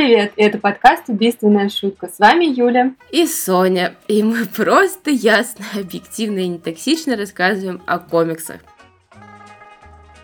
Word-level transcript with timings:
привет! 0.00 0.32
Это 0.36 0.56
подкаст 0.56 1.02
«Убийственная 1.08 1.68
шутка». 1.68 2.08
С 2.08 2.18
вами 2.18 2.46
Юля. 2.46 2.94
И 3.10 3.26
Соня. 3.26 3.96
И 4.08 4.22
мы 4.22 4.46
просто 4.56 5.10
ясно, 5.10 5.62
объективно 5.78 6.38
и 6.38 6.48
нетоксично 6.48 7.18
рассказываем 7.18 7.82
о 7.84 7.98
комиксах. 7.98 8.62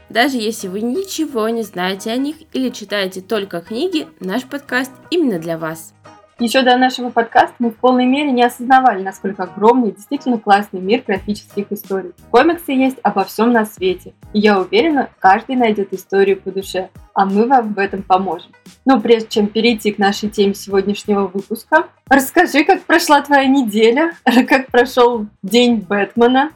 Даже 0.09 0.39
если 0.39 0.69
вы 0.69 0.81
ничего 0.81 1.51
не 1.51 1.63
знаете 1.63 2.11
о 2.11 2.17
них 2.17 2.37
или 2.55 2.71
читаете 2.71 3.21
только 3.21 3.61
книги, 3.61 4.07
наш 4.19 4.45
подкаст 4.45 4.93
именно 5.11 5.39
для 5.39 5.59
вас. 5.59 5.93
Еще 6.39 6.61
до 6.61 6.77
нашего 6.77 7.09
подкаста 7.09 7.55
мы 7.59 7.71
в 7.71 7.77
полной 7.77 8.05
мере 8.05 8.31
не 8.31 8.45
осознавали, 8.45 9.03
насколько 9.03 9.45
огромный 9.45 9.89
и 9.89 9.93
действительно 9.93 10.39
классный 10.39 10.81
мир 10.81 11.03
графических 11.07 11.73
историй. 11.73 12.13
Комиксы 12.31 12.73
есть 12.73 12.99
обо 13.03 13.25
всем 13.25 13.53
на 13.53 13.65
свете, 13.65 14.13
и 14.35 14.41
я 14.41 14.61
уверена, 14.61 15.09
каждый 15.19 15.57
найдет 15.57 15.95
историю 15.95 16.39
по 16.39 16.51
душе, 16.51 16.91
а 17.15 17.25
мы 17.25 17.47
вам 17.47 17.73
в 17.73 17.79
этом 17.79 18.03
поможем. 18.03 18.51
Но 18.85 19.01
прежде 19.01 19.29
чем 19.31 19.47
перейти 19.47 19.93
к 19.93 19.99
нашей 19.99 20.29
теме 20.29 20.53
сегодняшнего 20.53 21.27
выпуска, 21.27 21.89
расскажи, 22.07 22.65
как 22.65 22.83
прошла 22.83 23.23
твоя 23.23 23.47
неделя, 23.47 24.13
как 24.47 24.67
прошел 24.67 25.25
день 25.43 25.77
Бэтмена. 25.89 26.51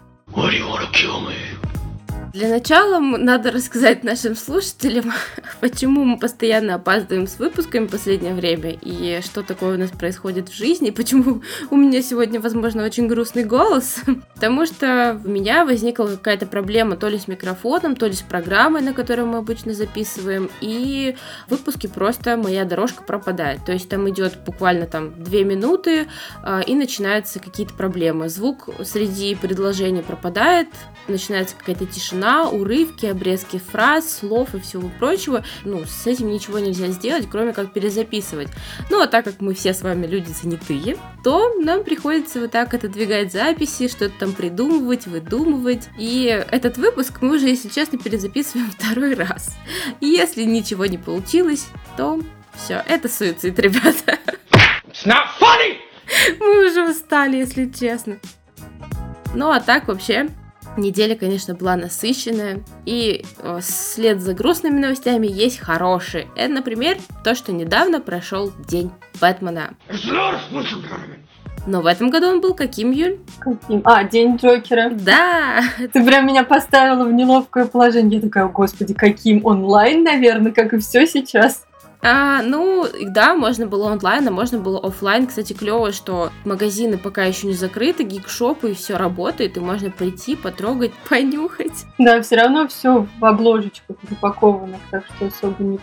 Для 2.32 2.48
начала 2.48 3.00
надо 3.00 3.50
рассказать 3.50 4.04
нашим 4.04 4.36
слушателям, 4.36 5.12
почему 5.60 6.04
мы 6.04 6.16
постоянно 6.16 6.76
опаздываем 6.76 7.26
с 7.26 7.40
выпусками 7.40 7.86
в 7.86 7.90
последнее 7.90 8.34
время 8.34 8.78
и 8.80 9.20
что 9.20 9.42
такое 9.42 9.74
у 9.74 9.78
нас 9.78 9.90
происходит 9.90 10.48
в 10.48 10.56
жизни, 10.56 10.90
почему 10.90 11.42
у 11.70 11.76
меня 11.76 12.02
сегодня, 12.02 12.38
возможно, 12.40 12.84
очень 12.84 13.08
грустный 13.08 13.42
голос. 13.42 13.96
Потому 14.34 14.64
что 14.64 15.20
у 15.24 15.28
меня 15.28 15.64
возникла 15.64 16.06
какая-то 16.06 16.46
проблема 16.46 16.96
то 16.96 17.08
ли 17.08 17.18
с 17.18 17.26
микрофоном, 17.26 17.96
то 17.96 18.06
ли 18.06 18.12
с 18.12 18.22
программой, 18.22 18.82
на 18.82 18.94
которой 18.94 19.26
мы 19.26 19.38
обычно 19.38 19.74
записываем, 19.74 20.50
и 20.60 21.16
в 21.48 21.50
выпуске 21.50 21.88
просто 21.88 22.36
моя 22.36 22.64
дорожка 22.64 23.02
пропадает. 23.02 23.64
То 23.66 23.72
есть 23.72 23.88
там 23.88 24.08
идет 24.08 24.38
буквально 24.46 24.86
там 24.86 25.20
две 25.20 25.42
минуты, 25.42 26.06
а, 26.44 26.60
и 26.60 26.76
начинаются 26.76 27.40
какие-то 27.40 27.74
проблемы. 27.74 28.28
Звук 28.28 28.68
среди 28.84 29.34
предложений 29.34 30.02
пропадает, 30.02 30.68
начинается 31.08 31.56
какая-то 31.56 31.86
тишина, 31.86 32.19
тишина, 32.20 32.48
урывки, 32.48 33.06
обрезки 33.06 33.58
фраз, 33.58 34.18
слов 34.18 34.54
и 34.54 34.60
всего 34.60 34.90
прочего. 34.98 35.44
Ну, 35.64 35.84
с 35.84 36.06
этим 36.06 36.30
ничего 36.30 36.58
нельзя 36.58 36.88
сделать, 36.88 37.26
кроме 37.30 37.52
как 37.52 37.72
перезаписывать. 37.72 38.48
Ну, 38.90 39.00
а 39.00 39.06
так 39.06 39.24
как 39.24 39.40
мы 39.40 39.54
все 39.54 39.72
с 39.72 39.82
вами 39.82 40.06
люди 40.06 40.30
занятые, 40.30 40.98
то 41.24 41.54
нам 41.54 41.82
приходится 41.84 42.40
вот 42.40 42.50
так 42.50 42.74
отодвигать 42.74 43.32
записи, 43.32 43.88
что-то 43.88 44.14
там 44.18 44.32
придумывать, 44.32 45.06
выдумывать. 45.06 45.88
И 45.98 46.44
этот 46.50 46.76
выпуск 46.76 47.22
мы 47.22 47.36
уже, 47.36 47.48
если 47.48 47.68
честно, 47.68 47.98
перезаписываем 47.98 48.70
второй 48.78 49.14
раз. 49.14 49.56
И 50.00 50.06
если 50.06 50.42
ничего 50.42 50.86
не 50.86 50.98
получилось, 50.98 51.66
то 51.96 52.20
все, 52.54 52.82
это 52.86 53.08
суицид, 53.08 53.58
ребята. 53.58 54.18
It's 54.86 55.06
not 55.06 55.28
funny! 55.40 55.78
Мы 56.40 56.68
уже 56.68 56.90
устали, 56.90 57.36
если 57.36 57.70
честно. 57.70 58.18
Ну 59.32 59.50
а 59.50 59.60
так 59.60 59.86
вообще, 59.86 60.28
Неделя, 60.76 61.16
конечно, 61.16 61.54
была 61.54 61.76
насыщенная, 61.76 62.62
и 62.86 63.24
э, 63.38 63.58
след 63.62 64.20
за 64.20 64.34
грустными 64.34 64.78
новостями 64.78 65.26
есть 65.26 65.58
хорошие. 65.58 66.28
Это, 66.36 66.52
например, 66.52 66.96
то, 67.24 67.34
что 67.34 67.52
недавно 67.52 68.00
прошел 68.00 68.52
День 68.68 68.90
Бэтмена. 69.20 69.74
Но 71.66 71.82
в 71.82 71.86
этом 71.86 72.08
году 72.08 72.28
он 72.28 72.40
был 72.40 72.54
каким, 72.54 72.90
Юль? 72.90 73.18
Каким? 73.38 73.82
А, 73.84 74.04
День 74.04 74.36
Джокера. 74.36 74.90
Да! 74.90 75.62
Ты 75.92 76.04
прям 76.04 76.26
меня 76.26 76.42
поставила 76.42 77.04
в 77.04 77.12
неловкое 77.12 77.66
положение. 77.66 78.18
Я 78.18 78.22
такая, 78.22 78.46
господи, 78.46 78.94
каким 78.94 79.44
онлайн, 79.44 80.02
наверное, 80.02 80.52
как 80.52 80.72
и 80.72 80.78
все 80.78 81.06
сейчас. 81.06 81.66
А, 82.02 82.42
ну, 82.42 82.86
да, 83.02 83.34
можно 83.34 83.66
было 83.66 83.92
онлайн, 83.92 84.26
а 84.28 84.30
можно 84.30 84.58
было 84.58 84.78
офлайн. 84.78 85.26
Кстати, 85.26 85.52
клево, 85.52 85.92
что 85.92 86.30
магазины 86.44 86.96
пока 86.96 87.24
еще 87.24 87.46
не 87.46 87.54
закрыты, 87.54 88.04
гик-шопы 88.04 88.70
и 88.70 88.74
все 88.74 88.96
работает, 88.96 89.56
и 89.56 89.60
можно 89.60 89.90
прийти, 89.90 90.36
потрогать, 90.36 90.92
понюхать. 91.08 91.84
Да, 91.98 92.22
все 92.22 92.36
равно 92.36 92.68
все 92.68 93.06
в 93.18 93.24
обложечках 93.24 93.96
запаковано, 94.08 94.78
так 94.90 95.04
что 95.06 95.26
особо 95.26 95.62
не 95.62 95.78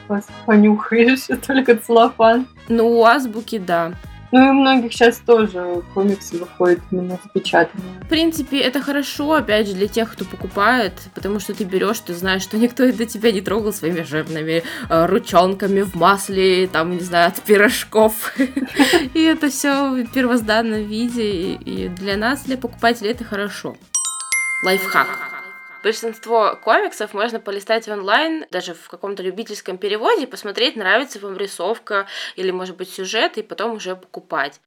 понюхаешь, 0.46 1.28
только 1.48 1.76
целлофан. 1.76 2.48
Ну, 2.68 3.00
у 3.00 3.04
азбуки, 3.04 3.60
да. 3.60 3.94
Ну 4.32 4.50
и 4.50 4.52
многих 4.52 4.92
сейчас 4.92 5.20
тоже 5.20 5.84
комиксы 5.94 6.38
выходят 6.38 6.80
именно 6.92 7.18
запечатанные. 7.24 8.02
В 8.02 8.08
принципе, 8.10 8.60
это 8.60 8.82
хорошо, 8.82 9.34
опять 9.34 9.68
же, 9.68 9.74
для 9.74 9.88
тех, 9.88 10.12
кто 10.12 10.26
покупает, 10.26 10.94
потому 11.16 11.40
что 11.40 11.54
ты 11.54 11.64
берешь, 11.64 12.00
ты 12.00 12.14
знаешь, 12.14 12.42
что 12.42 12.58
никто 12.58 12.92
до 12.92 13.06
тебя 13.06 13.32
не 13.32 13.42
трогал 13.42 13.72
своими 13.72 14.02
жирными 14.02 14.64
э, 14.90 15.06
ручонками 15.06 15.82
в 15.82 15.96
масле, 15.96 16.68
там, 16.68 16.92
не 16.92 17.00
знаю, 17.00 17.30
от 17.30 17.42
пирожков. 17.42 18.34
И 19.14 19.22
это 19.22 19.50
все 19.50 19.92
в 19.92 20.12
первозданном 20.12 20.84
виде, 20.84 21.54
и 21.54 21.88
для 21.90 22.18
нас, 22.18 22.44
для 22.44 22.58
покупателей, 22.58 23.12
это 23.12 23.24
хорошо. 23.24 23.78
Лайфхак. 24.64 25.37
Большинство 25.88 26.60
комиксов 26.62 27.14
можно 27.14 27.40
полистать 27.40 27.88
онлайн, 27.88 28.46
даже 28.52 28.74
в 28.74 28.90
каком-то 28.90 29.24
любительском 29.24 29.78
переводе, 29.78 30.28
посмотреть, 30.28 30.76
нравится 30.76 31.18
вам 31.18 31.38
рисовка 31.38 32.08
или, 32.36 32.52
может 32.52 32.76
быть, 32.76 32.90
сюжет, 32.90 33.38
и 33.38 33.42
потом 33.42 33.72
уже 33.72 33.96
покупать. 33.96 34.60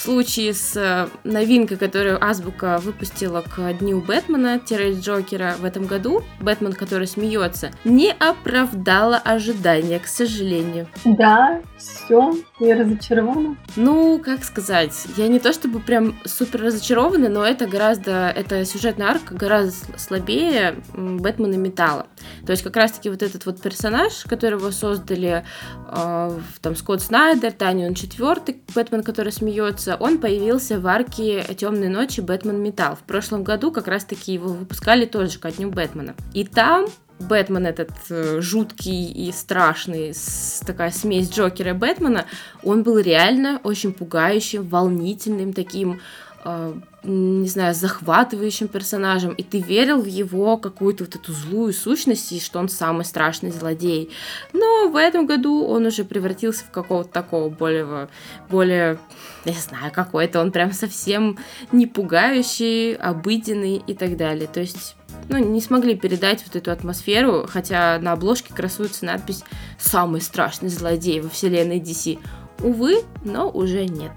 Случае 0.00 0.54
с 0.54 0.76
э, 0.76 1.08
новинкой, 1.24 1.76
которую 1.76 2.24
Азбука 2.24 2.78
выпустила 2.78 3.42
к 3.42 3.74
Дню 3.74 4.00
Бэтмена-Джокера 4.00 5.56
в 5.58 5.64
этом 5.66 5.84
году, 5.84 6.22
Бэтмен, 6.40 6.72
который 6.72 7.06
смеется, 7.06 7.70
не 7.84 8.10
оправдала 8.10 9.18
ожидания, 9.18 9.98
к 9.98 10.06
сожалению. 10.06 10.88
Да, 11.04 11.60
все, 11.76 12.34
я 12.60 12.76
разочарована. 12.76 13.56
Ну, 13.76 14.18
как 14.24 14.44
сказать, 14.44 14.94
я 15.18 15.28
не 15.28 15.38
то 15.38 15.52
чтобы 15.52 15.80
прям 15.80 16.18
супер 16.24 16.62
разочарована, 16.62 17.28
но 17.28 17.44
это 17.44 17.66
гораздо, 17.66 18.30
это 18.30 18.64
сюжетная 18.64 19.08
арка 19.08 19.34
гораздо 19.34 19.98
слабее 19.98 20.76
Бэтмена 20.94 21.56
Металла. 21.56 22.06
То 22.46 22.52
есть 22.52 22.62
как 22.62 22.76
раз-таки 22.76 23.10
вот 23.10 23.22
этот 23.22 23.44
вот 23.44 23.60
персонаж, 23.60 24.24
которого 24.24 24.70
создали 24.70 25.44
э, 25.88 26.38
там 26.62 26.76
Скотт 26.76 27.02
Снайдер, 27.02 27.52
Танион 27.52 27.94
четвертый, 27.94 28.62
Бэтмен, 28.74 29.02
который 29.02 29.32
смеется, 29.32 29.89
Джонса, 29.90 29.96
он 29.96 30.18
появился 30.18 30.80
в 30.80 30.86
арке 30.86 31.44
«Темной 31.56 31.88
ночи. 31.88 32.20
Бэтмен 32.20 32.62
Металл». 32.62 32.96
В 32.96 33.00
прошлом 33.00 33.44
году 33.44 33.72
как 33.72 33.88
раз-таки 33.88 34.32
его 34.32 34.48
выпускали 34.48 35.06
тоже 35.06 35.38
ко 35.38 35.50
дню 35.50 35.70
Бэтмена. 35.70 36.14
И 36.34 36.44
там 36.44 36.86
Бэтмен 37.18 37.66
этот 37.66 37.90
э, 38.08 38.40
жуткий 38.40 39.12
и 39.12 39.32
страшный, 39.32 40.14
с, 40.14 40.62
такая 40.66 40.90
смесь 40.90 41.30
Джокера 41.30 41.70
и 41.70 41.74
Бэтмена, 41.74 42.24
он 42.62 42.82
был 42.82 42.98
реально 42.98 43.60
очень 43.62 43.92
пугающим, 43.92 44.66
волнительным, 44.66 45.52
таким 45.52 46.00
э, 46.44 46.74
не 47.02 47.48
знаю, 47.48 47.74
захватывающим 47.74 48.68
персонажем, 48.68 49.32
и 49.32 49.42
ты 49.42 49.60
верил 49.60 50.02
в 50.02 50.06
его 50.06 50.58
какую-то 50.58 51.04
вот 51.04 51.14
эту 51.14 51.32
злую 51.32 51.72
сущность, 51.72 52.30
и 52.32 52.40
что 52.40 52.58
он 52.58 52.68
самый 52.68 53.04
страшный 53.04 53.50
злодей. 53.50 54.10
Но 54.52 54.88
в 54.88 54.96
этом 54.96 55.26
году 55.26 55.64
он 55.64 55.86
уже 55.86 56.04
превратился 56.04 56.64
в 56.64 56.70
какого-то 56.70 57.10
такого 57.10 57.48
более, 57.48 58.08
более, 58.50 58.98
я 59.44 59.54
знаю, 59.54 59.92
какой-то 59.92 60.40
он 60.40 60.52
прям 60.52 60.72
совсем 60.72 61.38
не 61.72 61.86
пугающий, 61.86 62.94
обыденный 62.94 63.82
и 63.86 63.94
так 63.94 64.16
далее. 64.16 64.46
То 64.46 64.60
есть 64.60 64.96
ну, 65.28 65.38
не 65.38 65.60
смогли 65.60 65.94
передать 65.94 66.44
вот 66.44 66.56
эту 66.56 66.70
атмосферу, 66.70 67.46
хотя 67.48 67.98
на 68.00 68.12
обложке 68.12 68.54
красуется 68.54 69.04
надпись 69.04 69.44
«Самый 69.78 70.20
страшный 70.20 70.68
злодей 70.68 71.20
во 71.20 71.28
вселенной 71.28 71.80
DC». 71.80 72.18
Увы, 72.62 73.02
но 73.24 73.48
уже 73.48 73.86
нет. 73.86 74.12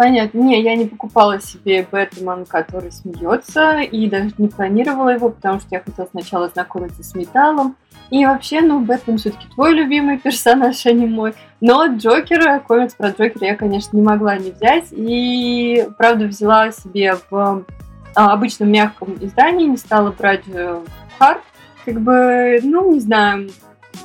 Понятно. 0.00 0.38
Не, 0.38 0.62
я 0.62 0.76
не 0.76 0.86
покупала 0.86 1.42
себе 1.42 1.86
Бэтмен, 1.92 2.46
который 2.46 2.90
смеется, 2.90 3.80
и 3.80 4.08
даже 4.08 4.30
не 4.38 4.48
планировала 4.48 5.10
его, 5.10 5.28
потому 5.28 5.60
что 5.60 5.68
я 5.72 5.82
хотела 5.82 6.06
сначала 6.06 6.48
знакомиться 6.48 7.04
с 7.04 7.14
металлом. 7.14 7.76
И 8.08 8.24
вообще, 8.24 8.62
ну, 8.62 8.80
Бэтмен 8.80 9.18
все-таки 9.18 9.46
твой 9.54 9.74
любимый 9.74 10.16
персонаж, 10.16 10.86
а 10.86 10.92
не 10.92 11.04
мой. 11.04 11.34
Но 11.60 11.84
Джокера, 11.84 12.60
комикс 12.60 12.94
про 12.94 13.10
Джокера 13.10 13.48
я, 13.48 13.56
конечно, 13.56 13.94
не 13.94 14.02
могла 14.02 14.38
не 14.38 14.52
взять. 14.52 14.86
И, 14.90 15.86
правда, 15.98 16.24
взяла 16.24 16.72
себе 16.72 17.16
в 17.28 17.66
а, 18.14 18.32
обычном 18.32 18.72
мягком 18.72 19.18
издании, 19.20 19.66
не 19.66 19.76
стала 19.76 20.12
брать 20.12 20.44
э, 20.46 20.80
хард. 21.18 21.42
Как 21.84 22.00
бы, 22.00 22.58
ну, 22.62 22.90
не 22.90 23.00
знаю, 23.00 23.50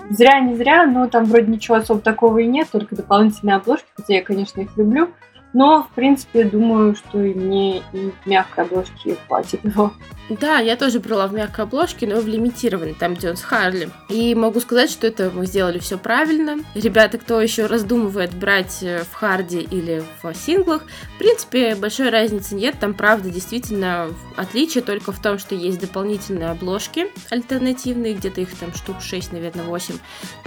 зря, 0.09 0.41
не 0.41 0.57
зря, 0.57 0.85
но 0.87 1.07
там 1.07 1.23
вроде 1.23 1.49
ничего 1.49 1.77
особо 1.77 2.01
такого 2.01 2.39
и 2.39 2.47
нет, 2.47 2.67
только 2.69 2.97
дополнительные 2.97 3.55
обложки, 3.55 3.87
хотя 3.95 4.15
я, 4.15 4.21
конечно, 4.21 4.59
их 4.59 4.75
люблю. 4.75 5.07
Но, 5.55 5.83
в 5.83 5.95
принципе, 5.95 6.43
думаю, 6.43 6.97
что 6.97 7.23
и 7.23 7.33
мне 7.33 7.77
и 7.93 8.11
мягкой 8.25 8.65
обложки 8.65 9.17
хватит 9.25 9.63
его. 9.63 9.93
Да, 10.29 10.57
я 10.57 10.75
тоже 10.75 10.99
брала 10.99 11.27
в 11.27 11.33
мягкой 11.33 11.65
обложке, 11.65 12.07
но 12.07 12.19
в 12.19 12.27
лимитированной, 12.27 12.95
там, 12.95 13.13
где 13.13 13.29
он 13.29 13.37
с 13.37 13.41
Харли. 13.41 13.89
И 14.09 14.33
могу 14.33 14.59
сказать, 14.59 14.89
что 14.89 15.05
это 15.05 15.31
мы 15.31 15.45
сделали 15.45 15.77
все 15.77 15.99
правильно. 15.99 16.57
Ребята, 16.73 17.19
кто 17.19 17.39
еще 17.39 17.67
раздумывает 17.67 18.33
брать 18.33 18.79
э, 18.81 19.03
в 19.03 19.13
харде 19.13 19.61
или 19.61 20.03
в 20.23 20.33
синглах, 20.33 20.83
в 21.15 21.19
принципе, 21.19 21.75
большой 21.75 22.09
разницы 22.09 22.55
нет. 22.55 22.75
Там, 22.79 22.95
правда, 22.95 23.29
действительно 23.29 24.09
отличие 24.35 24.83
только 24.83 25.11
в 25.11 25.21
том, 25.21 25.37
что 25.37 25.53
есть 25.53 25.79
дополнительные 25.79 26.49
обложки 26.49 27.07
альтернативные, 27.29 28.15
где-то 28.15 28.41
их 28.41 28.49
там 28.57 28.73
штук 28.73 29.01
6, 29.01 29.31
наверное, 29.31 29.65
8, 29.65 29.95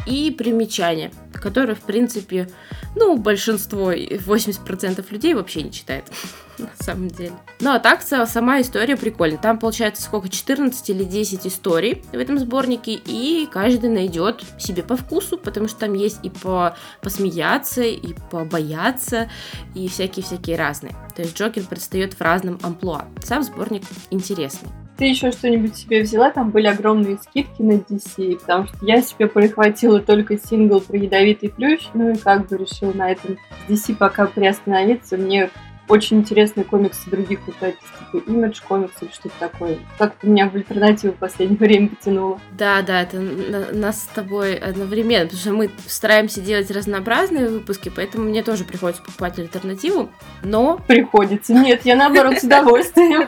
и 0.07 0.31
примечания, 0.33 1.13
которые, 1.33 1.77
в 1.77 1.83
принципе, 1.83 2.49
ну, 2.97 3.17
большинство, 3.17 3.93
80% 3.93 5.05
людей 5.11 5.35
вообще 5.35 5.63
не 5.63 5.73
читает 5.73 6.05
на 6.79 6.85
самом 6.85 7.09
деле. 7.09 7.33
Ну, 7.61 7.71
а 7.71 7.79
так, 7.79 8.03
сама 8.03 8.61
история 8.61 8.97
прикольная. 8.97 9.39
Там, 9.39 9.59
получается, 9.59 10.03
сколько, 10.03 10.29
14 10.29 10.91
или 10.91 11.05
10 11.05 11.47
историй 11.47 12.05
в 12.13 12.15
этом 12.15 12.39
сборнике, 12.39 12.93
и 12.93 13.49
каждый 13.51 13.91
найдет 13.91 14.43
себе 14.59 14.83
по 14.83 14.97
вкусу, 14.97 15.39
потому 15.39 15.69
что 15.69 15.81
там 15.81 15.95
есть 15.95 16.19
и 16.23 16.31
по 16.31 16.77
посмеяться, 17.03 17.83
и 17.83 18.15
побояться, 18.31 19.31
и 19.75 19.89
всякие-всякие 19.89 20.57
разные. 20.57 20.95
То 21.15 21.23
есть 21.23 21.37
Джокер 21.37 21.65
предстает 21.65 22.15
в 22.15 22.21
разном 22.21 22.59
амплуа. 22.63 23.07
Сам 23.23 23.43
сборник 23.43 23.83
интересный. 24.11 24.69
Ты 24.99 25.05
еще 25.05 25.31
что-нибудь 25.31 25.77
себе 25.77 26.03
взяла? 26.03 26.33
Там 26.33 26.51
были 26.51 26.67
огромные 26.67 27.19
скидки 27.19 27.63
на 27.63 27.75
DC, 27.75 28.41
потому 28.41 28.67
что 28.67 28.85
я 28.85 29.01
себе 29.01 29.29
прихватила 29.29 30.01
только 30.01 30.37
сингл 30.37 30.81
про 30.81 30.97
ядовитый 30.97 31.51
плющ, 31.51 31.87
ну 31.95 32.11
и 32.11 32.17
как 32.17 32.49
бы 32.49 32.57
решила 32.57 32.93
на 32.93 33.13
этом 33.13 33.39
DC 33.69 33.95
пока 33.95 34.27
приостановиться. 34.27 35.17
Мне 35.17 35.51
очень 35.89 36.19
интересные 36.19 36.65
комиксы 36.65 37.09
других 37.11 37.41
издательств, 37.49 37.93
типа 38.13 38.31
Image 38.31 38.59
комикс 38.67 38.95
или 39.01 39.11
что-то 39.11 39.35
такое. 39.39 39.79
Как-то 39.99 40.27
меня 40.27 40.49
в 40.49 40.55
альтернативу 40.55 41.13
в 41.15 41.17
последнее 41.17 41.59
время 41.59 41.89
потянуло. 41.89 42.41
Да, 42.53 42.83
да, 42.83 43.03
это 43.03 43.19
на, 43.19 43.73
нас 43.73 44.03
с 44.03 44.07
тобой 44.07 44.55
одновременно, 44.55 45.25
потому 45.25 45.41
что 45.41 45.53
мы 45.53 45.71
стараемся 45.87 46.41
делать 46.41 46.71
разнообразные 46.71 47.49
выпуски, 47.49 47.91
поэтому 47.95 48.25
мне 48.25 48.43
тоже 48.43 48.65
приходится 48.65 49.03
покупать 49.03 49.39
альтернативу, 49.39 50.11
но... 50.43 50.79
Приходится. 50.87 51.55
Нет, 51.55 51.85
я 51.85 51.97
наоборот 51.97 52.39
с 52.39 52.45
удовольствием. 52.45 53.27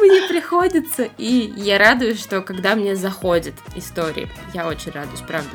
Мне 0.00 0.28
приходится, 0.28 1.08
и 1.18 1.52
я 1.56 1.78
радуюсь, 1.78 2.20
что 2.20 2.40
когда 2.40 2.74
мне 2.74 2.96
заходят 2.96 3.54
истории, 3.74 4.28
я 4.54 4.66
очень 4.66 4.92
радуюсь, 4.92 5.20
правда. 5.20 5.50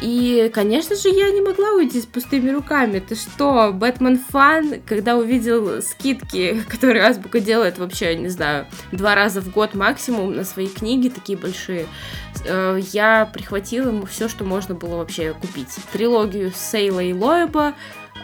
И, 0.00 0.50
конечно 0.52 0.96
же, 0.96 1.08
я 1.08 1.30
не 1.30 1.40
могла 1.40 1.72
уйти 1.72 2.00
с 2.00 2.06
пустыми 2.06 2.50
руками. 2.50 2.98
Ты 2.98 3.14
что, 3.14 3.72
Бэтмен 3.72 4.18
фан, 4.18 4.82
когда 4.86 5.16
увидел 5.16 5.82
скидки, 5.82 6.62
которые 6.68 7.04
Азбука 7.04 7.40
делает 7.40 7.78
вообще, 7.78 8.14
не 8.16 8.28
знаю, 8.28 8.66
два 8.92 9.14
раза 9.14 9.40
в 9.40 9.50
год 9.50 9.74
максимум 9.74 10.34
на 10.34 10.44
свои 10.44 10.66
книги, 10.66 11.08
такие 11.08 11.38
большие, 11.38 11.86
э, 12.44 12.80
я 12.92 13.30
прихватила 13.32 13.88
ему 13.88 14.06
все, 14.06 14.28
что 14.28 14.44
можно 14.44 14.74
было 14.74 14.96
вообще 14.96 15.32
купить. 15.32 15.68
Трилогию 15.92 16.52
Сейла 16.54 17.00
и 17.00 17.12
Лоеба, 17.12 17.74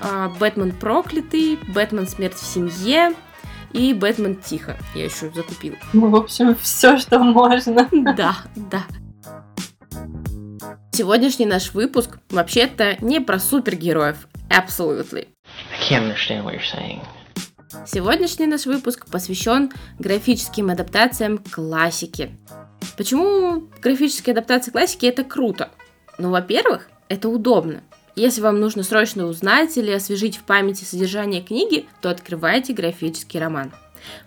а, 0.00 0.28
Бэтмен 0.38 0.72
проклятый, 0.72 1.58
Бэтмен 1.68 2.06
смерть 2.06 2.34
в 2.34 2.46
семье, 2.46 3.14
и 3.72 3.94
Бэтмен 3.94 4.36
Тихо 4.36 4.76
я 4.94 5.04
еще 5.04 5.30
закупила. 5.30 5.76
Ну, 5.92 6.08
в 6.08 6.16
общем, 6.16 6.56
все, 6.56 6.98
что 6.98 7.18
можно. 7.18 7.88
Да, 8.16 8.36
да. 8.56 8.84
Сегодняшний 10.92 11.46
наш 11.46 11.72
выпуск 11.72 12.18
вообще-то 12.30 12.96
не 13.00 13.20
про 13.20 13.38
супергероев. 13.38 14.28
Absolutely. 14.48 15.28
Сегодняшний 17.86 18.46
наш 18.46 18.66
выпуск 18.66 19.06
посвящен 19.10 19.70
графическим 19.98 20.70
адаптациям 20.70 21.38
классики. 21.38 22.36
Почему 22.96 23.68
графические 23.80 24.32
адаптации 24.32 24.72
классики 24.72 25.06
это 25.06 25.22
круто? 25.24 25.70
Ну, 26.18 26.30
во-первых, 26.30 26.90
это 27.08 27.28
удобно. 27.28 27.82
Если 28.16 28.40
вам 28.40 28.60
нужно 28.60 28.82
срочно 28.82 29.26
узнать 29.26 29.76
или 29.78 29.92
освежить 29.92 30.36
в 30.36 30.42
памяти 30.42 30.84
содержание 30.84 31.40
книги, 31.40 31.86
то 32.02 32.10
открывайте 32.10 32.72
графический 32.72 33.38
роман. 33.38 33.72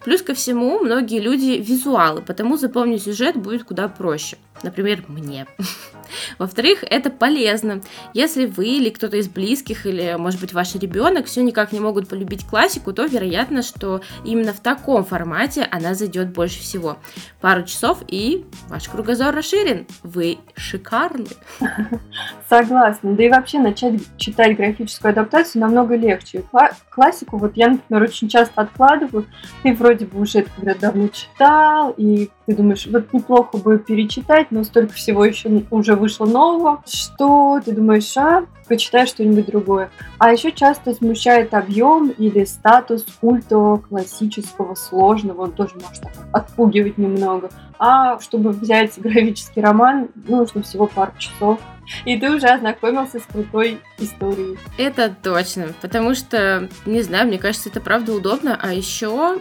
Плюс 0.03 0.21
ко 0.21 0.33
всему, 0.33 0.79
многие 0.79 1.19
люди 1.19 1.61
визуалы, 1.61 2.21
потому 2.21 2.57
запомнить 2.57 3.03
сюжет 3.03 3.37
будет 3.37 3.63
куда 3.63 3.87
проще– 3.87 4.37
например, 4.63 5.03
мне. 5.07 5.45
Во-вторых, 6.39 6.83
это 6.89 7.09
полезно. 7.09 7.81
Если 8.13 8.45
вы 8.45 8.67
или 8.67 8.89
кто-то 8.89 9.17
из 9.17 9.27
близких, 9.27 9.85
или, 9.85 10.15
может 10.17 10.39
быть, 10.39 10.53
ваш 10.53 10.75
ребенок 10.75 11.25
все 11.25 11.41
никак 11.41 11.71
не 11.71 11.79
могут 11.79 12.07
полюбить 12.07 12.45
классику, 12.45 12.93
то 12.93 13.05
вероятно, 13.05 13.61
что 13.61 14.01
именно 14.23 14.53
в 14.53 14.59
таком 14.59 15.03
формате 15.03 15.67
она 15.71 15.93
зайдет 15.95 16.29
больше 16.29 16.59
всего. 16.59 16.97
Пару 17.41 17.63
часов, 17.63 17.99
и 18.07 18.45
ваш 18.69 18.87
кругозор 18.89 19.35
расширен. 19.35 19.87
Вы 20.03 20.37
шикарны. 20.55 21.27
Согласна. 22.49 23.13
Да 23.13 23.23
и 23.23 23.29
вообще 23.29 23.59
начать 23.59 24.01
читать 24.17 24.55
графическую 24.55 25.11
адаптацию 25.11 25.61
намного 25.61 25.95
легче. 25.95 26.43
Классику, 26.89 27.37
вот 27.37 27.53
я, 27.55 27.69
например, 27.69 28.03
очень 28.03 28.29
часто 28.29 28.61
откладываю. 28.61 29.25
Ты 29.73 29.73
вроде 29.73 30.05
бы 30.05 30.19
уже 30.19 30.39
это 30.39 30.49
когда 30.55 30.75
давно 30.75 31.07
читал, 31.07 31.93
и 31.95 32.29
ты 32.45 32.55
думаешь, 32.55 32.87
вот 32.87 33.13
неплохо 33.13 33.57
бы 33.57 33.79
перечитать, 33.79 34.47
но 34.51 34.63
столько 34.63 34.93
всего 34.93 35.25
еще 35.25 35.63
уже 35.71 35.95
вышло 35.95 36.25
нового, 36.25 36.83
что 36.85 37.59
ты 37.63 37.71
думаешь, 37.71 38.15
а, 38.17 38.45
почитай 38.67 39.07
что-нибудь 39.07 39.45
другое. 39.45 39.91
А 40.17 40.31
еще 40.31 40.51
часто 40.51 40.93
смущает 40.93 41.53
объем 41.53 42.09
или 42.09 42.43
статус 42.45 43.05
культового, 43.21 43.77
классического, 43.77 44.75
сложного, 44.75 45.43
он 45.43 45.51
тоже 45.51 45.75
может 45.75 46.03
отпугивать 46.31 46.97
немного. 46.97 47.49
А 47.79 48.19
чтобы 48.19 48.51
взять 48.51 48.97
графический 48.97 49.61
роман, 49.61 50.09
нужно 50.27 50.61
всего 50.61 50.87
пару 50.87 51.11
часов 51.17 51.59
и 52.05 52.17
ты 52.17 52.31
уже 52.31 52.47
ознакомился 52.47 53.19
с 53.19 53.23
крутой 53.23 53.79
историей. 53.97 54.57
Это 54.77 55.13
точно, 55.21 55.67
потому 55.81 56.15
что, 56.15 56.69
не 56.85 57.01
знаю, 57.01 57.27
мне 57.27 57.37
кажется, 57.37 57.69
это 57.69 57.81
правда 57.81 58.13
удобно, 58.13 58.57
а 58.61 58.73
еще 58.73 59.39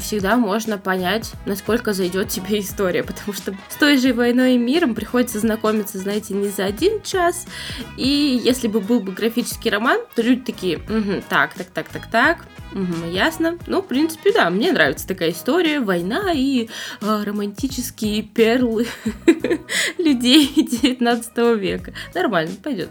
всегда 0.00 0.36
можно 0.36 0.78
понять, 0.78 1.32
насколько 1.46 1.92
зайдет 1.92 2.17
тебе 2.24 2.60
история, 2.60 3.02
потому 3.02 3.32
что 3.32 3.54
с 3.68 3.76
той 3.76 3.98
же 3.98 4.12
войной 4.12 4.54
и 4.54 4.58
миром 4.58 4.94
приходится 4.94 5.38
знакомиться, 5.38 5.98
знаете, 5.98 6.34
не 6.34 6.48
за 6.48 6.64
один 6.64 7.02
час, 7.02 7.46
и 7.96 8.40
если 8.42 8.68
бы 8.68 8.80
был 8.80 9.00
бы 9.00 9.12
графический 9.12 9.70
роман, 9.70 10.00
то 10.14 10.22
люди 10.22 10.42
такие, 10.42 10.78
угу, 10.78 11.22
так, 11.28 11.54
так, 11.54 11.68
так, 11.68 11.88
так, 11.88 12.10
так, 12.10 12.46
угу, 12.72 13.10
ясно. 13.10 13.58
Ну, 13.66 13.82
в 13.82 13.86
принципе, 13.86 14.32
да, 14.32 14.50
мне 14.50 14.72
нравится 14.72 15.06
такая 15.06 15.30
история, 15.30 15.80
война 15.80 16.32
и 16.32 16.68
э, 17.00 17.22
романтические 17.24 18.22
перлы 18.22 18.86
людей 19.98 20.50
19 20.54 21.38
века. 21.58 21.92
Нормально, 22.14 22.52
пойдет. 22.62 22.88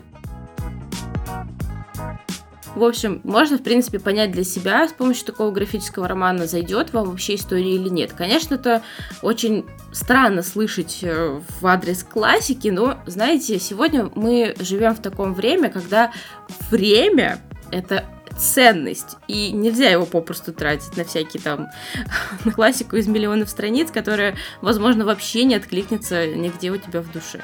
В 2.78 2.84
общем, 2.84 3.22
можно, 3.24 3.58
в 3.58 3.64
принципе, 3.64 3.98
понять 3.98 4.32
для 4.32 4.44
себя 4.44 4.88
с 4.88 4.94
помощью 4.94 5.26
такого 5.26 5.50
графического 5.50 6.08
романа, 6.08 6.46
зайдет 6.46 6.94
вам 6.94 7.10
вообще 7.10 7.34
история 7.34 7.74
или 7.74 7.90
нет. 7.90 8.14
Конечно, 8.14 8.54
это 8.54 8.84
очень 9.24 9.66
странно 9.92 10.44
слышать 10.44 11.00
э, 11.02 11.42
в 11.60 11.66
адрес 11.66 12.04
классики, 12.04 12.68
но, 12.68 13.00
знаете, 13.08 13.58
сегодня 13.58 14.12
мы 14.14 14.56
живем 14.60 14.94
в 14.94 15.02
таком 15.02 15.34
время, 15.34 15.72
когда 15.72 16.12
время 16.70 17.40
это 17.72 18.06
ценность, 18.38 19.18
и 19.28 19.52
нельзя 19.52 19.90
его 19.90 20.06
попросту 20.06 20.54
тратить 20.54 20.96
на 20.98 21.04
всякие 21.04 21.42
там, 21.42 21.70
на 22.46 22.52
классику 22.52 22.98
из 22.98 23.08
миллионов 23.08 23.50
страниц, 23.50 23.90
которая, 23.90 24.36
возможно, 24.62 25.04
вообще 25.04 25.46
не 25.46 25.56
откликнется 25.56 26.28
нигде 26.28 26.70
у 26.70 26.78
тебя 26.78 27.02
в 27.02 27.12
душе. 27.12 27.42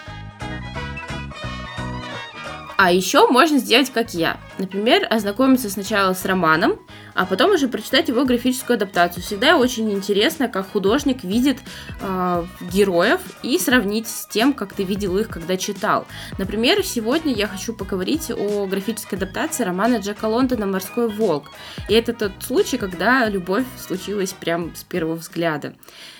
А 2.83 2.91
еще 2.91 3.29
можно 3.29 3.59
сделать 3.59 3.91
как 3.91 4.13
я. 4.13 4.41
Например, 4.57 5.07
ознакомиться 5.09 5.69
сначала 5.69 6.13
с 6.13 6.25
романом, 6.25 6.77
а 7.13 7.25
потом 7.25 7.51
уже 7.51 7.69
прочитать 7.69 8.09
его 8.09 8.25
графическую 8.25 8.75
адаптацию. 8.75 9.23
Всегда 9.23 9.55
очень 9.55 9.89
интересно, 9.93 10.49
как 10.49 10.69
художник 10.69 11.23
видит 11.23 11.59
э, 12.01 12.45
героев 12.73 13.21
и 13.41 13.57
сравнить 13.57 14.09
с 14.09 14.27
тем, 14.27 14.51
как 14.51 14.73
ты 14.73 14.83
видел 14.83 15.17
их, 15.17 15.29
когда 15.29 15.55
читал. 15.55 16.05
Например, 16.37 16.83
сегодня 16.83 17.33
я 17.33 17.47
хочу 17.47 17.71
поговорить 17.71 18.29
о 18.31 18.65
графической 18.65 19.17
адаптации 19.17 19.63
романа 19.63 19.99
Джека 19.99 20.25
Лондона 20.25 20.65
«Морской 20.65 21.07
волк». 21.07 21.51
И 21.87 21.93
это 21.93 22.11
тот 22.11 22.33
случай, 22.45 22.77
когда 22.77 23.29
любовь 23.29 23.63
случилась 23.77 24.33
прям 24.33 24.75
с 24.75 24.83
первого 24.83 25.15
взгляда. 25.15 25.73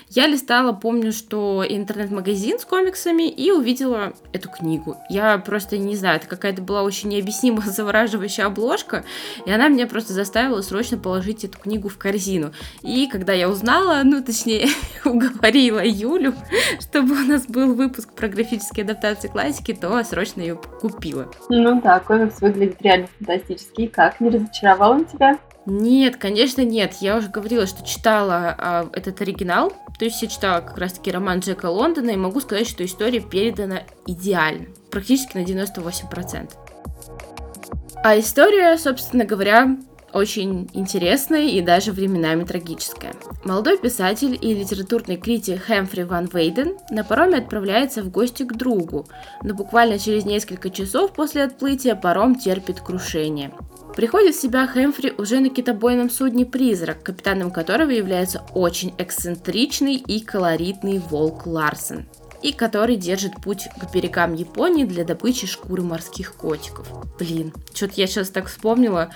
Я 0.08 0.26
листала, 0.26 0.72
помню, 0.72 1.12
что 1.12 1.64
интернет-магазин 1.66 2.58
с 2.58 2.64
комиксами 2.64 3.28
и 3.28 3.50
увидела 3.50 4.12
эту 4.32 4.48
книгу. 4.48 4.96
Я 5.08 5.38
просто 5.38 5.78
не 5.78 5.96
знаю, 5.96 6.16
это 6.16 6.28
какая-то 6.28 6.62
была 6.62 6.82
очень 6.82 7.08
необъяснимо 7.08 7.60
завораживающая 7.66 8.46
обложка, 8.46 9.04
и 9.46 9.50
она 9.50 9.68
меня 9.68 9.86
просто 9.86 10.12
заставила 10.12 10.60
срочно 10.62 10.98
положить 10.98 11.44
эту 11.44 11.58
книгу 11.58 11.88
в 11.88 11.98
корзину. 11.98 12.52
И 12.82 13.06
когда 13.06 13.32
я 13.32 13.48
узнала, 13.48 14.02
ну, 14.04 14.22
точнее, 14.22 14.68
уговорила 15.04 15.84
Юлю, 15.84 16.34
чтобы 16.80 17.14
у 17.14 17.26
нас 17.26 17.46
был 17.46 17.74
выпуск 17.74 18.12
про 18.12 18.28
графические 18.28 18.84
адаптации 18.84 19.28
классики, 19.28 19.74
то 19.74 20.02
срочно 20.04 20.40
ее 20.40 20.56
купила. 20.56 21.30
Ну 21.48 21.80
да, 21.80 22.00
комикс 22.00 22.40
выглядит 22.40 22.80
реально 22.80 23.08
фантастически. 23.18 23.82
И 23.82 23.88
как, 23.88 24.20
не 24.20 24.30
разочаровал 24.30 24.92
он 24.92 25.04
тебя? 25.06 25.38
Нет, 25.66 26.16
конечно, 26.16 26.62
нет. 26.62 26.94
Я 27.00 27.16
уже 27.16 27.28
говорила, 27.28 27.66
что 27.66 27.86
читала 27.86 28.54
а, 28.58 28.88
этот 28.92 29.20
оригинал. 29.22 29.72
То 29.98 30.04
есть 30.04 30.20
я 30.22 30.28
читала 30.28 30.60
как 30.60 30.78
раз-таки 30.78 31.10
роман 31.10 31.40
Джека 31.40 31.66
Лондона 31.66 32.10
и 32.10 32.16
могу 32.16 32.40
сказать, 32.40 32.68
что 32.68 32.84
история 32.84 33.20
передана 33.20 33.82
идеально. 34.06 34.66
Практически 34.90 35.36
на 35.36 35.42
98%. 35.44 36.50
А 38.02 38.18
история, 38.18 38.76
собственно 38.76 39.24
говоря, 39.24 39.78
очень 40.12 40.70
интересная 40.74 41.48
и 41.48 41.60
даже 41.60 41.90
временами 41.90 42.44
трагическая. 42.44 43.14
Молодой 43.44 43.78
писатель 43.78 44.38
и 44.40 44.54
литературный 44.54 45.16
критик 45.16 45.64
Хэмфри 45.64 46.04
Ван 46.04 46.26
Вейден 46.32 46.76
на 46.90 47.02
пароме 47.02 47.38
отправляется 47.38 48.02
в 48.02 48.10
гости 48.10 48.44
к 48.44 48.54
другу, 48.54 49.08
но 49.42 49.54
буквально 49.54 49.98
через 49.98 50.24
несколько 50.24 50.70
часов 50.70 51.12
после 51.12 51.42
отплытия 51.44 51.96
паром 51.96 52.36
терпит 52.36 52.80
крушение. 52.80 53.52
Приходит 53.96 54.34
в 54.34 54.40
себя 54.40 54.66
Хэмфри 54.66 55.12
уже 55.18 55.38
на 55.38 55.50
китобойном 55.50 56.10
судне 56.10 56.44
«Призрак», 56.44 57.02
капитаном 57.02 57.52
которого 57.52 57.90
является 57.90 58.42
очень 58.52 58.92
эксцентричный 58.98 59.94
и 59.94 60.20
колоритный 60.20 60.98
волк 60.98 61.46
Ларсен 61.46 62.06
и 62.44 62.52
который 62.52 62.96
держит 62.96 63.40
путь 63.42 63.68
к 63.80 63.90
берегам 63.90 64.34
Японии 64.34 64.84
для 64.84 65.04
добычи 65.04 65.46
шкуры 65.46 65.82
морских 65.82 66.34
котиков. 66.34 66.86
Блин, 67.18 67.54
что-то 67.72 67.94
я 67.96 68.06
сейчас 68.06 68.28
так 68.28 68.48
вспомнила. 68.48 69.08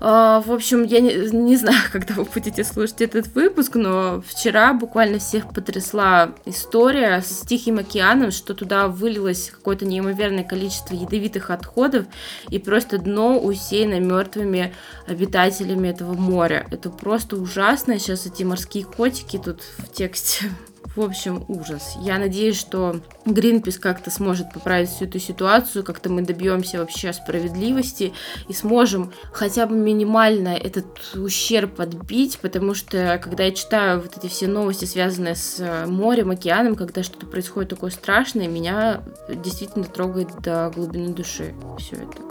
А, 0.00 0.40
в 0.40 0.52
общем, 0.52 0.84
я 0.84 1.00
не, 1.00 1.30
не 1.32 1.56
знаю, 1.56 1.80
когда 1.92 2.14
вы 2.14 2.24
будете 2.24 2.62
слушать 2.62 3.00
этот 3.00 3.34
выпуск, 3.34 3.74
но 3.74 4.22
вчера 4.24 4.72
буквально 4.72 5.18
всех 5.18 5.52
потрясла 5.52 6.30
история 6.44 7.22
с 7.22 7.40
Тихим 7.40 7.78
океаном, 7.78 8.30
что 8.30 8.54
туда 8.54 8.86
вылилось 8.86 9.50
какое-то 9.50 9.84
неимоверное 9.84 10.44
количество 10.44 10.94
ядовитых 10.94 11.50
отходов, 11.50 12.06
и 12.50 12.60
просто 12.60 12.98
дно 12.98 13.36
усеяно 13.36 13.98
мертвыми 13.98 14.72
обитателями 15.08 15.88
этого 15.88 16.14
моря. 16.14 16.68
Это 16.70 16.88
просто 16.88 17.34
ужасно. 17.34 17.98
Сейчас 17.98 18.26
эти 18.26 18.44
морские 18.44 18.84
котики 18.84 19.38
тут 19.38 19.60
в 19.78 19.92
тексте 19.92 20.50
в 20.96 21.00
общем, 21.00 21.44
ужас. 21.48 21.96
Я 22.00 22.18
надеюсь, 22.18 22.58
что 22.58 23.00
Гринпис 23.26 23.78
как-то 23.78 24.10
сможет 24.10 24.52
поправить 24.52 24.88
всю 24.88 25.06
эту 25.06 25.18
ситуацию, 25.18 25.82
как-то 25.82 26.08
мы 26.08 26.22
добьемся 26.22 26.78
вообще 26.78 27.12
справедливости 27.12 28.12
и 28.48 28.52
сможем 28.52 29.12
хотя 29.32 29.66
бы 29.66 29.74
минимально 29.74 30.48
этот 30.48 30.86
ущерб 31.16 31.80
отбить, 31.80 32.38
потому 32.38 32.74
что 32.74 33.20
когда 33.22 33.44
я 33.44 33.52
читаю 33.52 34.00
вот 34.02 34.16
эти 34.16 34.28
все 34.28 34.46
новости, 34.46 34.84
связанные 34.84 35.34
с 35.34 35.56
э, 35.58 35.86
морем, 35.86 36.30
океаном, 36.30 36.76
когда 36.76 37.02
что-то 37.02 37.26
происходит 37.26 37.70
такое 37.70 37.90
страшное, 37.90 38.46
меня 38.46 39.02
действительно 39.28 39.84
трогает 39.84 40.28
до 40.42 40.70
глубины 40.74 41.12
души 41.12 41.54
все 41.78 41.96
это. 41.96 42.22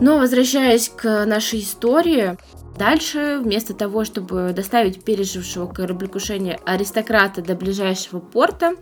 Но 0.00 0.18
возвращаясь 0.18 0.88
к 0.88 1.26
нашей 1.26 1.60
истории, 1.60 2.36
Дальше, 2.80 3.40
вместо 3.44 3.74
того, 3.74 4.06
чтобы 4.06 4.54
доставить 4.56 5.04
пережившего 5.04 5.66
кораблекрушение 5.66 6.58
аристократа 6.64 7.42
до 7.42 7.54
ближайшего 7.54 8.20
порта, 8.20 8.72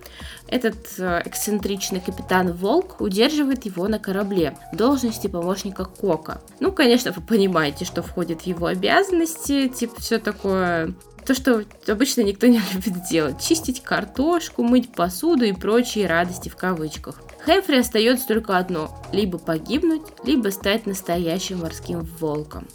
этот 0.47 0.77
э, 0.99 1.23
эксцентричный 1.25 1.99
капитан 1.99 2.53
Волк 2.53 3.01
удерживает 3.01 3.67
его 3.67 3.89
на 3.89 3.99
корабле 3.99 4.57
в 4.73 4.77
должности 4.77 5.27
помощника 5.27 5.85
Кока. 5.85 6.41
Ну, 6.61 6.71
конечно, 6.71 7.11
вы 7.11 7.23
понимаете, 7.23 7.85
что 7.85 8.05
входит 8.05 8.43
в 8.43 8.47
его 8.47 8.67
обязанности, 8.67 9.67
типа 9.67 10.01
все 10.01 10.21
такое 10.21 10.95
то, 11.27 11.35
что 11.35 11.65
обычно 11.89 12.21
никто 12.21 12.47
не 12.47 12.61
любит 12.73 13.03
делать. 13.11 13.41
Чистить 13.41 13.83
картошку, 13.83 14.63
мыть 14.63 14.93
посуду 14.93 15.45
и 15.45 15.53
прочие 15.53 16.07
радости 16.07 16.49
в 16.49 16.55
кавычках. 16.55 17.21
Хэмфри 17.41 17.79
остается 17.79 18.29
только 18.29 18.59
одно– 18.59 18.97
либо 19.13 19.39
погибнуть, 19.39 20.03
либо 20.23 20.51
стать 20.51 20.87
настоящим 20.87 21.63
морским 21.63 22.03
волком. 22.21 22.69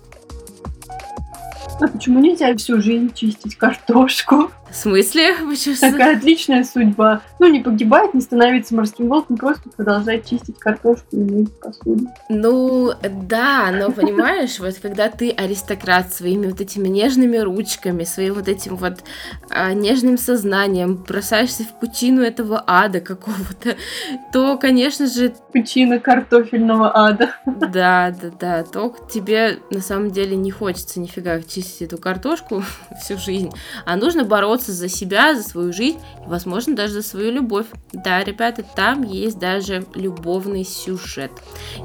А 1.79 1.87
почему 1.87 2.19
нельзя 2.19 2.55
всю 2.55 2.81
жизнь 2.81 3.13
чистить 3.13 3.55
картошку? 3.55 4.51
В 4.73 4.75
смысле? 4.75 5.35
Такая 5.79 6.17
отличная 6.17 6.63
судьба. 6.63 7.21
Ну, 7.37 7.47
не 7.47 7.59
погибать, 7.59 8.15
не 8.15 8.21
становиться 8.21 8.73
морским 8.73 9.07
волком, 9.07 9.37
просто 9.37 9.69
продолжать 9.69 10.27
чистить 10.27 10.57
картошку 10.57 11.05
и 11.11 11.17
мыть 11.17 11.59
посуду. 11.59 12.07
Ну, 12.27 12.91
да, 13.03 13.69
но 13.71 13.91
понимаешь, 13.91 14.59
вот 14.59 14.73
когда 14.81 15.09
ты 15.09 15.29
аристократ 15.29 16.11
своими 16.11 16.47
вот 16.47 16.59
этими 16.59 16.87
нежными 16.87 17.37
ручками, 17.37 18.03
своим 18.03 18.33
вот 18.33 18.47
этим 18.47 18.75
вот 18.75 19.03
а, 19.51 19.73
нежным 19.73 20.17
сознанием 20.17 20.95
бросаешься 20.95 21.63
в 21.63 21.79
пучину 21.79 22.23
этого 22.23 22.63
ада 22.65 22.99
какого-то, 22.99 23.75
то, 24.31 24.57
конечно 24.57 25.05
же... 25.05 25.35
Пучина 25.51 25.99
картофельного 25.99 26.97
ада. 26.97 27.35
Да, 27.45 28.11
да, 28.19 28.31
да, 28.39 28.63
то 28.63 28.95
тебе 29.11 29.59
на 29.69 29.81
самом 29.81 30.09
деле 30.09 30.35
не 30.35 30.49
хочется 30.49 30.99
нифига 30.99 31.39
чистить 31.41 31.83
эту 31.83 31.99
картошку 31.99 32.63
всю 32.99 33.19
жизнь, 33.19 33.51
а 33.85 33.95
нужно 33.97 34.23
бороться 34.23 34.62
бороться 34.63 34.71
за 34.71 34.87
себя, 34.87 35.35
за 35.35 35.43
свою 35.43 35.73
жизнь 35.73 35.99
и, 36.25 36.29
возможно, 36.29 36.75
даже 36.75 36.93
за 36.93 37.01
свою 37.01 37.31
любовь. 37.31 37.65
Да, 37.91 38.23
ребята, 38.23 38.63
там 38.75 39.03
есть 39.03 39.37
даже 39.37 39.85
любовный 39.93 40.63
сюжет. 40.63 41.31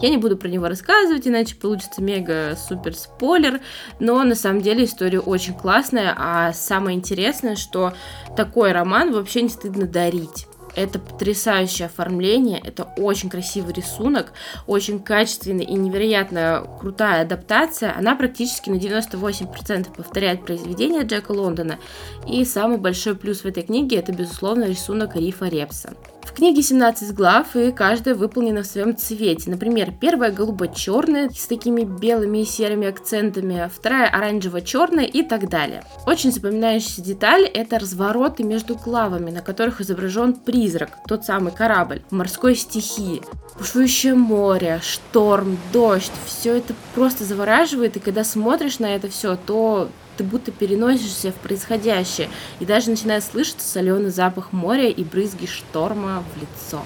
Я 0.00 0.10
не 0.10 0.16
буду 0.16 0.36
про 0.36 0.48
него 0.48 0.68
рассказывать, 0.68 1.26
иначе 1.26 1.56
получится 1.56 2.02
мега-супер 2.02 2.94
спойлер, 2.94 3.60
но 3.98 4.22
на 4.22 4.34
самом 4.34 4.60
деле 4.60 4.84
история 4.84 5.20
очень 5.20 5.54
классная, 5.54 6.14
а 6.16 6.52
самое 6.52 6.96
интересное, 6.96 7.56
что 7.56 7.92
такой 8.36 8.72
роман 8.72 9.12
вообще 9.12 9.42
не 9.42 9.48
стыдно 9.48 9.86
дарить. 9.86 10.46
Это 10.76 10.98
потрясающее 10.98 11.86
оформление, 11.86 12.60
это 12.64 12.84
очень 12.96 13.30
красивый 13.30 13.72
рисунок, 13.72 14.32
очень 14.66 15.00
качественный 15.00 15.64
и 15.64 15.74
невероятно 15.74 16.66
крутая 16.80 17.22
адаптация. 17.22 17.94
Она 17.96 18.14
практически 18.14 18.70
на 18.70 18.76
98% 18.76 19.94
повторяет 19.96 20.44
произведение 20.44 21.02
Джека 21.02 21.32
Лондона. 21.32 21.78
И 22.26 22.44
самый 22.44 22.78
большой 22.78 23.16
плюс 23.16 23.40
в 23.40 23.46
этой 23.46 23.62
книге 23.62 23.96
это, 23.96 24.12
безусловно, 24.12 24.64
рисунок 24.64 25.16
Рифа 25.16 25.46
Репса. 25.46 25.94
В 26.28 26.34
книге 26.38 26.62
17 26.62 27.14
глав, 27.14 27.56
и 27.56 27.72
каждая 27.72 28.14
выполнена 28.14 28.62
в 28.62 28.66
своем 28.66 28.94
цвете. 28.94 29.50
Например, 29.50 29.90
первая 29.98 30.30
голубо-черная 30.30 31.30
с 31.30 31.46
такими 31.46 31.84
белыми 31.84 32.42
и 32.42 32.44
серыми 32.44 32.86
акцентами, 32.86 33.68
вторая 33.74 34.10
оранжево-черная 34.10 35.06
и 35.06 35.22
так 35.22 35.48
далее. 35.48 35.82
Очень 36.06 36.30
запоминающаяся 36.30 37.00
деталь– 37.00 37.44
это 37.54 37.78
развороты 37.78 38.44
между 38.44 38.76
главами, 38.76 39.30
на 39.30 39.40
которых 39.40 39.80
изображен 39.80 40.34
призрак, 40.34 40.90
тот 41.08 41.24
самый 41.24 41.50
корабль, 41.50 42.02
морской 42.10 42.54
стихии. 42.54 43.22
Бушующее 43.58 44.14
море, 44.14 44.80
шторм, 44.82 45.56
дождь– 45.72 46.12
все 46.26 46.58
это 46.58 46.74
просто 46.94 47.24
завораживает, 47.24 47.96
и 47.96 48.00
когда 48.00 48.22
смотришь 48.22 48.80
на 48.80 48.94
это 48.94 49.08
все, 49.08 49.34
то 49.34 49.88
ты 50.18 50.24
будто 50.24 50.50
переносишься 50.50 51.32
в 51.32 51.36
происходящее, 51.36 52.28
и 52.60 52.66
даже 52.66 52.90
начинает 52.90 53.24
слышаться 53.24 53.66
соленый 53.66 54.10
запах 54.10 54.52
моря 54.52 54.88
и 54.88 55.04
брызги 55.04 55.46
шторма 55.46 56.22
в 56.34 56.40
лицо. 56.40 56.82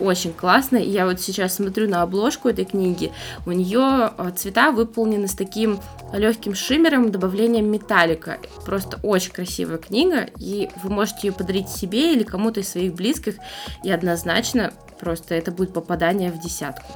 Очень 0.00 0.32
классно. 0.32 0.76
И 0.76 0.88
я 0.88 1.06
вот 1.06 1.20
сейчас 1.20 1.56
смотрю 1.56 1.88
на 1.88 2.02
обложку 2.02 2.48
этой 2.48 2.64
книги. 2.64 3.12
У 3.46 3.50
нее 3.50 3.80
а, 3.80 4.30
цвета 4.34 4.70
выполнены 4.70 5.26
с 5.26 5.34
таким 5.34 5.80
легким 6.12 6.54
шиммером, 6.54 7.10
добавлением 7.10 7.70
металлика. 7.70 8.38
Просто 8.64 9.00
очень 9.02 9.32
красивая 9.32 9.78
книга, 9.78 10.28
и 10.38 10.70
вы 10.84 10.90
можете 10.90 11.26
ее 11.28 11.32
подарить 11.32 11.68
себе 11.68 12.14
или 12.14 12.22
кому-то 12.22 12.60
из 12.60 12.68
своих 12.68 12.94
близких, 12.94 13.34
и 13.82 13.90
однозначно 13.90 14.72
просто 15.00 15.34
это 15.34 15.50
будет 15.50 15.72
попадание 15.72 16.30
в 16.30 16.40
десятку. 16.40 16.86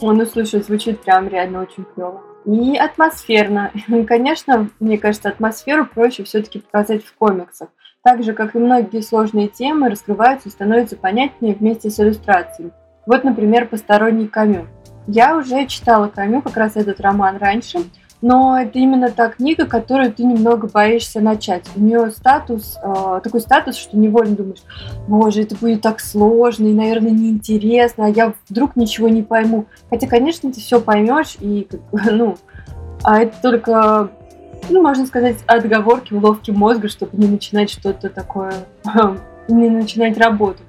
Он, 0.00 0.18
ну 0.18 0.26
слушай, 0.26 0.62
звучит 0.62 1.02
прям 1.02 1.28
реально 1.28 1.62
очень 1.62 1.84
клево 1.94 2.22
и 2.46 2.76
атмосферно. 2.76 3.72
Конечно, 4.06 4.70
мне 4.80 4.98
кажется, 4.98 5.28
атмосферу 5.28 5.84
проще 5.84 6.24
все-таки 6.24 6.60
показать 6.60 7.04
в 7.04 7.14
комиксах. 7.14 7.68
Так 8.02 8.22
же, 8.22 8.32
как 8.32 8.54
и 8.54 8.58
многие 8.58 9.02
сложные 9.02 9.48
темы, 9.48 9.90
раскрываются 9.90 10.48
и 10.48 10.52
становятся 10.52 10.96
понятнее 10.96 11.54
вместе 11.54 11.90
с 11.90 11.98
иллюстрациями. 11.98 12.70
Вот, 13.04 13.24
например, 13.24 13.66
«Посторонний 13.66 14.28
Камю». 14.28 14.68
Я 15.08 15.36
уже 15.36 15.66
читала 15.66 16.08
Камю, 16.08 16.40
как 16.42 16.56
раз 16.56 16.76
этот 16.76 17.00
роман 17.00 17.36
раньше, 17.36 17.78
но 18.22 18.58
это 18.58 18.78
именно 18.78 19.10
та 19.10 19.28
книга, 19.28 19.66
которую 19.66 20.12
ты 20.12 20.24
немного 20.24 20.68
боишься 20.68 21.20
начать. 21.20 21.64
У 21.76 21.80
нее 21.80 22.10
статус, 22.10 22.78
э, 22.82 23.20
такой 23.22 23.40
статус, 23.40 23.76
что 23.76 23.96
невольно 23.96 24.36
думаешь, 24.36 24.62
боже, 25.06 25.42
это 25.42 25.54
будет 25.56 25.82
так 25.82 26.00
сложно 26.00 26.66
и, 26.66 26.74
наверное, 26.74 27.10
неинтересно, 27.10 28.06
а 28.06 28.08
я 28.08 28.32
вдруг 28.48 28.76
ничего 28.76 29.08
не 29.08 29.22
пойму. 29.22 29.66
Хотя, 29.90 30.06
конечно, 30.06 30.52
ты 30.52 30.60
все 30.60 30.80
поймешь, 30.80 31.36
и, 31.40 31.68
ну, 31.92 32.36
а 33.02 33.20
это 33.20 33.36
только, 33.42 34.10
ну, 34.70 34.82
можно 34.82 35.06
сказать, 35.06 35.36
отговорки, 35.46 36.14
уловки 36.14 36.50
мозга, 36.50 36.88
чтобы 36.88 37.16
не 37.16 37.28
начинать 37.28 37.70
что-то 37.70 38.08
такое, 38.08 38.54
не 39.48 39.68
начинать 39.68 40.18
работу. 40.18 40.62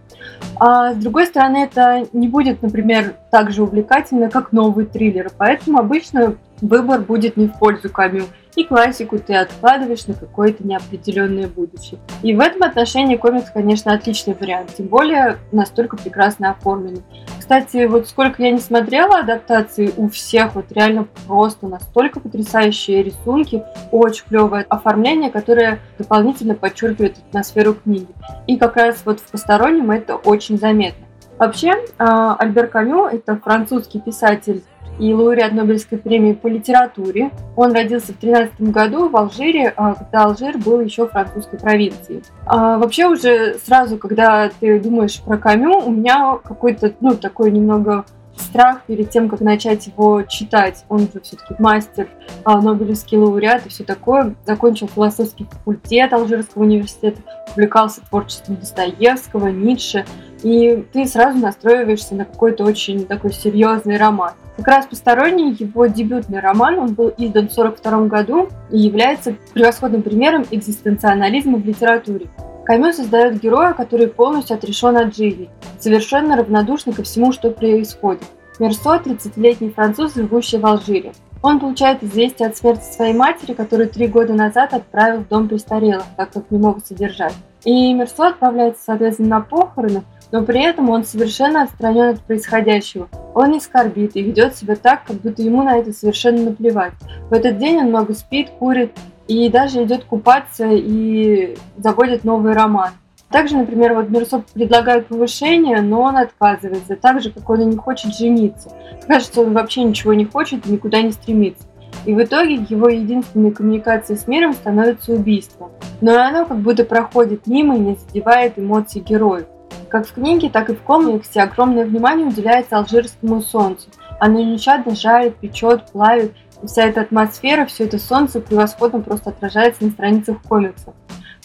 А 0.60 0.94
с 0.94 0.98
другой 0.98 1.28
стороны, 1.28 1.58
это 1.64 2.08
не 2.14 2.28
будет, 2.28 2.62
например, 2.62 3.16
так 3.32 3.52
же 3.52 3.64
увлекательно, 3.64 4.30
как 4.30 4.52
новый 4.52 4.86
триллер. 4.86 5.32
Поэтому 5.38 5.80
обычно 5.80 6.36
выбор 6.62 7.02
будет 7.02 7.38
не 7.38 7.48
в 7.48 7.58
пользу 7.58 7.90
Камю. 7.90 8.26
и 8.56 8.64
классику 8.64 9.20
ты 9.20 9.36
откладываешь 9.36 10.08
на 10.08 10.16
какое-то 10.16 10.68
неопределенное 10.68 11.48
будущее. 11.48 12.00
И 12.24 12.34
в 12.34 12.40
этом 12.40 12.64
отношении 12.64 13.16
комикс, 13.16 13.52
конечно, 13.52 13.94
отличный 13.94 14.34
вариант, 14.34 14.74
тем 14.76 14.88
более 14.88 15.38
настолько 15.52 15.96
прекрасно 15.96 16.50
оформленный. 16.50 17.04
Кстати, 17.40 17.86
вот 17.86 18.08
сколько 18.08 18.42
я 18.42 18.50
не 18.50 18.60
смотрела 18.60 19.20
адаптации, 19.20 19.94
у 19.96 20.10
всех 20.10 20.56
вот 20.56 20.72
реально 20.72 21.08
просто 21.28 21.68
настолько 21.68 22.20
потрясающие 22.20 23.04
рисунки, 23.04 23.64
очень 23.92 24.26
клевое 24.28 24.66
оформление, 24.68 25.30
которое 25.30 25.80
дополнительно 26.00 26.56
подчеркивает 26.56 27.18
атмосферу 27.30 27.76
книги. 27.76 28.08
И 28.48 28.58
как 28.58 28.76
раз 28.76 29.04
вот 29.06 29.20
в 29.20 29.32
постороннем 29.32 29.92
это 29.92 30.16
очень 30.16 30.58
заметно. 30.58 31.06
Вообще, 31.38 31.74
а, 32.00 32.36
Альбер 32.36 32.68
Камю– 32.68 33.06
это 33.12 33.38
французский 33.38 34.00
писатель 34.00 34.64
и 35.00 35.14
лауреат 35.14 35.54
Нобелевской 35.54 35.98
премии 35.98 36.34
по 36.34 36.48
литературе. 36.48 37.32
Он 37.56 37.74
родился 37.74 38.14
в 38.14 38.18
13 38.18 38.62
году 38.72 39.10
в 39.10 39.16
Алжире, 39.16 39.74
а, 39.76 39.94
когда 39.96 40.26
Алжир 40.26 40.58
был 40.58 40.80
еще 40.82 41.08
французской 41.08 41.60
провинцией. 41.60 42.24
А, 42.46 42.78
вообще 42.78 43.08
уже 43.08 43.56
сразу, 43.66 43.98
когда 43.98 44.50
ты 44.60 44.80
думаешь 44.80 45.22
про 45.22 45.38
Камю, 45.38 45.78
у 45.86 45.92
меня 45.92 46.38
какой-то, 46.44 46.94
ну, 47.02 47.16
такой 47.16 47.52
немного 47.52 48.06
страх 48.40 48.84
перед 48.88 49.10
тем, 49.10 49.30
как 49.30 49.42
начать 49.42 49.88
его 49.88 50.24
читать. 50.24 50.86
Он 50.90 51.00
же 51.00 51.20
все-таки 51.22 51.56
мастер, 51.60 52.08
а, 52.44 52.62
Нобелевский 52.62 53.18
лауреат 53.18 53.66
и 53.66 53.70
все 53.70 53.84
такое. 53.84 54.36
Закончил 54.46 54.88
философский 54.88 55.46
факультет 55.46 56.14
Алжирского 56.14 56.64
университета, 56.64 57.22
увлекался 57.52 58.02
творчеством 58.02 58.56
Достоевского, 58.58 59.48
Ницше. 59.48 60.06
И 60.44 60.86
ты 60.94 61.06
сразу 61.08 61.40
настраиваешься 61.40 62.16
на 62.16 62.26
какой-то 62.26 62.64
очень 62.64 63.06
такой 63.06 63.34
серьезный 63.34 63.98
роман. 63.98 64.34
Как 64.58 64.68
раз 64.68 64.86
«Посторонний» 64.88 65.56
его 65.58 65.86
дебютный 65.86 66.40
роман, 66.40 66.80
он 66.80 66.94
был 66.94 67.10
издан 67.10 67.48
в 67.48 67.58
1942 67.58 68.08
году 68.08 68.50
и 68.72 68.80
является 68.80 69.36
превосходным 69.54 70.02
примером 70.02 70.46
экзистенциализма 70.50 71.58
в 71.58 71.66
литературе. 71.66 72.28
Камю 72.68 72.92
создает 72.92 73.40
героя, 73.40 73.72
который 73.72 74.08
полностью 74.08 74.58
отрешен 74.58 74.98
от 74.98 75.16
жизни, 75.16 75.50
совершенно 75.80 76.36
равнодушный 76.36 76.92
ко 76.92 77.02
всему, 77.02 77.32
что 77.32 77.50
происходит. 77.50 78.24
Мерсо– 78.60 79.02
30-летний 79.06 79.70
француз, 79.70 80.16
живущий 80.16 80.58
в 80.58 80.66
Алжире. 80.66 81.14
Он 81.42 81.62
получает 81.62 82.04
известие 82.04 82.50
от 82.50 82.58
смерти 82.58 82.84
своей 82.84 83.14
матери, 83.14 83.54
которую 83.54 83.88
три 83.88 84.08
года 84.08 84.34
назад 84.34 84.74
отправил 84.74 85.22
в 85.22 85.30
дом 85.30 85.48
престарелых, 85.48 86.04
так 86.18 86.32
как 86.34 86.52
не 86.52 86.58
могут 86.58 86.86
содержать. 86.86 87.34
И 87.64 87.94
Мерсо 87.94 88.28
отправляется, 88.28 88.84
соответственно, 88.86 89.30
на 89.30 89.42
похороны, 89.42 90.04
но 90.34 90.44
при 90.44 90.62
этом 90.62 90.90
он 90.90 91.06
совершенно 91.06 91.64
отстранен 91.64 92.16
от 92.16 92.20
происходящего. 92.20 93.08
Он 93.34 93.52
не 93.52 93.62
скорбит 93.62 94.18
и 94.18 94.22
ведет 94.22 94.58
себя 94.58 94.76
так, 94.76 95.06
как 95.06 95.16
будто 95.22 95.42
ему 95.42 95.64
на 95.64 95.78
это 95.78 95.94
совершенно 95.94 96.50
наплевать. 96.50 96.92
В 97.30 97.34
этот 97.34 97.60
день 97.60 97.78
он 97.78 97.86
много 97.86 98.14
спит, 98.14 98.50
курит 98.60 98.92
и 99.28 99.50
даже 99.50 99.84
идет 99.84 100.06
купаться 100.06 100.68
и 100.70 101.56
заводит 101.78 102.24
новый 102.24 102.54
роман. 102.54 102.92
Также, 103.30 103.58
например, 103.58 103.94
вот 103.94 104.10
Мерсоп 104.10 104.46
предлагает 104.46 105.08
повышение, 105.08 105.82
но 105.82 106.02
он 106.02 106.18
отказывается, 106.18 106.96
так 106.96 107.22
же, 107.22 107.32
как 107.32 107.50
он 107.50 107.62
и 107.62 107.66
не 107.66 107.76
хочет 107.76 108.16
жениться. 108.16 108.72
Кажется, 109.06 109.42
он 109.42 109.54
вообще 109.54 109.84
ничего 109.84 110.14
не 110.14 110.26
хочет 110.26 110.66
и 110.66 110.72
никуда 110.72 111.02
не 111.02 111.12
стремится. 111.12 111.66
И 112.06 112.14
в 112.14 112.24
итоге 112.24 112.56
его 112.70 112.88
единственной 112.88 113.52
коммуникацией 113.52 114.18
с 114.18 114.28
миром 114.28 114.54
становится 114.54 115.12
убийство. 115.12 115.72
Но 116.00 116.18
оно 116.18 116.46
как 116.46 116.60
будто 116.60 116.86
проходит 116.86 117.48
мимо 117.48 117.76
и 117.76 117.80
не 117.80 117.96
задевает 117.96 118.58
эмоции 118.58 119.00
героев. 119.00 119.46
Как 119.90 120.08
в 120.08 120.14
книге, 120.14 120.50
так 120.50 120.70
и 120.70 120.76
в 120.76 120.82
комиксе 120.82 121.42
огромное 121.42 121.86
внимание 121.86 122.28
уделяется 122.28 122.78
алжирскому 122.78 123.42
солнцу. 123.42 123.90
Оно 124.20 124.42
нещадно 124.42 124.96
жарит, 124.96 125.36
печет, 125.36 125.92
плавит, 125.92 126.34
вся 126.64 126.86
эта 126.86 127.02
атмосфера, 127.02 127.66
все 127.66 127.86
это 127.86 128.00
солнце 128.00 128.40
превосходно 128.40 129.02
просто 129.02 129.30
отражается 129.30 129.84
на 129.84 129.92
страницах 129.92 130.42
комикса. 130.44 130.94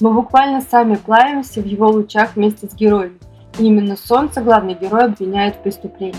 Мы 0.01 0.13
буквально 0.13 0.61
сами 0.63 0.97
плавимся 0.97 1.61
в 1.61 1.67
его 1.67 1.89
лучах 1.89 2.35
вместе 2.35 2.67
с 2.67 2.75
героями. 2.75 3.19
И 3.59 3.67
именно 3.67 3.97
солнце 3.97 4.41
главный 4.41 4.75
герой 4.75 5.05
обвиняет 5.05 5.57
в 5.57 5.59
преступлении. 5.59 6.17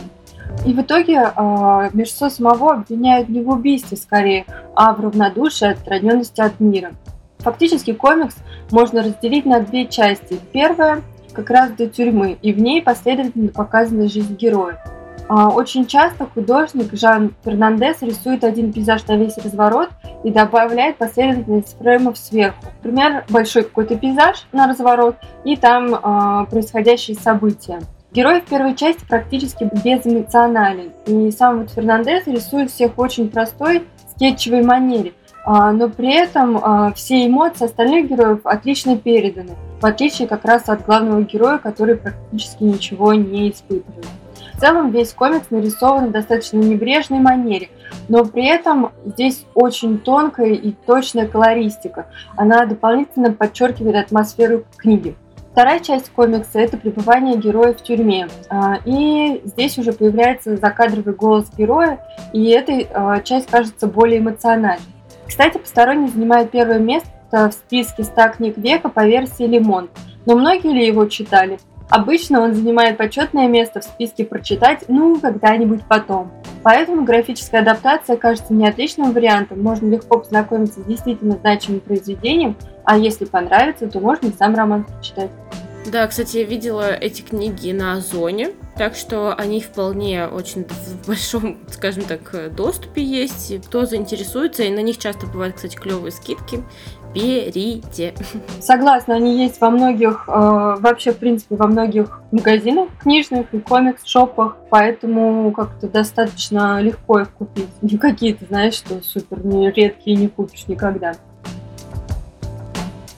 И 0.66 0.74
в 0.74 0.82
итоге 0.82 1.16
э, 1.16 1.90
Мерсо 1.94 2.30
самого 2.30 2.74
обвиняют 2.74 3.30
не 3.30 3.42
в 3.42 3.50
убийстве 3.50 3.98
скорее, 3.98 4.46
а 4.76 4.94
в 4.94 5.00
равнодушии, 5.00 5.72
отстраненности 5.72 6.42
от 6.42 6.60
мира. 6.60 6.92
Фактически 7.40 7.94
комикс 7.94 8.36
можно 8.72 9.02
разделить 9.02 9.46
на 9.46 9.60
две 9.60 9.88
части. 9.88 10.40
Первая 10.52 11.02
как 11.34 11.50
раз 11.50 11.72
до 11.72 11.88
тюрьмы, 11.88 12.38
и 12.42 12.54
в 12.54 12.60
ней 12.60 12.82
последовательно 12.82 13.50
показана 13.50 14.08
жизнь 14.08 14.36
героя. 14.36 14.84
А, 15.30 15.50
очень 15.50 15.86
часто 15.86 16.26
художник 16.26 16.94
Жан 16.94 17.34
Фернандес 17.44 18.02
рисует 18.02 18.44
один 18.44 18.74
пейзаж 18.74 19.06
на 19.08 19.16
весь 19.16 19.38
разворот 19.38 19.90
и 20.24 20.32
добавляет 20.32 20.98
последовательность 20.98 21.78
фреймов 21.78 22.18
сверху. 22.18 22.66
Например, 22.84 23.24
большой 23.30 23.64
какой-то 23.64 23.96
пейзаж 23.96 24.46
на 24.52 24.68
разворот 24.68 25.16
и 25.46 25.56
там 25.56 25.96
э, 25.96 26.46
происходящие 26.50 27.18
события. 27.18 27.80
Герой 28.12 28.42
в 28.42 28.46
первой 28.46 28.76
части 28.76 29.04
практически 29.08 29.70
безэмоционален, 29.84 30.92
и 31.08 31.32
сам 31.32 31.62
вот 31.62 31.72
Фернандес 31.72 32.28
рисует 32.28 32.70
всех 32.70 32.96
в 32.96 33.00
очень 33.00 33.30
простой 33.30 33.88
скетчевой 34.16 34.62
манере, 34.62 35.14
а, 35.46 35.72
но 35.72 35.90
при 35.90 36.14
этом 36.14 36.94
все 36.94 37.26
эмоции 37.26 37.66
остальных 37.66 38.12
героев 38.12 38.42
отлично 38.44 38.98
переданы, 38.98 39.56
в 39.82 39.86
отличие 39.86 40.28
как 40.28 40.46
раз 40.46 40.70
от 40.70 40.86
главного 40.86 41.24
героя, 41.24 41.58
который 41.58 41.96
практически 41.96 42.64
ничего 42.64 43.16
не 43.16 43.50
испытывает. 43.50 44.06
В 44.54 44.60
целом 44.60 44.92
весь 44.92 45.14
комикс 45.14 45.50
нарисован 45.50 46.08
в 46.08 46.12
достаточно 46.12 46.58
небрежной 46.58 47.20
манере, 47.20 47.70
но 48.08 48.24
при 48.24 48.48
этом 48.48 48.92
здесь 49.06 49.46
очень 49.56 50.00
тонкая 50.00 50.54
и 50.54 50.72
точная 50.72 51.28
колористика. 51.28 52.08
Она 52.36 52.66
дополнительно 52.66 53.32
подчеркивает 53.34 53.96
атмосферу 53.96 54.64
книги. 54.78 55.16
Вторая 55.52 55.80
часть 55.80 56.10
комикса– 56.10 56.60
это 56.62 56.78
пребывание 56.78 57.38
героя 57.38 57.74
в 57.74 57.84
тюрьме. 57.84 58.28
А, 58.50 58.80
и 58.86 59.42
здесь 59.46 59.78
уже 59.78 59.94
появляется 59.94 60.58
закадровый 60.58 61.14
голос 61.14 61.48
героя, 61.56 62.00
и 62.32 62.50
эта 62.50 63.22
часть 63.24 63.52
кажется 63.52 63.86
более 63.86 64.20
эмоциональной. 64.20 64.86
Кстати, 65.28 65.58
«Посторонний» 65.58 66.08
занимает 66.08 66.52
первое 66.52 66.80
место 66.80 67.10
в 67.32 67.52
списке 67.52 68.04
100 68.04 68.30
книг 68.38 68.58
века 68.58 68.90
по 68.90 69.06
версии 69.06 69.44
Лимон. 69.44 69.90
Но 70.26 70.36
многие 70.36 70.72
ли 70.72 70.88
его 70.88 71.06
читали? 71.06 71.60
Обычно 71.90 72.42
он 72.42 72.56
занимает 72.56 72.98
почетное 72.98 73.48
место 73.48 73.82
в 73.82 73.84
списке 73.84 74.26
прочитать, 74.26 74.86
ну, 74.88 75.20
когда-нибудь 75.20 75.82
потом. 75.88 76.32
Поэтому 76.64 77.04
графическая 77.04 77.62
адаптация 77.62 78.18
кажется 78.18 78.54
не 78.54 78.68
отличным 78.68 79.12
вариантом, 79.12 79.62
можно 79.62 79.88
легко 79.88 80.20
познакомиться 80.20 80.82
с 80.82 80.86
действительно 80.86 81.38
значимым 81.38 81.82
произведением, 81.82 82.56
а 82.86 82.98
если 82.98 83.26
понравится, 83.26 83.88
то 83.88 84.00
можно 84.00 84.28
и 84.28 84.34
сам 84.34 84.56
роман 84.56 84.86
прочитать. 84.86 85.30
Да, 85.86 86.08
кстати, 86.08 86.38
я 86.38 86.44
видела 86.46 86.96
эти 86.96 87.22
книги 87.22 87.72
на 87.72 87.94
Озоне, 87.94 88.52
так 88.78 88.96
что 88.96 89.34
они 89.36 89.60
вполне 89.60 90.28
очень 90.28 90.64
в 90.66 91.08
большом, 91.08 91.60
скажем 91.70 92.04
так, 92.04 92.56
доступе 92.56 93.04
есть. 93.04 93.54
Кто 93.68 93.86
заинтересуется, 93.86 94.64
и 94.64 94.72
на 94.72 94.80
них 94.80 94.98
часто 94.98 95.28
бывают, 95.28 95.56
кстати, 95.56 95.76
клевые 95.76 96.12
скидки, 96.12 96.64
берите. 97.14 98.14
Согласна, 98.60 99.16
они 99.16 99.44
есть 99.44 99.60
во 99.62 99.70
многих, 99.70 100.26
э, 100.28 100.32
вообще, 100.32 101.12
в 101.12 101.18
принципе, 101.18 101.56
во 101.56 101.68
многих 101.68 102.22
магазинах 102.32 102.90
книжных 103.00 103.54
и 103.54 103.60
комикс-шопах, 103.60 104.58
поэтому 104.70 105.52
как-то 105.52 105.88
достаточно 105.88 106.82
легко 106.82 107.20
их 107.20 107.32
купить. 107.32 107.70
Не 107.82 107.98
какие-то, 108.00 108.46
знаешь, 108.46 108.76
что 108.76 109.02
супер 109.04 109.46
не 109.46 109.72
редкие 109.72 110.18
не 110.18 110.28
купишь 110.28 110.68
никогда. 110.68 111.14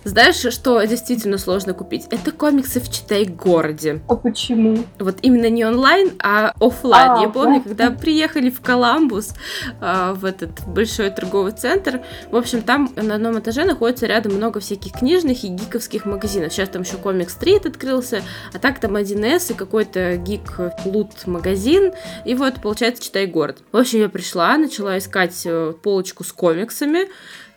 Знаешь, 0.06 0.36
что 0.54 0.84
действительно 0.84 1.40
сложно 1.40 1.74
купить? 1.74 2.06
Это 2.12 2.32
комиксы 2.32 2.80
в 2.80 2.92
Читай-городе. 2.92 4.04
А 4.08 4.16
почему? 4.16 4.86
Вот 5.00 5.18
именно 5.24 5.50
не 5.50 5.66
онлайн, 5.66 6.12
а 6.22 6.54
офлайн. 6.60 7.12
А, 7.12 7.22
Я 7.24 7.30
помню, 7.30 7.64
да? 7.66 7.70
когда 7.70 7.90
приехали 7.90 8.52
в 8.52 8.62
Коламбус, 8.62 9.34
а, 9.82 10.14
в 10.14 10.24
этот 10.24 10.52
большой 10.68 11.10
торговый 11.10 11.54
центр, 11.54 12.02
в 12.30 12.36
общем, 12.36 12.62
там 12.62 12.94
на 12.96 13.16
одном 13.16 13.40
этаже 13.40 13.66
находится 13.66 14.06
рядом 14.06 14.34
много 14.36 14.60
всяких 14.60 14.92
книжных 14.92 15.44
и 15.44 15.48
гиковских 15.48 16.06
магазинов. 16.06 16.54
Сейчас 16.54 16.70
там 16.70 16.84
еще 16.84 16.98
Комик 16.98 17.32
Стрит 17.32 17.66
открылся, 17.66 18.22
а 18.54 18.60
так 18.60 18.80
там 18.80 18.96
1С 18.96 19.54
и 19.54 19.56
какой-то 19.56 20.18
гик 20.18 20.60
лут 20.86 21.26
магазин. 21.26 21.94
И 22.26 22.36
вот, 22.36 22.62
получается, 22.62 23.02
Читай-город. 23.02 23.64
В 23.72 23.78
общем, 23.78 24.02
я 24.02 24.10
пришла, 24.10 24.56
начала 24.58 25.00
искать 25.00 25.42
э, 25.46 25.74
полочку 25.82 26.24
с 26.24 26.32
комиксами, 26.32 27.08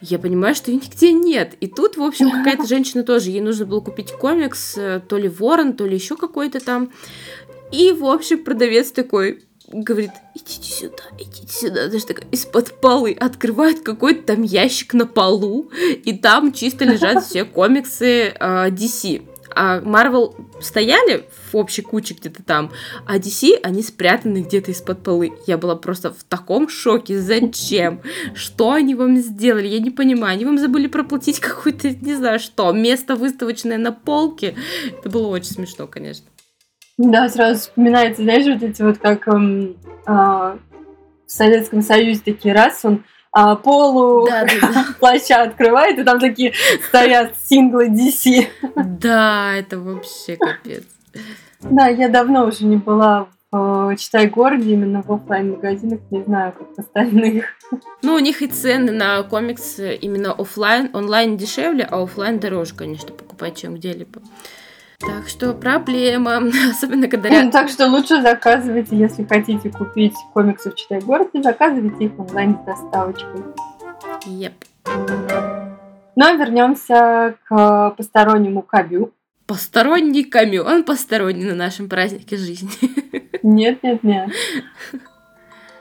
я 0.01 0.19
понимаю, 0.19 0.55
что 0.55 0.71
ее 0.71 0.79
нигде 0.79 1.13
нет. 1.13 1.55
И 1.61 1.67
тут, 1.67 1.97
в 1.97 2.03
общем, 2.03 2.31
какая-то 2.31 2.67
женщина 2.69 3.03
тоже, 3.03 3.31
ей 3.31 3.41
нужно 3.41 3.67
было 3.67 3.81
купить 3.81 4.13
комикс, 4.13 4.77
э, 4.77 5.01
то 5.07 5.17
ли 5.17 5.29
Ворон, 5.29 5.75
то 5.75 5.87
ли 5.87 5.95
еще 5.95 6.17
какой-то 6.17 6.61
там. 6.61 6.91
И, 7.73 7.93
в 7.93 8.05
общем, 8.05 8.45
продавец 8.45 8.93
такой 8.93 9.45
говорит, 9.71 10.13
идите 10.35 10.71
сюда, 10.71 11.03
идите 11.19 11.53
сюда. 11.53 11.89
Даже 11.89 12.07
так 12.07 12.23
из-под 12.31 12.81
полы 12.81 13.13
открывает 13.19 13.81
какой-то 13.81 14.35
там 14.35 14.43
ящик 14.43 14.95
на 14.95 15.07
полу, 15.07 15.71
и 16.05 16.17
там 16.17 16.53
чисто 16.53 16.85
лежат 16.85 17.25
все 17.25 17.45
комиксы 17.45 18.29
э, 18.29 18.71
DC. 18.71 19.23
А 19.61 19.81
Marvel 19.81 20.37
стояли 20.61 21.25
в 21.51 21.57
общей 21.57 21.83
куче 21.83 22.15
где-то 22.15 22.45
там, 22.45 22.71
а 23.09 23.19
DC, 23.19 23.59
они 23.65 23.83
спрятаны 23.83 24.43
где-то 24.43 24.71
из-под 24.71 25.03
полы. 25.03 25.33
Я 25.49 25.59
была 25.59 25.75
просто 25.75 26.13
в 26.13 26.23
таком 26.23 26.69
шоке. 26.69 27.19
Зачем? 27.19 28.01
Что 28.35 28.71
они 28.71 28.95
вам 28.95 29.17
сделали? 29.17 29.67
Я 29.67 29.81
не 29.81 29.91
понимаю. 29.91 30.35
Они 30.35 30.45
вам 30.45 30.59
забыли 30.59 30.87
проплатить 30.87 31.41
какое-то, 31.41 31.91
не 31.91 32.15
знаю 32.15 32.39
что, 32.39 32.71
место 32.71 33.17
выставочное 33.17 33.79
на 33.79 33.91
полке. 33.91 34.55
Это 34.97 35.11
было 35.11 35.27
очень 35.27 35.51
смешно, 35.51 35.89
конечно. 35.89 36.27
Да, 36.97 37.29
сразу 37.29 37.63
вспоминается, 37.63 38.23
знаешь, 38.23 38.47
вот 38.47 38.63
эти 38.63 38.81
вот 38.83 38.99
как 38.99 39.27
эм, 39.27 39.77
э, 40.07 40.13
в 40.13 40.59
Советском 41.27 41.83
Союзе 41.83 42.21
такие 42.25 42.55
раз 42.55 42.85
он 42.85 43.03
а, 43.41 43.55
полу 43.55 44.27
да, 44.27 44.45
да, 44.45 44.53
да. 44.61 44.87
плаща 44.99 45.43
открывает, 45.43 45.97
и 45.97 46.03
там 46.03 46.19
такие 46.19 46.55
стоят 46.89 47.35
синглы 47.45 47.89
DC. 47.89 48.49
Да, 48.75 49.55
это 49.55 49.79
вообще 49.79 50.37
капец. 50.37 50.83
Да, 51.61 51.87
я 51.87 52.09
давно 52.09 52.47
уже 52.47 52.65
не 52.65 52.77
была 52.77 53.29
в 53.53 53.95
«Читай 53.97 54.27
городе», 54.27 54.73
именно 54.73 55.03
в 55.03 55.13
офлайн 55.13 55.53
магазинах 55.53 56.01
не 56.11 56.23
знаю, 56.25 56.53
как 56.53 56.69
остальных. 56.77 57.45
Ну, 58.03 58.15
у 58.15 58.19
них 58.19 58.43
и 58.43 58.49
цены 58.49 58.91
на 58.91 59.23
комикс 59.23 59.79
именно 59.79 60.33
офлайн, 60.33 60.91
онлайн 60.93 61.37
дешевле, 61.37 61.87
а 61.89 62.03
офлайн 62.03 62.41
дороже, 62.41 62.75
конечно, 62.75 63.13
покупать, 63.13 63.57
чем 63.57 63.77
где-либо. 63.77 64.21
Так 65.01 65.29
что 65.29 65.55
проблема, 65.55 66.39
особенно 66.71 67.09
когда... 67.09 67.31
Ну, 67.31 67.51
так 67.51 67.69
что 67.69 67.87
лучше 67.87 68.21
заказывайте, 68.21 68.97
если 68.97 69.25
хотите 69.25 69.71
купить 69.71 70.15
комиксы 70.35 70.71
в 70.71 70.75
Читай 70.75 71.01
городе, 71.01 71.41
заказывайте 71.43 72.07
их 72.07 72.19
онлайн 72.19 72.59
с 72.63 72.67
доставочкой. 72.67 73.43
Yep. 74.27 74.53
Но 76.17 76.33
вернемся 76.33 77.37
к 77.45 77.91
постороннему 77.97 78.63
Кабю. 78.63 79.13
Посторонний 79.47 80.25
Камю, 80.25 80.65
он 80.65 80.83
посторонний 80.83 81.45
на 81.45 81.55
нашем 81.55 81.89
празднике 81.89 82.37
жизни. 82.37 82.69
Нет, 83.43 83.83
нет, 83.85 84.03
нет. 84.03 84.31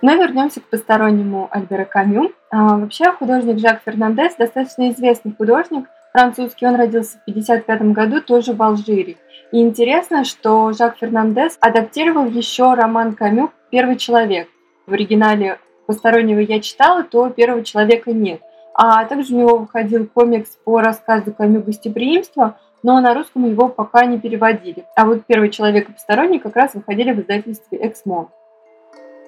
Но 0.03 0.13
вернемся 0.13 0.61
к 0.61 0.65
постороннему 0.65 1.49
Альбера 1.51 1.85
Камю. 1.85 2.31
А, 2.51 2.77
вообще 2.77 3.11
художник 3.11 3.57
Жак 3.57 3.81
Фернандес 3.83 4.35
достаточно 4.35 4.91
известный 4.91 5.33
художник, 5.35 5.87
французский, 6.17 6.65
он 6.65 6.75
родился 6.75 7.19
в 7.19 7.29
1955 7.29 7.93
году 7.93 8.21
тоже 8.21 8.53
в 8.53 8.63
Алжире. 8.63 9.17
И 9.51 9.61
интересно, 9.61 10.23
что 10.23 10.71
Жак 10.71 10.97
Фернандес 10.97 11.57
адаптировал 11.61 12.25
еще 12.25 12.73
роман 12.73 13.13
Камю 13.13 13.51
«Первый 13.69 13.97
человек». 13.97 14.49
В 14.87 14.93
оригинале 14.93 15.59
постороннего 15.85 16.39
я 16.39 16.59
читала, 16.59 17.03
то 17.03 17.29
«Первого 17.29 17.63
человека» 17.63 18.11
нет. 18.13 18.41
А 18.73 19.05
также 19.05 19.35
у 19.35 19.37
него 19.37 19.57
выходил 19.59 20.07
комикс 20.07 20.57
по 20.65 20.81
рассказу 20.81 21.31
Камю 21.31 21.61
«Гостеприимство», 21.61 22.57
но 22.81 22.99
на 22.99 23.13
русском 23.13 23.45
его 23.45 23.67
пока 23.69 24.05
не 24.05 24.19
переводили. 24.19 24.85
А 24.95 25.05
вот 25.05 25.23
«Первый 25.27 25.51
человек» 25.51 25.87
и 25.87 25.93
«Посторонний» 25.93 26.39
как 26.39 26.55
раз 26.55 26.73
выходили 26.73 27.11
в 27.11 27.19
издательстве 27.19 27.77
«Эксмо». 27.79 28.31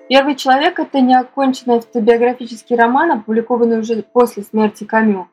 «Первый 0.07 0.33
человек»— 0.33 0.79
это 0.79 1.01
неоконченный 1.01 1.77
автобиографический 1.77 2.75
роман, 2.75 3.11
опубликованный 3.11 3.77
уже 3.77 4.01
после 4.01 4.41
смерти 4.41 4.85
Камю. 4.85 5.27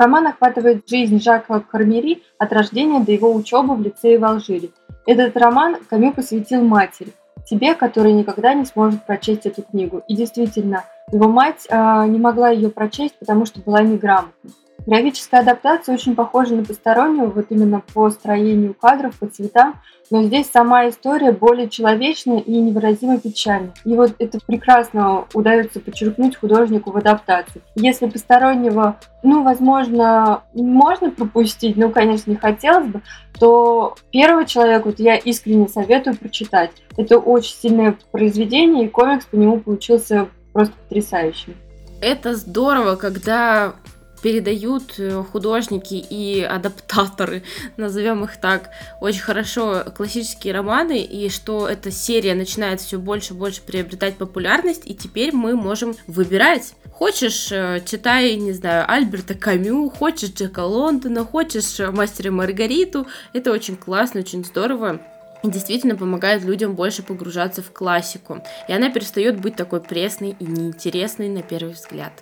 Роман 0.00 0.28
охватывает 0.28 0.88
жизнь 0.88 1.20
Жака 1.20 1.60
Кармери 1.60 2.22
от 2.38 2.54
рождения 2.54 3.00
до 3.00 3.12
его 3.12 3.34
учебы 3.34 3.74
в 3.74 3.82
лицее 3.82 4.18
в 4.18 4.24
Алжире. 4.24 4.70
Этот 5.04 5.36
роман 5.36 5.76
Камю 5.90 6.14
посвятил 6.14 6.62
матери, 6.62 7.12
тебе, 7.44 7.74
который 7.74 8.12
никогда 8.12 8.54
не 8.54 8.64
сможет 8.64 9.04
прочесть 9.04 9.44
эту 9.44 9.60
книгу. 9.60 10.02
И 10.08 10.16
действительно, 10.16 10.84
его 11.12 11.28
мать 11.28 11.66
э, 11.68 12.06
не 12.06 12.18
могла 12.18 12.48
ее 12.48 12.70
прочесть, 12.70 13.18
потому 13.18 13.44
что 13.44 13.60
была 13.60 13.82
неграмотной. 13.82 14.52
Графическая 14.86 15.40
адаптация 15.40 15.94
очень 15.94 16.14
похожа 16.14 16.54
на 16.54 16.64
постороннюю, 16.64 17.30
вот 17.30 17.46
именно 17.50 17.82
по 17.92 18.10
строению 18.10 18.74
кадров, 18.74 19.18
по 19.18 19.26
цветам, 19.26 19.80
но 20.10 20.24
здесь 20.24 20.50
сама 20.50 20.88
история 20.88 21.30
более 21.30 21.68
человечная 21.68 22.38
и 22.40 22.58
невыразимо 22.58 23.20
печальна. 23.20 23.72
И 23.84 23.94
вот 23.94 24.14
это 24.18 24.38
прекрасно 24.44 25.26
удается 25.34 25.78
подчеркнуть 25.78 26.36
художнику 26.36 26.90
в 26.90 26.96
адаптации. 26.96 27.62
Если 27.76 28.06
постороннего, 28.06 28.96
ну, 29.22 29.44
возможно, 29.44 30.42
можно 30.52 31.10
пропустить, 31.10 31.76
ну, 31.76 31.90
конечно, 31.90 32.30
не 32.30 32.36
хотелось 32.36 32.88
бы, 32.88 33.02
то 33.38 33.94
первого 34.10 34.44
человека 34.44 34.86
вот 34.86 34.98
я 34.98 35.16
искренне 35.16 35.68
советую 35.68 36.16
прочитать. 36.16 36.72
Это 36.96 37.18
очень 37.18 37.54
сильное 37.54 37.96
произведение, 38.10 38.86
и 38.86 38.88
комикс 38.88 39.26
по 39.26 39.36
нему 39.36 39.60
получился 39.60 40.28
просто 40.52 40.74
потрясающим. 40.88 41.54
Это 42.02 42.34
здорово, 42.34 42.96
когда 42.96 43.74
передают 44.22 44.94
э, 44.98 45.22
художники 45.30 45.94
и 45.94 46.42
адаптаторы, 46.42 47.42
назовем 47.76 48.24
их 48.24 48.40
так, 48.40 48.70
очень 49.00 49.20
хорошо 49.20 49.84
классические 49.94 50.54
романы, 50.54 51.02
и 51.02 51.28
что 51.28 51.68
эта 51.68 51.90
серия 51.90 52.34
начинает 52.34 52.80
все 52.80 52.98
больше 52.98 53.34
и 53.34 53.36
больше 53.36 53.62
приобретать 53.62 54.16
популярность, 54.16 54.82
и 54.84 54.94
теперь 54.94 55.34
мы 55.34 55.56
можем 55.56 55.94
выбирать. 56.06 56.74
Хочешь, 56.92 57.50
э, 57.50 57.82
читай, 57.84 58.34
не 58.36 58.52
знаю, 58.52 58.84
Альберта 58.90 59.34
Камю, 59.34 59.88
хочешь 59.90 60.30
Джека 60.30 60.60
Лондона, 60.60 61.24
хочешь 61.24 61.78
Мастера 61.78 62.30
Маргариту. 62.30 63.06
Это 63.32 63.52
очень 63.52 63.76
классно, 63.76 64.20
очень 64.20 64.44
здорово 64.44 65.00
и 65.42 65.48
действительно 65.48 65.96
помогает 65.96 66.44
людям 66.44 66.74
больше 66.74 67.02
погружаться 67.02 67.62
в 67.62 67.72
классику. 67.72 68.42
И 68.68 68.72
она 68.72 68.90
перестает 68.90 69.40
быть 69.40 69.56
такой 69.56 69.80
пресной 69.80 70.36
и 70.38 70.44
неинтересной 70.44 71.28
на 71.28 71.42
первый 71.42 71.72
взгляд. 71.72 72.12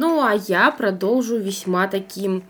Ну, 0.00 0.22
а 0.22 0.34
я 0.34 0.70
продолжу 0.70 1.38
весьма 1.38 1.88
таким 1.88 2.44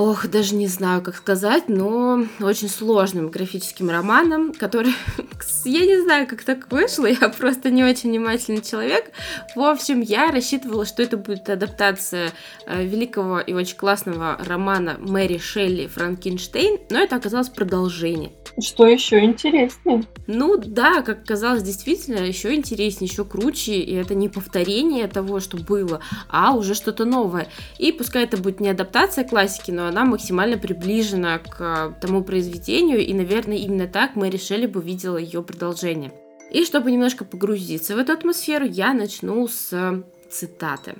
ох, 0.00 0.26
даже 0.28 0.54
не 0.54 0.66
знаю, 0.66 1.02
как 1.02 1.14
сказать, 1.14 1.68
но 1.68 2.24
очень 2.40 2.68
сложным 2.68 3.28
графическим 3.28 3.90
романом, 3.90 4.54
который, 4.54 4.94
я 5.64 5.80
не 5.80 6.00
знаю, 6.00 6.26
как 6.26 6.42
так 6.42 6.72
вышло, 6.72 7.06
я 7.06 7.28
просто 7.28 7.70
не 7.70 7.84
очень 7.84 8.10
внимательный 8.10 8.62
человек. 8.62 9.10
В 9.54 9.60
общем, 9.60 10.00
я 10.00 10.30
рассчитывала, 10.30 10.86
что 10.86 11.02
это 11.02 11.18
будет 11.18 11.48
адаптация 11.50 12.32
э, 12.66 12.82
великого 12.84 13.40
и 13.40 13.52
очень 13.52 13.76
классного 13.76 14.38
романа 14.38 14.96
Мэри 14.98 15.38
Шелли 15.38 15.86
«Франкенштейн», 15.86 16.78
но 16.88 16.98
это 16.98 17.16
оказалось 17.16 17.50
продолжение. 17.50 18.32
Что 18.58 18.86
еще 18.86 19.20
интереснее? 19.20 20.04
Ну 20.26 20.56
да, 20.56 21.02
как 21.02 21.24
казалось, 21.24 21.62
действительно, 21.62 22.20
еще 22.20 22.54
интереснее, 22.54 23.10
еще 23.10 23.24
круче, 23.24 23.74
и 23.74 23.94
это 23.94 24.14
не 24.14 24.28
повторение 24.28 25.06
того, 25.08 25.40
что 25.40 25.58
было, 25.58 26.00
а 26.28 26.52
уже 26.52 26.74
что-то 26.74 27.04
новое. 27.04 27.48
И 27.78 27.92
пускай 27.92 28.24
это 28.24 28.38
будет 28.38 28.60
не 28.60 28.68
адаптация 28.70 29.24
классики, 29.24 29.70
но 29.70 29.89
она 29.90 30.04
максимально 30.04 30.56
приближена 30.56 31.38
к 31.38 31.60
э, 31.60 31.92
тому 32.00 32.24
произведению, 32.24 33.04
и, 33.04 33.12
наверное, 33.12 33.58
именно 33.58 33.86
так 33.86 34.16
мы 34.16 34.30
решили 34.30 34.66
бы 34.66 34.80
видела 34.80 35.18
ее 35.18 35.42
продолжение. 35.42 36.12
И 36.50 36.64
чтобы 36.64 36.90
немножко 36.90 37.24
погрузиться 37.24 37.94
в 37.94 37.98
эту 37.98 38.12
атмосферу, 38.12 38.64
я 38.64 38.92
начну 38.92 39.46
с 39.46 40.02
цитаты. 40.30 40.96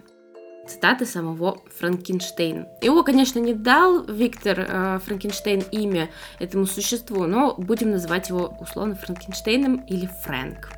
Цитаты 0.68 1.06
самого 1.06 1.62
Франкенштейна. 1.78 2.68
Его, 2.82 3.02
конечно, 3.02 3.40
не 3.40 3.54
дал 3.54 4.04
Виктор 4.04 4.60
э, 4.60 4.98
Франкенштейн 5.04 5.64
имя 5.72 6.10
этому 6.38 6.66
существу, 6.66 7.24
но 7.24 7.54
будем 7.56 7.90
называть 7.90 8.28
его 8.28 8.56
условно 8.60 8.94
Франкенштейном 8.94 9.84
или 9.86 10.08
Фрэнк. 10.22 10.70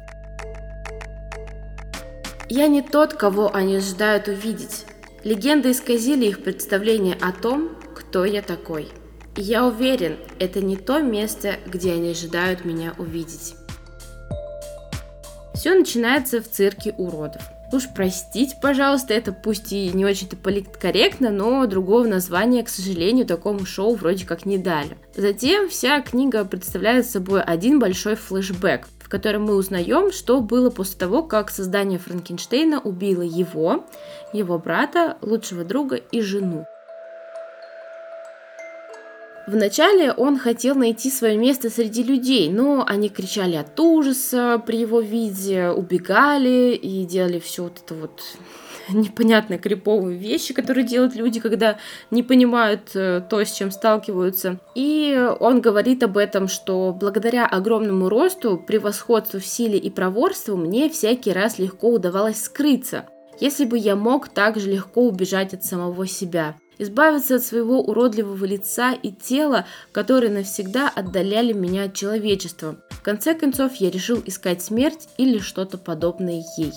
Я 2.49 2.69
не 2.69 2.83
тот, 2.83 3.15
кого 3.15 3.55
они 3.55 3.77
ожидают 3.77 4.29
увидеть. 4.29 4.87
Легенды 5.25 5.71
исказили 5.71 6.27
их 6.27 6.43
представление 6.43 7.17
о 7.21 7.33
том, 7.33 7.71
кто 8.13 8.27
я 8.27 8.43
такой. 8.43 8.89
И 9.37 9.41
я 9.41 9.67
уверен, 9.67 10.19
это 10.39 10.61
не 10.61 10.77
то 10.77 11.01
место, 11.01 11.55
где 11.65 11.93
они 11.93 12.11
ожидают 12.11 12.67
меня 12.67 12.93
увидеть. 12.99 13.55
Все 15.55 15.73
начинается 15.73 16.43
в 16.43 16.47
цирке 16.51 16.95
уродов. 16.99 17.41
Уж 17.73 17.85
простите, 17.95 18.55
пожалуйста, 18.61 19.15
это 19.15 19.33
пусть 19.33 19.73
и 19.73 19.91
не 19.95 20.05
очень-то 20.05 20.37
политкорректно, 20.37 21.31
но 21.31 21.65
другого 21.65 22.07
названия, 22.07 22.63
к 22.63 22.69
сожалению, 22.69 23.25
такому 23.25 23.65
шоу 23.65 23.95
вроде 23.95 24.27
как 24.27 24.45
не 24.45 24.59
дали. 24.59 24.99
Затем 25.17 25.71
вся 25.71 26.03
книга 26.03 26.45
представляет 26.45 27.07
собой 27.07 27.43
один 27.43 27.79
большой 27.79 28.17
флешбэк, 28.17 28.89
в 28.99 29.09
котором 29.09 29.45
мы 29.45 29.55
узнаем, 29.55 30.13
что 30.13 30.43
было 30.43 30.69
после 30.69 30.99
того, 30.99 31.23
как 31.23 31.49
создание 31.49 31.99
Франкенштейна 31.99 32.79
убило 32.79 33.23
его, 33.23 33.87
его 34.35 34.59
брата, 34.59 35.17
лучшего 35.23 35.65
друга 35.65 35.97
и 35.97 36.21
жену. 36.21 36.67
Вначале 39.47 40.13
он 40.13 40.39
хотел 40.39 40.75
найти 40.77 41.11
свое 41.11 41.37
место 41.37 41.69
среди 41.69 42.03
людей, 42.03 42.49
но 42.49 42.85
они 42.87 43.09
кричали 43.09 43.57
от 43.57 43.79
ужаса 43.81 44.63
при 44.65 44.79
его 44.79 45.01
виде, 45.01 45.71
убегали 45.71 46.75
и 46.75 47.05
делали 47.05 47.41
все 47.41 47.65
вот 47.65 47.83
это 47.85 47.95
вот 47.95 48.23
непонятные 48.89 49.59
криповые 49.59 50.17
вещи, 50.17 50.55
которые 50.55 50.87
делают 50.87 51.17
люди, 51.17 51.41
когда 51.41 51.79
не 52.13 52.23
понимают 52.23 52.91
э, 52.95 53.21
то, 53.29 53.45
с 53.45 53.51
чем 53.53 53.73
сталкиваются. 53.73 54.61
И 54.77 55.29
он 55.41 55.61
говорит 55.61 56.05
об 56.05 56.19
этом, 56.19 56.47
что 56.47 56.97
благодаря 56.99 57.47
огромному 57.47 58.09
росту, 58.09 58.59
превосходству 58.59 59.41
в 59.41 59.47
силе 59.47 59.77
и 59.77 59.91
проворству 59.91 60.57
мне 60.57 60.89
всякий 60.89 61.33
раз 61.33 61.59
легко 61.59 61.89
удавалось 61.91 62.43
скрыться 62.43 63.07
если 63.41 63.65
бы 63.65 63.77
я 63.77 63.97
мог 63.97 64.29
так 64.29 64.61
же 64.61 64.71
легко 64.71 65.03
убежать 65.03 65.53
от 65.53 65.65
самого 65.65 66.07
себя. 66.07 66.55
Избавиться 66.79 67.37
от 67.37 67.43
своего 67.43 67.81
уродливого 67.81 68.45
лица 68.45 68.93
и 68.93 69.11
тела, 69.11 69.67
которые 69.93 70.31
навсегда 70.33 70.89
отдаляли 70.89 71.53
меня 71.53 71.85
от 71.85 71.95
человечества. 71.95 72.77
В 72.91 73.03
конце 73.03 73.35
концов, 73.35 73.75
я 73.77 73.91
решил 73.91 74.23
искать 74.25 74.63
смерть 74.63 75.09
или 75.17 75.39
что-то 75.39 75.79
подобное 75.79 76.43
ей. 76.57 76.73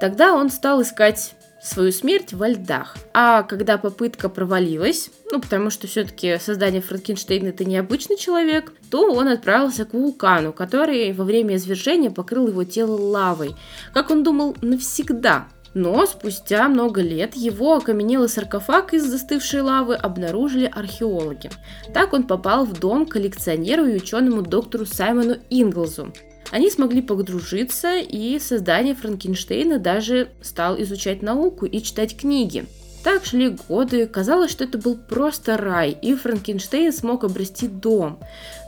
Тогда 0.00 0.34
он 0.34 0.50
стал 0.50 0.82
искать 0.82 1.34
свою 1.64 1.92
смерть 1.92 2.34
во 2.34 2.48
льдах. 2.48 2.94
А 3.14 3.42
когда 3.42 3.78
попытка 3.78 4.28
провалилась, 4.28 5.10
ну, 5.32 5.40
потому 5.40 5.70
что 5.70 5.86
все-таки 5.86 6.38
создание 6.38 6.82
Франкенштейна 6.82 7.48
это 7.48 7.64
необычный 7.64 8.18
человек, 8.18 8.72
то 8.90 9.10
он 9.10 9.28
отправился 9.28 9.86
к 9.86 9.94
вулкану, 9.94 10.52
который 10.52 11.12
во 11.12 11.24
время 11.24 11.56
извержения 11.56 12.10
покрыл 12.10 12.48
его 12.48 12.64
тело 12.64 13.00
лавой. 13.00 13.56
Как 13.94 14.10
он 14.10 14.22
думал, 14.22 14.56
навсегда. 14.60 15.48
Но 15.74 16.06
спустя 16.06 16.68
много 16.68 17.02
лет 17.02 17.34
его 17.34 17.76
окаменелый 17.76 18.28
саркофаг 18.28 18.94
из 18.94 19.04
застывшей 19.04 19.60
лавы 19.60 19.96
обнаружили 19.96 20.70
археологи. 20.72 21.50
Так 21.92 22.12
он 22.12 22.22
попал 22.22 22.64
в 22.64 22.78
дом 22.78 23.06
коллекционеру 23.06 23.84
и 23.86 23.96
ученому 23.96 24.42
доктору 24.42 24.86
Саймону 24.86 25.36
Инглзу. 25.50 26.12
Они 26.52 26.70
смогли 26.70 27.02
подружиться, 27.02 27.96
и 27.96 28.38
создание 28.38 28.94
Франкенштейна 28.94 29.80
даже 29.80 30.28
стал 30.40 30.80
изучать 30.80 31.22
науку 31.22 31.66
и 31.66 31.82
читать 31.82 32.16
книги. 32.16 32.66
Так 33.04 33.26
шли 33.26 33.50
годы, 33.68 34.06
казалось, 34.06 34.50
что 34.50 34.64
это 34.64 34.78
был 34.78 34.96
просто 34.96 35.58
рай, 35.58 35.90
и 35.90 36.14
Франкенштейн 36.14 36.90
смог 36.90 37.22
обрести 37.24 37.68
дом. 37.68 38.18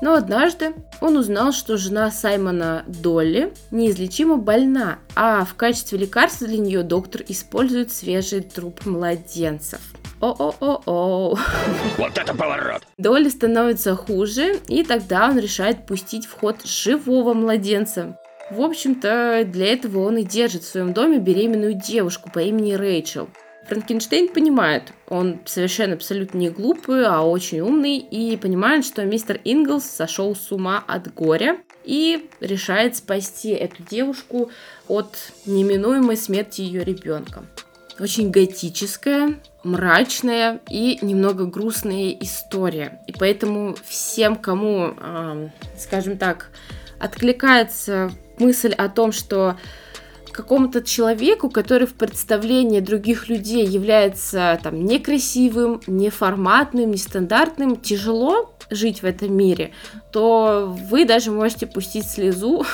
Но 0.03 0.13
однажды 0.13 0.75
он 1.01 1.17
узнал, 1.17 1.53
что 1.53 1.79
жена 1.79 2.11
Саймона 2.11 2.85
Долли 2.87 3.55
неизлечимо 3.71 4.37
больна, 4.37 4.99
а 5.15 5.47
в 5.47 5.55
качестве 5.55 5.97
лекарства 5.97 6.47
для 6.47 6.59
нее 6.59 6.83
доктор 6.83 7.23
использует 7.27 7.91
свежий 7.91 8.43
труп 8.43 8.85
младенцев. 8.85 9.81
О-о-о-о. 10.21 11.39
Вот 11.97 12.19
это 12.19 12.35
поворот! 12.35 12.83
Долли 12.99 13.31
становится 13.31 13.97
хуже, 13.97 14.61
и 14.69 14.85
тогда 14.85 15.31
он 15.31 15.39
решает 15.39 15.87
пустить 15.87 16.27
в 16.27 16.39
ход 16.39 16.57
живого 16.67 17.33
младенца. 17.33 18.19
В 18.51 18.61
общем-то, 18.61 19.45
для 19.47 19.73
этого 19.73 20.07
он 20.07 20.19
и 20.19 20.25
держит 20.25 20.63
в 20.63 20.69
своем 20.69 20.93
доме 20.93 21.19
беременную 21.19 21.73
девушку 21.73 22.31
по 22.31 22.41
имени 22.41 22.75
Рэйчел. 22.75 23.31
Франкенштейн 23.69 24.29
понимает, 24.29 24.93
он 25.09 25.41
совершенно 25.45 25.95
абсолютно 25.95 26.39
не 26.39 26.51
глупый, 26.51 27.05
а 27.07 27.23
очень 27.23 27.61
умный, 27.61 27.99
и 27.99 28.37
понимает, 28.37 28.85
что 28.85 29.05
мистер 29.05 29.41
Инглс 29.45 29.85
сошел 29.85 30.37
с 30.37 30.53
ума 30.53 30.85
от 30.87 31.13
горя 31.15 31.59
и 31.85 32.29
решает 32.41 32.97
спасти 32.97 33.51
эту 33.51 33.83
девушку 33.83 34.51
от 34.87 35.17
неминуемой 35.47 36.17
смерти 36.17 36.61
ее 36.61 36.85
ребенка. 36.85 37.45
Очень 37.99 38.31
готическая, 38.31 39.41
мрачная 39.65 40.61
и 40.69 40.99
немного 41.03 41.47
грустная 41.47 42.11
история. 42.21 43.01
И 43.07 43.13
поэтому 43.13 43.75
всем, 43.85 44.37
кому, 44.37 44.95
скажем 45.79 46.19
так, 46.19 46.51
откликается 47.01 48.13
мысль 48.39 48.73
о 48.75 48.89
том, 48.89 49.13
что 49.13 49.57
какому-то 50.37 50.83
человеку, 50.83 51.49
который 51.49 51.87
в 51.87 51.95
представлении 51.95 52.81
других 52.81 53.29
людей 53.29 53.67
является 53.67 54.61
там 54.63 54.85
некрасивым, 54.85 55.81
неформатным, 55.87 56.91
нестандартным, 56.91 57.77
тяжело 57.77 58.53
жить 58.69 59.03
в 59.03 59.07
этом 59.07 59.35
мире, 59.35 59.73
то 60.13 60.77
вы 60.91 61.05
даже 61.05 61.31
можете 61.31 61.67
пустить 61.67 62.07
слезу, 62.07 62.65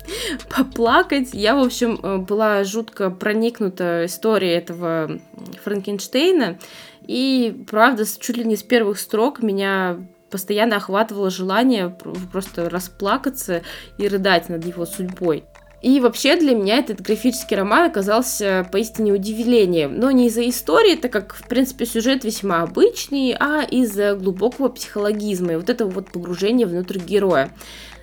поплакать. 0.56 1.30
Я, 1.32 1.54
в 1.54 1.60
общем, 1.60 2.00
э, 2.02 2.16
была 2.16 2.64
жутко 2.64 3.10
проникнута 3.10 4.06
историей 4.06 4.54
этого 4.54 5.20
Франкенштейна, 5.62 6.58
и, 7.06 7.64
правда, 7.68 8.04
чуть 8.06 8.36
ли 8.36 8.44
не 8.44 8.56
с 8.56 8.62
первых 8.62 8.98
строк 8.98 9.42
меня 9.42 9.98
постоянно 10.30 10.76
охватывало 10.76 11.28
желание 11.28 11.94
просто 12.32 12.70
расплакаться 12.70 13.62
и 13.98 14.08
рыдать 14.08 14.48
над 14.48 14.64
его 14.64 14.86
судьбой. 14.86 15.44
И 15.82 15.98
вообще 16.00 16.36
для 16.36 16.54
меня 16.54 16.78
этот 16.78 17.00
графический 17.00 17.56
роман 17.56 17.88
оказался 17.88 18.68
поистине 18.70 19.12
удивлением. 19.12 19.98
Но 19.98 20.10
не 20.10 20.26
из-за 20.26 20.48
истории, 20.48 20.96
так 20.96 21.12
как, 21.12 21.34
в 21.34 21.48
принципе, 21.48 21.86
сюжет 21.86 22.24
весьма 22.24 22.62
обычный, 22.62 23.34
а 23.38 23.62
из-за 23.62 24.14
глубокого 24.14 24.68
психологизма 24.68 25.52
и 25.52 25.56
вот 25.56 25.70
этого 25.70 25.88
вот 25.90 26.12
погружения 26.12 26.66
внутрь 26.66 26.98
героя. 26.98 27.50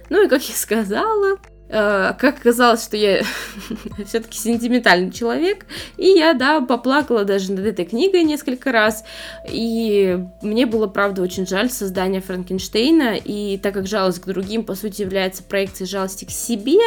Ну 0.10 0.26
и, 0.26 0.28
как 0.28 0.42
я 0.44 0.56
сказала, 0.56 1.38
Uh, 1.70 2.16
как 2.18 2.38
оказалось, 2.38 2.82
что 2.82 2.96
я 2.96 3.24
все-таки 4.06 4.38
сентиментальный 4.38 5.12
человек, 5.12 5.66
и 5.98 6.08
я, 6.08 6.34
да, 6.34 6.62
поплакала 6.62 7.26
даже 7.26 7.52
над 7.52 7.66
этой 7.66 7.84
книгой 7.84 8.24
несколько 8.24 8.72
раз, 8.72 9.04
и 9.52 10.18
мне 10.42 10.66
было, 10.66 10.88
правда, 10.88 11.22
очень 11.22 11.46
жаль 11.46 11.70
создания 11.70 12.22
Франкенштейна, 12.22 13.18
и 13.18 13.58
так 13.58 13.74
как 13.74 13.86
жалость 13.86 14.22
к 14.22 14.28
другим, 14.28 14.64
по 14.64 14.76
сути, 14.76 15.02
является 15.02 15.44
проекцией 15.44 15.90
жалости 15.90 16.24
к 16.24 16.32
себе, 16.32 16.80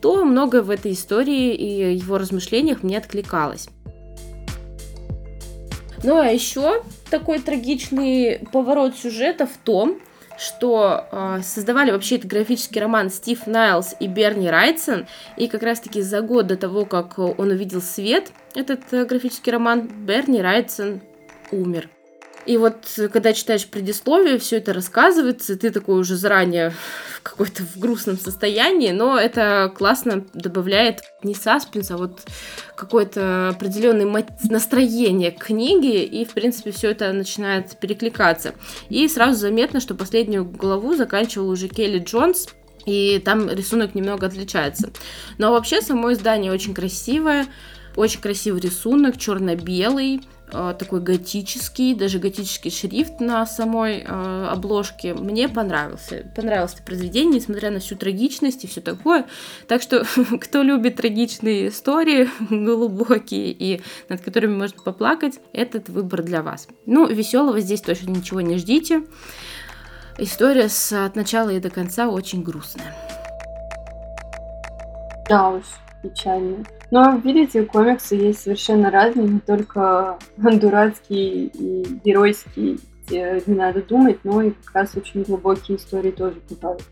то 0.00 0.24
многое 0.24 0.62
в 0.62 0.70
этой 0.70 0.92
истории 0.92 1.54
и 1.54 1.94
его 1.96 2.18
размышлениях 2.18 2.82
мне 2.82 2.98
откликалось. 2.98 3.68
Ну 6.02 6.18
а 6.18 6.28
еще 6.28 6.82
такой 7.10 7.40
трагичный 7.40 8.40
поворот 8.52 8.96
сюжета 8.96 9.46
в 9.46 9.56
том, 9.62 9.98
что 10.38 11.06
э, 11.12 11.40
создавали 11.42 11.90
вообще 11.90 12.16
этот 12.16 12.30
графический 12.30 12.80
роман 12.80 13.10
Стив 13.10 13.46
Найлс 13.46 13.94
и 14.00 14.06
Берни 14.06 14.48
Райтсон, 14.48 15.06
и 15.36 15.48
как 15.48 15.62
раз-таки 15.62 16.00
за 16.00 16.22
год 16.22 16.46
до 16.46 16.56
того, 16.56 16.86
как 16.86 17.18
он 17.18 17.50
увидел 17.50 17.82
свет, 17.82 18.32
этот 18.54 18.80
э, 18.92 19.04
графический 19.04 19.52
роман, 19.52 19.86
Берни 20.06 20.40
Райтсон 20.40 21.02
умер. 21.52 21.90
И 22.46 22.56
вот, 22.56 22.76
когда 23.12 23.32
читаешь 23.32 23.66
предисловие, 23.66 24.38
все 24.38 24.56
это 24.56 24.72
рассказывается, 24.72 25.56
ты 25.56 25.70
такой 25.70 26.00
уже 26.00 26.16
заранее 26.16 26.70
в 26.70 27.22
какой-то 27.22 27.62
в 27.62 27.78
грустном 27.78 28.18
состоянии, 28.18 28.90
но 28.92 29.18
это 29.18 29.72
классно 29.76 30.24
добавляет 30.32 31.00
не 31.22 31.34
саспенс, 31.34 31.90
а 31.90 31.98
вот 31.98 32.22
какое-то 32.76 33.50
определенное 33.50 34.26
настроение 34.44 35.32
к 35.32 35.44
книге, 35.44 36.04
и, 36.04 36.24
в 36.24 36.32
принципе, 36.32 36.70
все 36.70 36.90
это 36.90 37.12
начинает 37.12 37.78
перекликаться. 37.78 38.54
И 38.88 39.06
сразу 39.08 39.38
заметно, 39.38 39.80
что 39.80 39.94
последнюю 39.94 40.44
главу 40.44 40.94
заканчивал 40.96 41.50
уже 41.50 41.68
Келли 41.68 41.98
Джонс, 41.98 42.48
и 42.86 43.20
там 43.22 43.50
рисунок 43.50 43.94
немного 43.94 44.26
отличается. 44.26 44.90
Но 45.36 45.52
вообще 45.52 45.82
само 45.82 46.12
издание 46.12 46.50
очень 46.50 46.74
красивое, 46.74 47.46
очень 47.96 48.20
красивый 48.20 48.60
рисунок, 48.60 49.18
черно-белый, 49.18 50.20
Э, 50.52 50.74
такой 50.76 51.00
готический, 51.00 51.94
даже 51.94 52.18
готический 52.18 52.70
шрифт 52.70 53.20
на 53.20 53.46
самой 53.46 54.04
э, 54.06 54.46
обложке. 54.50 55.14
Мне 55.14 55.48
понравился. 55.48 56.30
Понравилось 56.34 56.74
это 56.74 56.82
произведение, 56.82 57.36
несмотря 57.36 57.70
на 57.70 57.78
всю 57.78 57.96
трагичность 57.96 58.64
и 58.64 58.66
все 58.66 58.80
такое. 58.80 59.26
Так 59.68 59.82
что, 59.82 60.04
кто 60.40 60.62
любит 60.62 60.96
трагичные 60.96 61.68
истории, 61.68 62.28
глубокие 62.50 63.52
и 63.52 63.82
над 64.08 64.20
которыми 64.22 64.56
можно 64.56 64.82
поплакать, 64.82 65.38
этот 65.52 65.88
выбор 65.88 66.22
для 66.22 66.42
вас. 66.42 66.68
Ну, 66.86 67.06
веселого 67.06 67.60
здесь 67.60 67.80
точно 67.80 68.10
ничего 68.10 68.40
не 68.40 68.56
ждите. 68.56 69.04
История 70.18 70.68
с, 70.68 70.92
от 70.92 71.14
начала 71.14 71.50
и 71.50 71.60
до 71.60 71.70
конца 71.70 72.08
очень 72.08 72.42
грустная. 72.42 72.94
Да 75.28 75.50
уж, 75.50 75.64
печально. 76.02 76.64
Но, 76.90 77.16
видите, 77.16 77.64
комиксы 77.64 78.16
есть 78.16 78.40
совершенно 78.40 78.90
разные, 78.90 79.28
не 79.28 79.40
только 79.40 80.18
дурацкие 80.36 81.46
и 81.46 82.00
геройские, 82.04 82.78
где 83.06 83.42
не 83.46 83.54
надо 83.54 83.82
думать, 83.82 84.18
но 84.24 84.42
и 84.42 84.50
как 84.50 84.74
раз 84.74 84.96
очень 84.96 85.22
глубокие 85.22 85.76
истории 85.76 86.10
тоже 86.10 86.40
бывают. 86.48 86.82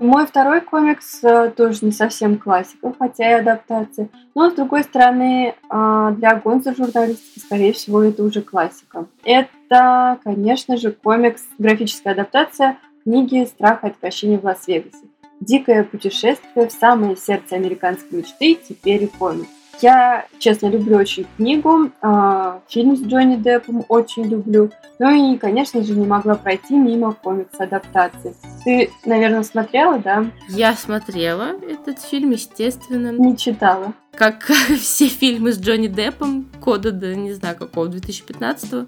Мой 0.00 0.26
второй 0.26 0.62
комикс 0.62 1.22
э, 1.22 1.52
тоже 1.56 1.84
не 1.84 1.92
совсем 1.92 2.36
классика, 2.36 2.92
хотя 2.98 3.30
и 3.30 3.40
адаптация. 3.40 4.08
Но, 4.34 4.50
с 4.50 4.54
другой 4.54 4.82
стороны, 4.82 5.54
а, 5.68 6.10
для 6.10 6.34
гонза 6.34 6.74
журналистики, 6.74 7.38
скорее 7.38 7.72
всего, 7.72 8.02
это 8.02 8.24
уже 8.24 8.42
классика. 8.42 9.06
Это, 9.22 10.18
конечно 10.24 10.76
же, 10.76 10.90
комикс, 10.90 11.46
графическая 11.56 12.14
адаптация 12.14 12.78
книги 13.04 13.44
«Страх 13.44 13.84
и 13.84 13.88
отвращение 13.88 14.40
в 14.40 14.44
Лас-Вегасе». 14.44 15.11
Дикое 15.42 15.82
путешествие 15.82 16.68
в 16.68 16.72
самое 16.72 17.16
сердце 17.16 17.56
американской 17.56 18.18
мечты 18.18 18.54
теперь 18.54 19.02
и 19.02 19.06
комикс. 19.08 19.48
Я, 19.80 20.26
честно, 20.38 20.68
люблю 20.68 20.96
очень 20.96 21.26
книгу, 21.36 21.90
э, 22.00 22.60
фильм 22.68 22.96
с 22.96 23.00
Джонни 23.00 23.34
Деппом 23.34 23.84
очень 23.88 24.24
люблю. 24.28 24.70
Ну 25.00 25.10
и, 25.10 25.36
конечно 25.38 25.82
же, 25.82 25.94
не 25.94 26.06
могла 26.06 26.36
пройти 26.36 26.76
мимо 26.76 27.12
комикс-адаптации. 27.12 28.36
Ты, 28.62 28.90
наверное, 29.04 29.42
смотрела, 29.42 29.98
да? 29.98 30.26
Я 30.48 30.74
смотрела 30.74 31.56
этот 31.68 31.98
фильм, 32.00 32.30
естественно. 32.30 33.10
Не 33.10 33.36
читала. 33.36 33.94
Как 34.14 34.44
все 34.78 35.08
фильмы 35.08 35.52
с 35.52 35.58
Джонни 35.58 35.88
Деппом, 35.88 36.46
кода, 36.60 36.92
да, 36.92 37.14
не 37.14 37.32
знаю 37.32 37.56
какого, 37.56 37.88
2015 37.88 38.86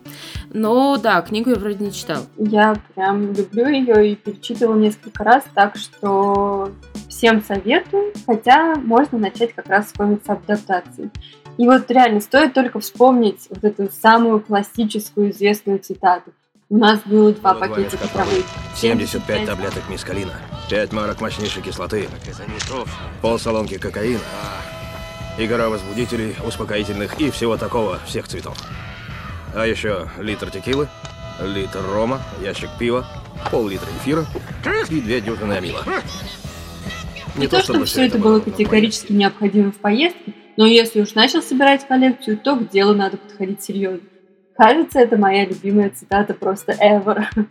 Но 0.52 0.96
да, 0.98 1.22
книгу 1.22 1.50
я 1.50 1.56
вроде 1.56 1.84
не 1.84 1.92
читала. 1.92 2.24
Я 2.36 2.76
прям 2.94 3.32
люблю 3.32 3.68
ее 3.68 4.12
и 4.12 4.16
перечитывала 4.16 4.76
несколько 4.76 5.24
раз, 5.24 5.44
так 5.54 5.76
что 5.76 6.70
всем 7.08 7.42
советую, 7.42 8.12
хотя 8.26 8.74
можно 8.76 9.18
начать 9.18 9.54
как 9.54 9.68
раз 9.68 9.90
с 9.90 9.92
комикс-адаптации. 9.92 11.10
И 11.56 11.66
вот 11.66 11.90
реально 11.90 12.20
стоит 12.20 12.52
только 12.52 12.80
вспомнить 12.80 13.46
вот 13.48 13.64
эту 13.64 13.90
самую 13.90 14.40
классическую 14.40 15.30
известную 15.30 15.78
цитату. 15.78 16.32
У 16.68 16.76
нас 16.76 17.00
было 17.04 17.32
два 17.32 17.54
пакетика 17.54 18.08
травы. 18.08 18.42
75 18.74 19.46
таблеток 19.46 19.88
мискалина, 19.88 20.32
5 20.68 20.92
марок 20.92 21.20
мощнейшей 21.20 21.62
кислоты, 21.62 22.08
пол 23.22 23.38
солонки 23.38 23.78
кокаина, 23.78 24.20
и 25.38 25.46
гора 25.46 25.68
возбудителей, 25.68 26.36
успокоительных 26.46 27.20
и 27.20 27.30
всего 27.30 27.56
такого, 27.56 27.98
всех 28.06 28.28
цветов. 28.28 28.56
А 29.54 29.66
еще 29.66 30.08
литр 30.18 30.50
текилы, 30.50 30.88
литр 31.40 31.80
рома, 31.92 32.22
ящик 32.42 32.70
пива, 32.78 33.06
пол-литра 33.50 33.88
эфира 33.98 34.24
и 34.88 35.00
две 35.00 35.20
дюжины 35.20 35.54
амила. 35.54 35.82
Не, 37.36 37.42
Не 37.42 37.46
то, 37.48 37.60
чтобы, 37.60 37.78
чтобы 37.78 37.84
все 37.86 38.06
это 38.06 38.18
было 38.18 38.40
категорически 38.40 39.12
необходимо 39.12 39.72
в 39.72 39.76
поездке, 39.76 40.34
но 40.56 40.66
если 40.66 41.00
уж 41.00 41.14
начал 41.14 41.42
собирать 41.42 41.86
коллекцию, 41.86 42.38
то 42.38 42.56
к 42.56 42.70
делу 42.70 42.94
надо 42.94 43.16
подходить 43.16 43.62
серьезно. 43.62 44.08
Кажется, 44.56 45.00
это 45.00 45.16
моя 45.16 45.46
любимая 45.46 45.90
цитата 45.90 46.32
просто 46.32 46.72
ever. 46.72 47.24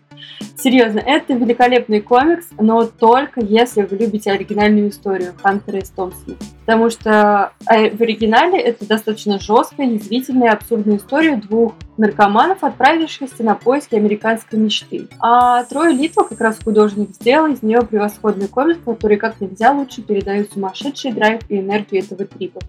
Серьезно, 0.57 0.99
это 0.99 1.33
великолепный 1.33 1.99
комикс, 1.99 2.47
но 2.57 2.85
только 2.85 3.41
если 3.41 3.81
вы 3.81 3.97
любите 3.97 4.31
оригинальную 4.31 4.89
историю 4.89 5.33
Хантера 5.41 5.79
и 5.79 5.83
Томпсона. 5.83 6.37
Потому 6.65 6.89
что 6.89 7.51
э, 7.69 7.89
в 7.95 8.01
оригинале 8.01 8.57
это 8.57 8.87
достаточно 8.87 9.37
жесткая, 9.37 9.87
язвительная, 9.87 10.51
абсурдная 10.51 10.97
история 10.97 11.35
двух 11.35 11.73
наркоманов, 11.97 12.63
отправившихся 12.63 13.43
на 13.43 13.55
поиски 13.55 13.95
американской 13.95 14.57
мечты. 14.57 15.07
А 15.19 15.63
Трой 15.65 15.93
Литва, 15.93 16.23
как 16.23 16.39
раз 16.39 16.57
художник, 16.63 17.09
сделал 17.15 17.47
из 17.51 17.61
нее 17.63 17.81
превосходный 17.81 18.47
комикс, 18.47 18.79
который 18.85 19.17
как 19.17 19.41
нельзя 19.41 19.71
лучше 19.71 20.01
передает 20.01 20.53
сумасшедший 20.53 21.11
драйв 21.11 21.41
и 21.49 21.59
энергию 21.59 22.01
этого 22.01 22.23
трипа. 22.23 22.61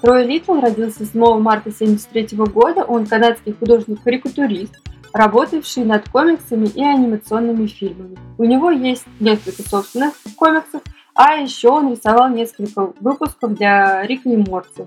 Трой 0.00 0.24
Литл 0.24 0.58
родился 0.60 1.04
7 1.04 1.20
марта 1.40 1.70
1973 1.70 2.38
года. 2.46 2.84
Он 2.84 3.04
канадский 3.04 3.52
художник-карикатурист, 3.52 4.80
работавший 5.12 5.84
над 5.84 6.08
комиксами 6.08 6.66
и 6.66 6.82
анимационными 6.82 7.66
фильмами. 7.66 8.16
У 8.38 8.44
него 8.44 8.70
есть 8.70 9.04
несколько 9.20 9.68
собственных 9.68 10.14
комиксов, 10.36 10.82
а 11.18 11.34
еще 11.34 11.70
он 11.70 11.90
рисовал 11.90 12.30
несколько 12.30 12.92
выпусков 13.00 13.54
для 13.54 14.06
Рика 14.06 14.28
и 14.28 14.36
Морти. 14.36 14.84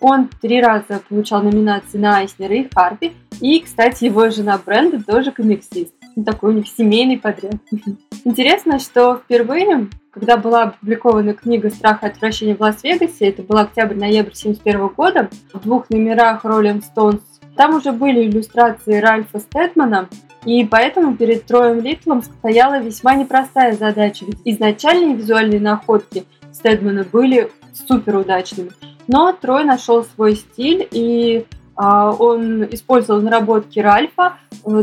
Он 0.00 0.30
три 0.40 0.62
раза 0.62 1.02
получал 1.06 1.42
номинации 1.42 1.98
на 1.98 2.18
Айснера 2.18 2.54
и 2.54 2.66
Харпи, 2.74 3.12
и, 3.42 3.60
кстати, 3.60 4.04
его 4.04 4.30
жена 4.30 4.58
Бренда 4.64 5.04
тоже 5.04 5.30
комиксист. 5.30 5.92
Такой 6.24 6.54
у 6.54 6.56
них 6.56 6.68
семейный 6.68 7.18
подряд. 7.18 7.56
Интересно, 8.24 8.78
что 8.78 9.16
впервые 9.16 9.90
когда 10.14 10.36
была 10.36 10.62
опубликована 10.62 11.34
книга 11.34 11.70
«Страх 11.70 12.04
и 12.04 12.06
отвращение 12.06 12.54
в 12.54 12.60
Лас-Вегасе», 12.60 13.30
это 13.30 13.42
был 13.42 13.58
октябрь-ноябрь 13.58 14.30
1971 14.30 14.88
года, 14.88 15.28
в 15.52 15.60
двух 15.60 15.90
номерах 15.90 16.44
Rolling 16.44 16.84
Stones, 16.84 17.20
там 17.56 17.74
уже 17.74 17.92
были 17.92 18.24
иллюстрации 18.24 19.00
Ральфа 19.00 19.38
Стэтмана, 19.38 20.08
и 20.44 20.64
поэтому 20.64 21.16
перед 21.16 21.46
Троем 21.46 21.80
Литлом 21.80 22.22
стояла 22.22 22.80
весьма 22.80 23.14
непростая 23.14 23.74
задача, 23.74 24.24
ведь 24.26 24.40
изначальные 24.44 25.14
визуальные 25.16 25.60
находки 25.60 26.24
Стэтмана 26.52 27.04
были 27.04 27.50
супер 27.72 28.16
удачными. 28.16 28.70
Но 29.06 29.32
Трой 29.32 29.64
нашел 29.64 30.04
свой 30.04 30.36
стиль, 30.36 30.86
и 30.90 31.46
он 31.76 32.64
использовал 32.64 33.20
наработки 33.20 33.78
Ральфа, 33.78 34.34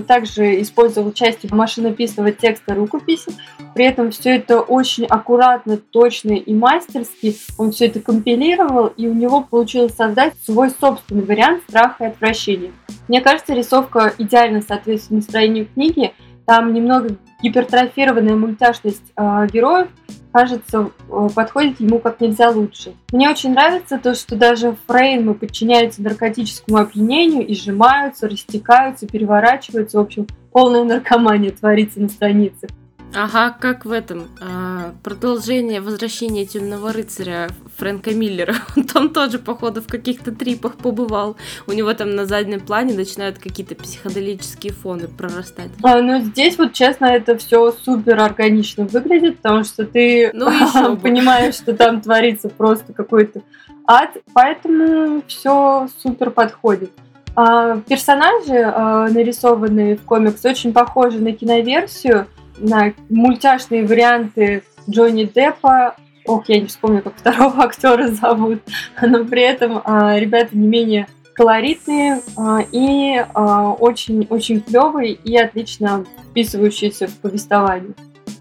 также 0.08 0.62
использовал 0.62 1.12
части 1.12 1.48
машинописного 1.52 2.32
текста 2.32 2.76
рукописи. 2.76 3.32
При 3.74 3.86
этом 3.86 4.12
все 4.12 4.36
это 4.36 4.60
очень 4.60 5.06
аккуратно, 5.06 5.78
точно 5.78 6.34
и 6.34 6.54
мастерски. 6.54 7.36
Он 7.58 7.72
все 7.72 7.88
это 7.88 8.00
компилировал, 8.00 8.88
и 8.88 9.08
у 9.08 9.14
него 9.14 9.42
получилось 9.42 9.94
создать 9.94 10.34
свой 10.44 10.70
собственный 10.70 11.24
вариант 11.24 11.64
страха 11.68 12.04
и 12.04 12.08
отвращения. 12.08 12.72
Мне 13.08 13.22
кажется, 13.22 13.54
рисовка 13.54 14.14
идеально 14.18 14.62
соответствует 14.62 15.24
настроению 15.24 15.68
книги. 15.74 16.14
Там 16.46 16.74
немного 16.74 17.16
гипертрофированная 17.42 18.36
мультяшность 18.36 19.04
э, 19.16 19.48
героев, 19.52 19.88
кажется, 20.32 20.92
э, 21.10 21.30
подходит 21.36 21.80
ему 21.80 22.00
как 22.00 22.22
нельзя 22.22 22.50
лучше. 22.50 22.94
Мне 23.12 23.30
очень 23.30 23.52
нравится 23.52 23.98
то, 23.98 24.16
что 24.16 24.36
даже 24.36 24.76
фреймы 24.88 25.34
подчиняются 25.34 26.02
наркотическому 26.02 26.78
опьянению 26.78 27.46
и 27.46 27.54
сжимаются, 27.54 28.28
растекаются, 28.28 29.08
переворачиваются. 29.08 29.98
В 29.98 30.02
общем, 30.02 30.28
полная 30.52 30.84
наркомания 30.84 31.52
творится 31.52 32.00
на 32.00 32.10
странице. 32.10 32.68
Ага, 33.14 33.56
как 33.60 33.86
в 33.86 33.92
этом. 33.92 34.30
А, 34.42 34.94
продолжение 35.04 35.82
возвращения 35.82 36.46
темного 36.46 36.94
рыцаря 36.94 37.50
Фрэнка 37.78 38.14
Миллера. 38.14 38.56
Он 38.78 38.84
там 38.84 39.10
тоже, 39.10 39.38
походу, 39.38 39.82
в 39.82 39.88
каких-то 39.88 40.32
трипах 40.32 40.76
побывал. 40.76 41.36
У 41.68 41.74
него 41.74 41.94
там 41.94 42.16
на 42.16 42.26
заднем 42.26 42.62
плане 42.62 42.94
начинают 42.94 43.38
какие-то 43.38 43.76
психоделические 43.76 44.72
фоны 44.72 45.08
прорастать. 45.08 45.72
А, 45.84 46.02
ну, 46.02 46.22
здесь 46.22 46.58
вот, 46.58 46.74
честно, 46.74 47.06
это 47.06 47.38
все 47.38 47.72
супер 47.72 48.20
органично 48.20 48.86
выглядит, 48.86 49.38
потому 49.38 49.64
что 49.64 49.86
ты 49.86 50.32
ну, 50.34 50.46
понимаешь, 51.02 51.56
что 51.56 51.74
там 51.76 52.02
творится 52.02 52.50
просто 52.50 52.94
какой-то 52.94 53.42
ад, 53.86 54.18
поэтому 54.34 55.22
все 55.28 55.88
супер 56.02 56.32
подходит. 56.32 56.92
А, 57.36 57.78
персонажи, 57.88 58.62
а, 58.64 59.08
нарисованные 59.10 59.98
в 59.98 60.04
комикс, 60.04 60.44
очень 60.46 60.74
похожи 60.74 61.20
на 61.20 61.32
киноверсию, 61.32 62.28
на 62.58 62.94
мультяшные 63.10 63.86
варианты 63.86 64.64
Джонни 64.90 65.24
Деппа. 65.24 65.96
Ох, 66.26 66.48
я 66.48 66.60
не 66.60 66.68
вспомню, 66.68 67.02
как 67.02 67.16
второго 67.16 67.64
актера 67.64 68.08
зовут, 68.08 68.62
но 69.02 69.26
при 69.26 69.42
этом 69.42 69.82
а, 69.84 70.20
ребята 70.20 70.58
не 70.58 70.68
менее 70.68 71.08
колоритные 71.34 72.22
а, 72.38 72.60
и 72.72 73.24
очень-очень 73.34 74.58
а, 74.58 74.62
клевые 74.62 75.14
и 75.14 75.36
отлично 75.38 76.06
вписывающиеся 76.30 77.08
в 77.08 77.16
повествование. 77.18 77.94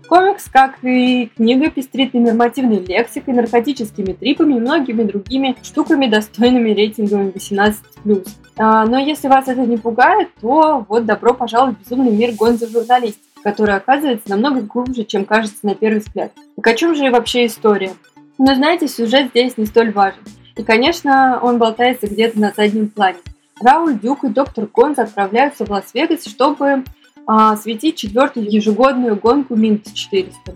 Комикс, 0.08 0.48
как 0.50 0.82
и 0.82 1.30
книга, 1.36 1.70
пестрит 1.70 2.14
нормативной 2.14 2.80
лексикой, 2.80 3.32
наркотическими 3.32 4.12
трипами 4.12 4.54
и 4.54 4.60
многими 4.60 5.04
другими 5.04 5.56
штуками, 5.62 6.06
достойными 6.06 6.70
рейтингами 6.70 7.30
18+. 7.30 8.26
Но 8.56 8.98
если 8.98 9.28
вас 9.28 9.46
это 9.46 9.60
не 9.60 9.76
пугает, 9.76 10.30
то 10.40 10.84
вот 10.88 11.06
добро 11.06 11.32
пожаловать 11.32 11.76
в 11.76 11.84
безумный 11.84 12.10
мир 12.10 12.32
гонзо 12.32 12.68
журналистики 12.68 13.29
которая 13.42 13.76
оказывается 13.76 14.30
намного 14.30 14.62
глубже, 14.62 15.04
чем 15.04 15.24
кажется 15.24 15.58
на 15.62 15.74
первый 15.74 16.00
взгляд. 16.00 16.32
Так 16.56 16.66
о 16.66 16.74
чем 16.74 16.94
же 16.94 17.10
вообще 17.10 17.46
история? 17.46 17.92
Но 18.38 18.54
знаете, 18.54 18.88
сюжет 18.88 19.28
здесь 19.30 19.56
не 19.58 19.66
столь 19.66 19.92
важен. 19.92 20.20
И, 20.56 20.62
конечно, 20.62 21.38
он 21.42 21.58
болтается 21.58 22.06
где-то 22.06 22.38
на 22.38 22.52
заднем 22.56 22.88
плане. 22.88 23.18
Рауль 23.60 23.98
Дюк 23.98 24.24
и 24.24 24.28
доктор 24.28 24.66
Гонз 24.66 24.98
отправляются 24.98 25.64
в 25.64 25.70
Лас-Вегас, 25.70 26.24
чтобы 26.24 26.84
а, 27.26 27.52
осветить 27.52 27.96
четвертую 27.96 28.50
ежегодную 28.50 29.16
гонку 29.16 29.54
Минт 29.54 29.92
400. 29.92 30.54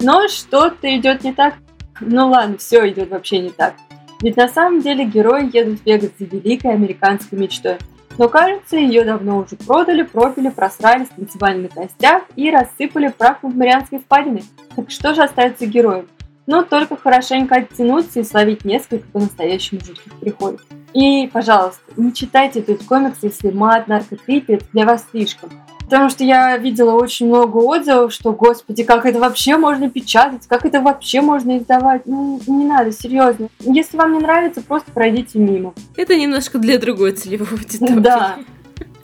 Но 0.00 0.28
что-то 0.28 0.96
идет 0.96 1.24
не 1.24 1.32
так. 1.32 1.54
Ну 2.00 2.28
ладно, 2.28 2.56
все 2.58 2.88
идет 2.88 3.10
вообще 3.10 3.40
не 3.40 3.50
так. 3.50 3.74
Ведь 4.20 4.36
на 4.36 4.48
самом 4.48 4.80
деле 4.80 5.04
герои 5.04 5.50
едут 5.54 5.80
в 5.80 5.86
Вегас 5.86 6.10
за 6.18 6.24
великой 6.26 6.72
американской 6.72 7.38
мечтой. 7.38 7.78
Но 8.16 8.28
кажется, 8.28 8.76
ее 8.76 9.04
давно 9.04 9.38
уже 9.38 9.56
продали, 9.56 10.02
пропили, 10.02 10.48
просрали, 10.48 11.04
станцевали 11.04 11.62
на 11.62 11.68
костях 11.68 12.22
и 12.36 12.50
рассыпали 12.50 13.08
прах 13.08 13.38
в 13.42 13.56
Марианской 13.56 13.98
впадины. 13.98 14.42
Так 14.76 14.90
что 14.90 15.14
же 15.14 15.22
остается 15.22 15.66
героем? 15.66 16.06
Ну, 16.46 16.62
только 16.62 16.96
хорошенько 16.96 17.56
оттянуться 17.56 18.20
и 18.20 18.24
словить 18.24 18.64
несколько 18.64 19.08
по-настоящему 19.08 19.80
жутких 19.80 20.12
приходов. 20.20 20.60
И, 20.92 21.26
пожалуйста, 21.32 21.82
не 21.96 22.12
читайте 22.12 22.60
этот 22.60 22.84
комикс, 22.84 23.18
если 23.22 23.50
мат, 23.50 23.88
наркотрипет 23.88 24.64
для 24.72 24.84
вас 24.84 25.06
слишком. 25.10 25.50
Потому 25.84 26.08
что 26.08 26.24
я 26.24 26.56
видела 26.56 26.92
очень 26.92 27.26
много 27.26 27.58
отзывов, 27.58 28.12
что, 28.12 28.32
господи, 28.32 28.84
как 28.84 29.06
это 29.06 29.18
вообще 29.18 29.56
можно 29.56 29.88
печатать, 29.90 30.46
как 30.48 30.64
это 30.64 30.80
вообще 30.80 31.20
можно 31.20 31.58
издавать. 31.58 32.02
Ну, 32.06 32.40
не 32.46 32.64
надо, 32.64 32.90
серьезно. 32.92 33.48
Если 33.60 33.96
вам 33.96 34.14
не 34.14 34.20
нравится, 34.20 34.62
просто 34.62 34.90
пройдите 34.92 35.38
мимо. 35.38 35.74
Это 35.96 36.16
немножко 36.16 36.58
для 36.58 36.78
другой 36.78 37.12
целевой 37.12 37.48
аудитории. 37.48 38.00
Да. 38.00 38.36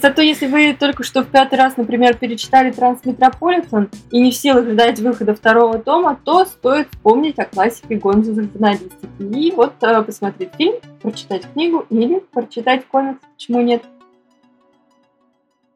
Зато 0.01 0.23
если 0.23 0.47
вы 0.47 0.75
только 0.79 1.05
что 1.05 1.23
в 1.23 1.27
пятый 1.27 1.57
раз, 1.57 1.77
например, 1.77 2.17
перечитали 2.17 2.71
Трансметрополитен 2.71 3.91
и 4.11 4.21
не 4.21 4.31
в 4.31 4.35
силах 4.35 4.67
ждать 4.71 4.99
выхода 4.99 5.35
второго 5.35 5.79
тома, 5.79 6.19
то 6.25 6.47
стоит 6.47 6.89
вспомнить 6.91 7.39
о 7.39 7.45
классике 7.45 7.97
Гонзо 7.97 8.35
журналистики. 8.35 8.97
И 9.19 9.53
вот 9.55 9.75
э, 9.83 10.03
посмотреть 10.03 10.51
фильм, 10.57 10.77
прочитать 11.03 11.43
книгу 11.53 11.85
или 11.91 12.21
прочитать 12.33 12.87
комикс. 12.87 13.19
Почему 13.37 13.61
нет? 13.61 13.83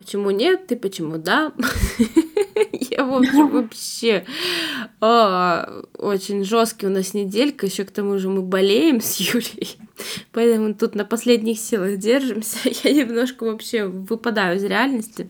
Почему 0.05 0.31
нет, 0.31 0.67
ты 0.67 0.77
почему 0.77 1.17
да? 1.17 1.53
Я, 2.73 3.05
в 3.07 3.15
общем, 3.17 3.49
вообще 3.49 4.27
а, 5.01 5.83
очень 5.97 6.45
жесткий 6.45 6.87
у 6.87 6.91
нас 6.91 7.15
неделька, 7.15 7.65
еще 7.65 7.85
к 7.85 7.91
тому 7.91 8.19
же 8.19 8.29
мы 8.29 8.43
болеем 8.43 9.01
с 9.01 9.17
Юлей. 9.17 9.79
Поэтому 10.33 10.75
тут 10.75 10.95
на 10.95 11.05
последних 11.05 11.59
силах 11.59 11.99
держимся. 11.99 12.59
Я 12.85 12.93
немножко 12.93 13.45
вообще 13.45 13.87
выпадаю 13.87 14.57
из 14.57 14.65
реальности, 14.65 15.29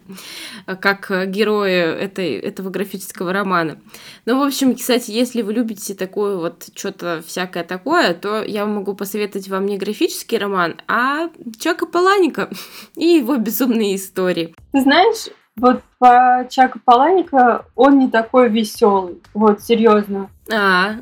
как 0.66 1.10
герои 1.30 1.72
этой, 1.72 2.34
этого 2.34 2.70
графического 2.70 3.32
романа. 3.32 3.78
Ну, 4.26 4.38
в 4.38 4.42
общем, 4.42 4.74
кстати, 4.74 5.10
если 5.10 5.42
вы 5.42 5.52
любите 5.52 5.94
такое 5.94 6.36
вот 6.36 6.68
что-то 6.74 7.22
всякое 7.26 7.64
такое, 7.64 8.14
то 8.14 8.42
я 8.42 8.66
могу 8.66 8.94
посоветовать 8.94 9.48
вам 9.48 9.66
не 9.66 9.78
графический 9.78 10.38
роман, 10.38 10.76
а 10.88 11.30
Чака 11.58 11.86
Паланика 11.86 12.50
и 12.96 13.06
его 13.06 13.36
безумные 13.36 13.96
истории. 13.96 14.54
Знаешь, 14.72 15.28
вот 15.56 15.82
по 15.98 16.46
Чака 16.50 16.78
Паланика 16.84 17.66
он 17.76 17.98
не 17.98 18.10
такой 18.10 18.48
веселый. 18.48 19.22
Вот, 19.34 19.62
серьезно. 19.62 20.28
А, 20.52 20.96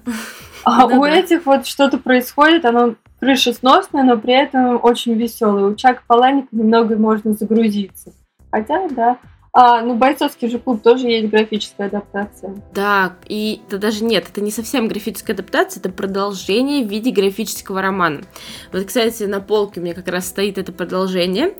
а 0.65 0.87
у 0.99 1.05
этих 1.05 1.47
вот 1.47 1.67
что-то 1.67 1.99
происходит, 1.99 2.65
оно 2.65 2.95
крышесносное, 3.21 4.03
но 4.03 4.19
при 4.19 4.35
этом 4.35 4.79
очень 4.83 5.15
веселое. 5.15 5.65
У 5.65 5.75
Чака 5.75 6.03
Паланика 6.07 6.49
немного 6.53 6.97
можно 6.97 7.33
загрузиться. 7.35 8.13
Хотя, 8.51 8.89
да. 8.89 9.19
А, 9.55 9.83
ну, 9.83 9.95
бойцовский 9.95 10.49
же 10.49 10.59
клуб 10.59 10.83
тоже 10.83 11.09
есть 11.09 11.29
графическая 11.29 11.89
адаптация. 11.89 12.55
Да, 12.75 13.17
и 13.27 13.61
это 13.67 13.77
даже 13.79 14.03
нет, 14.03 14.27
это 14.31 14.41
не 14.41 14.51
совсем 14.51 14.89
графическая 14.89 15.35
адаптация, 15.35 15.81
это 15.81 15.91
продолжение 15.91 16.87
в 16.87 16.89
виде 16.89 17.11
графического 17.11 17.83
романа. 17.83 18.23
Вот, 18.73 18.85
кстати, 18.85 19.25
на 19.25 19.41
полке 19.41 19.81
у 19.81 19.83
меня 19.83 19.93
как 19.93 20.09
раз 20.09 20.27
стоит 20.27 20.57
это 20.57 20.73
продолжение. 20.73 21.55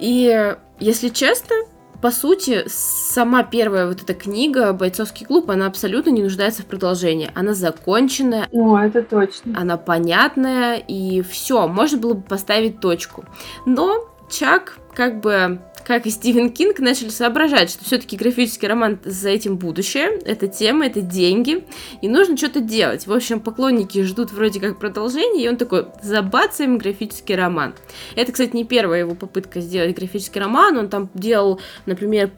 И, 0.00 0.56
если 0.80 1.08
честно, 1.08 1.54
по 2.00 2.10
сути, 2.10 2.64
сама 2.66 3.42
первая 3.42 3.86
вот 3.86 4.02
эта 4.02 4.14
книга 4.14 4.72
«Бойцовский 4.72 5.26
клуб», 5.26 5.50
она 5.50 5.66
абсолютно 5.66 6.10
не 6.10 6.22
нуждается 6.22 6.62
в 6.62 6.66
продолжении. 6.66 7.30
Она 7.34 7.54
законченная. 7.54 8.48
О, 8.52 8.78
это 8.78 9.02
точно. 9.02 9.58
Она 9.58 9.76
понятная, 9.76 10.76
и 10.76 11.22
все, 11.22 11.66
можно 11.68 11.98
было 11.98 12.14
бы 12.14 12.22
поставить 12.22 12.80
точку. 12.80 13.24
Но 13.64 14.08
Чак 14.28 14.78
как 14.94 15.20
бы 15.20 15.60
как 15.86 16.04
и 16.04 16.10
Стивен 16.10 16.50
Кинг, 16.50 16.80
начали 16.80 17.10
соображать, 17.10 17.70
что 17.70 17.84
все-таки 17.84 18.16
графический 18.16 18.66
роман 18.66 18.98
за 19.04 19.28
этим 19.28 19.56
будущее, 19.56 20.18
это 20.24 20.48
тема, 20.48 20.86
это 20.86 21.00
деньги, 21.00 21.64
и 22.02 22.08
нужно 22.08 22.36
что-то 22.36 22.60
делать. 22.60 23.06
В 23.06 23.12
общем, 23.12 23.38
поклонники 23.38 24.02
ждут 24.02 24.32
вроде 24.32 24.58
как 24.58 24.80
продолжения, 24.80 25.44
и 25.44 25.48
он 25.48 25.56
такой, 25.56 25.86
забацаем 26.02 26.78
графический 26.78 27.36
роман. 27.36 27.72
Это, 28.16 28.32
кстати, 28.32 28.56
не 28.56 28.64
первая 28.64 29.00
его 29.00 29.14
попытка 29.14 29.60
сделать 29.60 29.94
графический 29.94 30.40
роман, 30.40 30.76
он 30.76 30.88
там 30.88 31.08
делал, 31.14 31.60
например, 31.86 32.32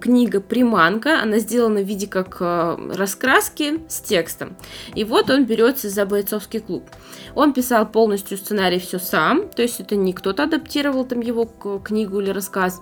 книга 0.00 0.40
«Приманка», 0.40 1.20
она 1.20 1.38
сделана 1.38 1.80
в 1.80 1.84
виде 1.84 2.06
как 2.06 2.36
э, 2.38 2.76
раскраски 2.94 3.80
с 3.88 4.00
текстом. 4.00 4.54
И 4.94 5.02
вот 5.02 5.28
он 5.28 5.44
берется 5.44 5.88
за 5.88 6.06
бойцовский 6.06 6.60
клуб. 6.60 6.84
Он 7.34 7.52
писал 7.52 7.86
полностью 7.86 8.36
сценарий 8.38 8.78
все 8.78 9.00
сам, 9.00 9.48
то 9.48 9.62
есть 9.62 9.80
это 9.80 9.96
не 9.96 10.12
кто-то 10.12 10.44
адаптировал 10.44 11.04
там 11.04 11.20
его 11.20 11.46
книгу 11.82 12.20
или 12.20 12.30
рассказ. 12.30 12.80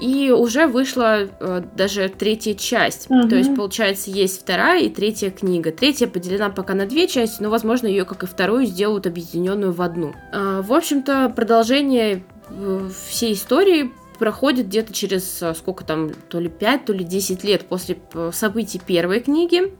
И 0.00 0.30
уже 0.30 0.66
вышла 0.66 1.20
э, 1.20 1.62
даже 1.74 2.08
третья 2.08 2.54
часть. 2.54 3.10
Угу. 3.10 3.28
То 3.28 3.36
есть, 3.36 3.54
получается, 3.56 4.10
есть 4.10 4.40
вторая 4.42 4.82
и 4.82 4.90
третья 4.90 5.30
книга. 5.30 5.72
Третья 5.72 6.06
поделена 6.06 6.50
пока 6.50 6.74
на 6.74 6.86
две 6.86 7.08
части, 7.08 7.42
но, 7.42 7.48
возможно, 7.48 7.86
ее, 7.86 8.04
как 8.04 8.22
и 8.22 8.26
вторую, 8.26 8.66
сделают 8.66 9.06
объединенную 9.06 9.72
в 9.72 9.80
одну. 9.80 10.12
Э, 10.32 10.60
в 10.62 10.72
общем-то, 10.72 11.32
продолжение 11.34 12.22
э, 12.50 12.90
всей 13.08 13.32
истории 13.32 13.90
проходит 14.18 14.66
где-то 14.66 14.92
через 14.92 15.42
э, 15.42 15.54
сколько 15.54 15.84
там, 15.84 16.10
то 16.28 16.40
ли 16.40 16.48
5, 16.48 16.84
то 16.84 16.92
ли 16.92 17.04
10 17.04 17.44
лет 17.44 17.66
после 17.66 17.98
э, 18.14 18.30
событий 18.32 18.80
первой 18.84 19.20
книги. 19.20 19.72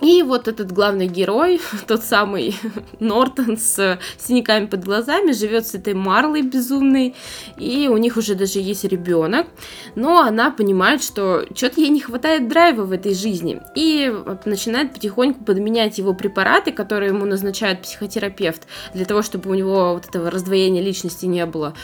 И 0.00 0.22
вот 0.22 0.46
этот 0.46 0.70
главный 0.70 1.08
герой, 1.08 1.60
тот 1.86 2.02
самый 2.02 2.56
Нортон 3.00 3.56
с 3.56 3.98
синяками 4.18 4.66
под 4.66 4.84
глазами, 4.84 5.32
живет 5.32 5.66
с 5.66 5.74
этой 5.74 5.94
Марлой 5.94 6.42
безумной, 6.42 7.14
и 7.56 7.88
у 7.88 7.96
них 7.96 8.16
уже 8.16 8.34
даже 8.34 8.60
есть 8.60 8.84
ребенок, 8.84 9.48
но 9.96 10.20
она 10.20 10.50
понимает, 10.50 11.02
что 11.02 11.44
что-то 11.54 11.80
ей 11.80 11.90
не 11.90 12.00
хватает 12.00 12.48
драйва 12.48 12.84
в 12.84 12.92
этой 12.92 13.14
жизни, 13.14 13.60
и 13.74 14.12
начинает 14.44 14.92
потихоньку 14.92 15.44
подменять 15.44 15.98
его 15.98 16.14
препараты, 16.14 16.70
которые 16.70 17.08
ему 17.08 17.26
назначает 17.26 17.82
психотерапевт, 17.82 18.66
для 18.94 19.04
того, 19.04 19.22
чтобы 19.22 19.50
у 19.50 19.54
него 19.54 19.94
вот 19.94 20.06
этого 20.06 20.30
раздвоения 20.30 20.82
личности 20.82 21.26
не 21.26 21.44
было 21.46 21.74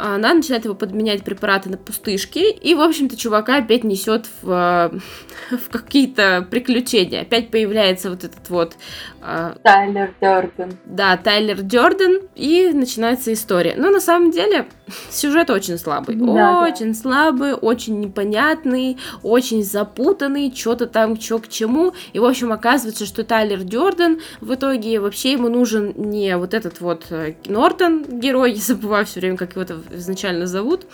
она 0.00 0.34
начинает 0.34 0.64
его 0.64 0.74
подменять 0.74 1.22
препараты 1.24 1.70
на 1.70 1.76
пустышки, 1.76 2.50
и, 2.50 2.74
в 2.74 2.80
общем-то, 2.80 3.16
чувака 3.16 3.56
опять 3.56 3.84
несет 3.84 4.26
в, 4.42 4.92
в 5.50 5.70
какие-то 5.70 6.46
приключения. 6.50 7.22
Опять 7.22 7.50
появляется 7.50 8.10
вот 8.10 8.24
этот 8.24 8.48
вот... 8.50 8.74
А, 9.22 9.54
Тайлер 9.62 10.14
Дёрден. 10.20 10.76
Да, 10.84 11.16
Тайлер 11.16 11.62
Дёрден, 11.62 12.22
и 12.34 12.70
начинается 12.72 13.32
история. 13.32 13.74
Но 13.76 13.90
на 13.90 14.00
самом 14.00 14.30
деле 14.30 14.66
сюжет 15.10 15.50
очень 15.50 15.78
слабый. 15.78 16.16
Да, 16.16 16.62
очень 16.62 16.92
да. 16.92 16.94
слабый, 16.94 17.54
очень 17.54 18.00
непонятный, 18.00 18.98
очень 19.22 19.62
запутанный, 19.64 20.52
что-то 20.54 20.86
там, 20.86 21.20
что 21.20 21.38
к 21.38 21.48
чему. 21.48 21.92
И, 22.12 22.18
в 22.18 22.24
общем, 22.24 22.52
оказывается, 22.52 23.06
что 23.06 23.24
Тайлер 23.24 23.62
Дёрден 23.62 24.20
в 24.40 24.54
итоге 24.54 25.00
вообще 25.00 25.32
ему 25.32 25.48
нужен 25.48 25.92
не 25.96 26.36
вот 26.36 26.54
этот 26.54 26.80
вот 26.80 27.06
э, 27.10 27.34
Нортон, 27.46 28.04
герой, 28.04 28.52
я 28.52 28.60
забываю 28.60 29.04
все 29.06 29.20
время, 29.20 29.36
как 29.36 29.52
его-то 29.52 29.80
изначально 29.92 30.46
зовут, 30.46 30.86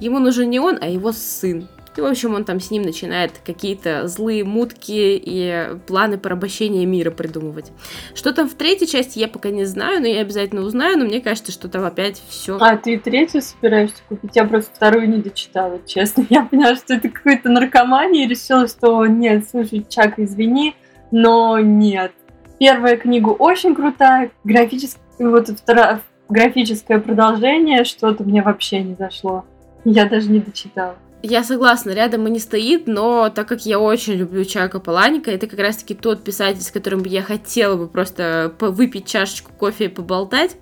ему 0.00 0.18
нужен 0.18 0.50
не 0.50 0.60
он, 0.60 0.78
а 0.80 0.88
его 0.88 1.12
сын. 1.12 1.68
И, 1.98 2.00
в 2.00 2.04
общем, 2.04 2.34
он 2.34 2.44
там 2.44 2.60
с 2.60 2.70
ним 2.70 2.82
начинает 2.84 3.32
какие-то 3.44 4.06
злые 4.06 4.44
мутки 4.44 5.20
и 5.20 5.76
планы 5.88 6.16
порабощения 6.16 6.86
мира 6.86 7.10
придумывать. 7.10 7.72
Что 8.14 8.32
там 8.32 8.48
в 8.48 8.54
третьей 8.54 8.86
части, 8.86 9.18
я 9.18 9.26
пока 9.26 9.50
не 9.50 9.64
знаю, 9.64 10.00
но 10.00 10.06
я 10.06 10.20
обязательно 10.20 10.62
узнаю, 10.62 10.96
но 10.96 11.06
мне 11.06 11.20
кажется, 11.20 11.50
что 11.50 11.68
там 11.68 11.84
опять 11.84 12.22
все. 12.28 12.56
А, 12.60 12.76
ты 12.76 12.98
третью 12.98 13.42
собираешься 13.42 13.96
купить? 14.08 14.30
Я 14.36 14.44
просто 14.44 14.72
вторую 14.72 15.08
не 15.08 15.18
дочитала, 15.18 15.80
честно. 15.86 16.24
Я 16.30 16.44
поняла, 16.44 16.76
что 16.76 16.94
это 16.94 17.08
какой-то 17.08 17.48
наркомания 17.48 18.26
и 18.26 18.28
решила, 18.28 18.68
что 18.68 19.04
нет, 19.06 19.48
слушай, 19.50 19.84
Чак, 19.88 20.20
извини, 20.20 20.76
но 21.10 21.58
нет. 21.58 22.12
Первая 22.60 22.96
книга 22.96 23.30
очень 23.30 23.74
крутая, 23.74 24.30
графически, 24.44 25.00
вот 25.18 25.48
вторая, 25.48 26.00
графическое 26.28 26.98
продолжение, 26.98 27.84
что-то 27.84 28.24
мне 28.24 28.42
вообще 28.42 28.82
не 28.82 28.94
зашло. 28.94 29.44
Я 29.84 30.06
даже 30.06 30.30
не 30.30 30.40
дочитала. 30.40 30.96
Я 31.20 31.42
согласна, 31.42 31.90
рядом 31.90 32.28
и 32.28 32.30
не 32.30 32.38
стоит, 32.38 32.86
но 32.86 33.28
так 33.28 33.48
как 33.48 33.66
я 33.66 33.80
очень 33.80 34.12
люблю 34.12 34.44
Чака 34.44 34.78
Паланика, 34.78 35.32
это 35.32 35.48
как 35.48 35.58
раз-таки 35.58 35.94
тот 35.94 36.22
писатель, 36.22 36.62
с 36.62 36.70
которым 36.70 37.02
я 37.04 37.22
хотела 37.22 37.76
бы 37.76 37.88
просто 37.88 38.52
выпить 38.60 39.06
чашечку 39.06 39.50
кофе 39.52 39.86
и 39.86 39.88
поболтать, 39.88 40.56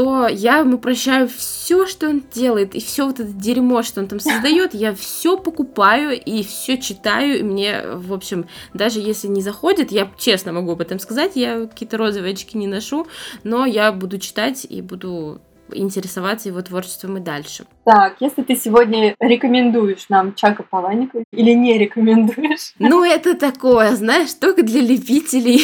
то 0.00 0.28
я 0.28 0.60
ему 0.60 0.78
прощаю 0.78 1.28
все, 1.28 1.86
что 1.86 2.08
он 2.08 2.22
делает, 2.32 2.74
и 2.74 2.80
все 2.80 3.06
вот 3.06 3.20
это 3.20 3.30
дерьмо, 3.30 3.82
что 3.82 4.00
он 4.00 4.08
там 4.08 4.18
создает, 4.18 4.72
я 4.72 4.94
все 4.94 5.36
покупаю 5.36 6.18
и 6.18 6.42
все 6.42 6.78
читаю, 6.80 7.40
и 7.40 7.42
мне, 7.42 7.82
в 7.86 8.14
общем, 8.14 8.46
даже 8.72 8.98
если 9.00 9.28
не 9.28 9.42
заходит, 9.42 9.92
я 9.92 10.10
честно 10.16 10.52
могу 10.52 10.72
об 10.72 10.80
этом 10.80 10.98
сказать, 11.00 11.32
я 11.34 11.66
какие-то 11.66 11.98
розовые 11.98 12.32
очки 12.32 12.56
не 12.56 12.66
ношу, 12.66 13.08
но 13.44 13.66
я 13.66 13.92
буду 13.92 14.16
читать 14.18 14.66
и 14.66 14.80
буду 14.80 15.42
интересоваться 15.70 16.48
его 16.48 16.62
творчеством 16.62 17.18
и 17.18 17.20
дальше. 17.20 17.66
Так, 17.84 18.16
если 18.20 18.42
ты 18.42 18.56
сегодня 18.56 19.14
рекомендуешь 19.20 20.08
нам 20.08 20.34
Чака 20.34 20.62
Паланика 20.62 21.24
или 21.32 21.52
не 21.52 21.78
рекомендуешь? 21.78 22.74
Ну, 22.78 23.04
это 23.04 23.34
такое, 23.34 23.94
знаешь, 23.96 24.34
только 24.34 24.62
для 24.62 24.80
любителей 24.80 25.62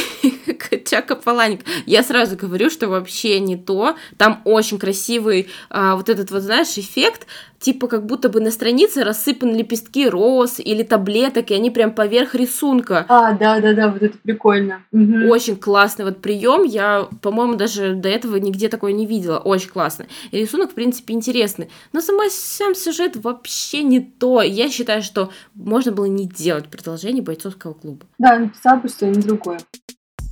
Чака 0.85 1.17
Паланика. 1.17 1.65
Я 1.85 2.03
сразу 2.03 2.37
говорю, 2.37 2.71
что 2.71 2.89
вообще 2.89 3.39
не 3.41 3.57
то. 3.57 3.97
Там 4.17 4.41
очень 4.45 4.79
красивый 4.79 5.49
а, 5.69 5.97
вот 5.97 6.09
этот 6.09 6.31
вот, 6.31 6.43
знаешь, 6.43 6.79
эффект 6.79 7.27
типа 7.59 7.89
как 7.89 8.07
будто 8.07 8.29
бы 8.29 8.41
на 8.41 8.51
странице 8.51 9.03
рассыпаны 9.03 9.57
лепестки 9.57 10.09
роз 10.09 10.61
или 10.61 10.83
таблеток, 10.83 11.51
и 11.51 11.55
они 11.55 11.71
прям 11.71 11.93
поверх 11.93 12.35
рисунка. 12.35 13.05
А, 13.09 13.33
да-да-да, 13.33 13.89
вот 13.89 14.03
это 14.03 14.17
прикольно. 14.19 14.83
Угу. 14.93 15.29
Очень 15.29 15.57
классный 15.57 16.05
вот 16.05 16.19
прием, 16.19 16.63
я, 16.65 17.09
по-моему, 17.23 17.57
даже 17.57 17.95
до 17.95 18.09
этого 18.09 18.37
нигде 18.37 18.69
такое 18.69 18.93
не 18.93 19.07
видела, 19.07 19.39
очень 19.39 19.71
классно. 19.71 20.07
И 20.31 20.39
рисунок, 20.39 20.73
в 20.73 20.75
принципе, 20.75 21.15
интересный, 21.15 21.69
но 21.93 22.01
сама, 22.07 22.25
сам 22.31 22.75
сюжет 22.75 23.17
вообще 23.17 23.83
не 23.83 24.01
то. 24.01 24.41
Я 24.43 24.71
считаю, 24.71 25.03
что 25.03 25.31
можно 25.55 25.93
было 25.93 26.07
не 26.07 26.27
делать 26.27 26.69
продолжение 26.69 27.23
бойцовского 27.23 27.75
клуба. 27.75 28.07
Да, 28.19 28.39
написал 28.39 28.79
бы 28.79 28.89
что-нибудь 28.89 29.27
другое. 29.27 29.59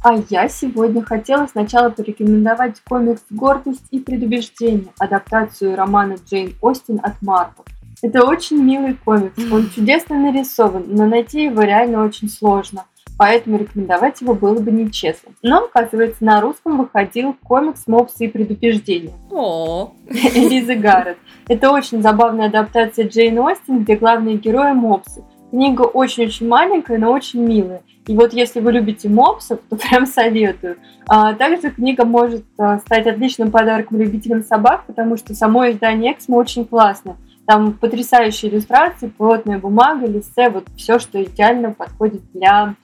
А 0.02 0.22
я 0.28 0.48
сегодня 0.48 1.02
хотела 1.02 1.46
сначала 1.46 1.88
порекомендовать 1.88 2.80
комикс 2.86 3.22
«Гордость 3.30 3.86
и 3.90 3.98
предубеждение», 3.98 4.92
адаптацию 4.98 5.76
романа 5.76 6.16
Джейн 6.28 6.54
Остин 6.60 7.00
от 7.02 7.20
Марвел. 7.22 7.64
Это 8.02 8.22
очень 8.24 8.62
милый 8.62 8.94
комикс, 9.02 9.34
он 9.50 9.70
чудесно 9.70 10.20
нарисован, 10.20 10.84
но 10.88 11.06
найти 11.06 11.44
его 11.44 11.62
реально 11.62 12.04
очень 12.04 12.28
сложно, 12.28 12.84
поэтому 13.18 13.58
рекомендовать 13.58 14.20
его 14.20 14.34
было 14.34 14.58
бы 14.58 14.70
нечестно. 14.70 15.32
Но, 15.42 15.64
оказывается, 15.64 16.24
на 16.24 16.40
русском 16.40 16.78
выходил 16.78 17.34
комикс 17.42 17.86
«Мопсы 17.86 18.26
и 18.26 18.28
предупреждения». 18.28 19.12
О, 19.30 19.92
Элизы 20.08 20.74
Гаррет. 20.74 21.18
Это 21.48 21.70
очень 21.70 22.02
забавная 22.02 22.46
адаптация 22.46 23.08
Джейн 23.08 23.38
Остин, 23.38 23.84
где 23.84 23.96
главные 23.96 24.36
герои 24.36 24.72
мопсы– 24.72 25.22
книга 25.54 25.82
очень-очень 25.82 26.48
маленькая, 26.48 26.98
но 26.98 27.12
очень 27.12 27.40
милая. 27.40 27.82
И 28.08 28.16
вот 28.16 28.32
если 28.32 28.58
вы 28.58 28.72
любите 28.72 29.08
мопсов, 29.08 29.60
то 29.70 29.76
прям 29.88 30.04
советую. 30.04 30.78
А, 31.06 31.32
также 31.34 31.70
книга 31.70 32.04
может 32.04 32.44
а, 32.58 32.80
стать 32.80 33.06
отличным 33.06 33.52
подарком 33.52 33.98
любителям 33.98 34.42
собак, 34.42 34.84
потому 34.86 35.16
что 35.16 35.32
само 35.32 35.70
издание 35.70 36.12
Эксмо 36.12 36.36
очень 36.36 36.64
классное. 36.64 37.16
Там 37.46 37.74
потрясающие 37.74 38.50
иллюстрации, 38.50 39.06
плотная 39.06 39.60
бумага, 39.60 40.06
листе, 40.06 40.48
вот 40.48 40.64
все, 40.76 40.98
что 40.98 41.22
идеально 41.22 41.70
подходит 41.70 42.22
для 42.32 42.74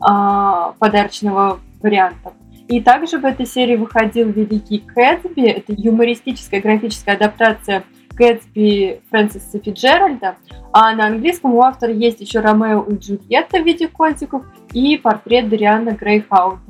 а, 0.00 0.74
подарочного 0.78 1.60
варианта. 1.82 2.32
И 2.68 2.80
также 2.80 3.18
в 3.18 3.24
этой 3.24 3.46
серии 3.46 3.76
выходил 3.76 4.28
«Великий 4.28 4.78
Кэтсби». 4.78 5.48
Это 5.48 5.72
юмористическая 5.74 6.60
графическая 6.60 7.16
адаптация 7.16 7.84
Кэтсби 8.14 9.00
Фрэнсиса 9.10 9.58
Фиджеральда. 9.58 10.36
А 10.72 10.94
на 10.94 11.06
английском 11.06 11.54
у 11.54 11.62
автора 11.62 11.92
есть 11.92 12.20
еще 12.20 12.40
«Ромео 12.40 12.82
и 12.82 12.96
Джульетта» 12.96 13.62
в 13.62 13.64
виде 13.64 13.88
котиков 13.88 14.42
и 14.72 14.98
портрет 14.98 15.48
Дариана 15.48 15.92
Грейхауза. 15.92 16.60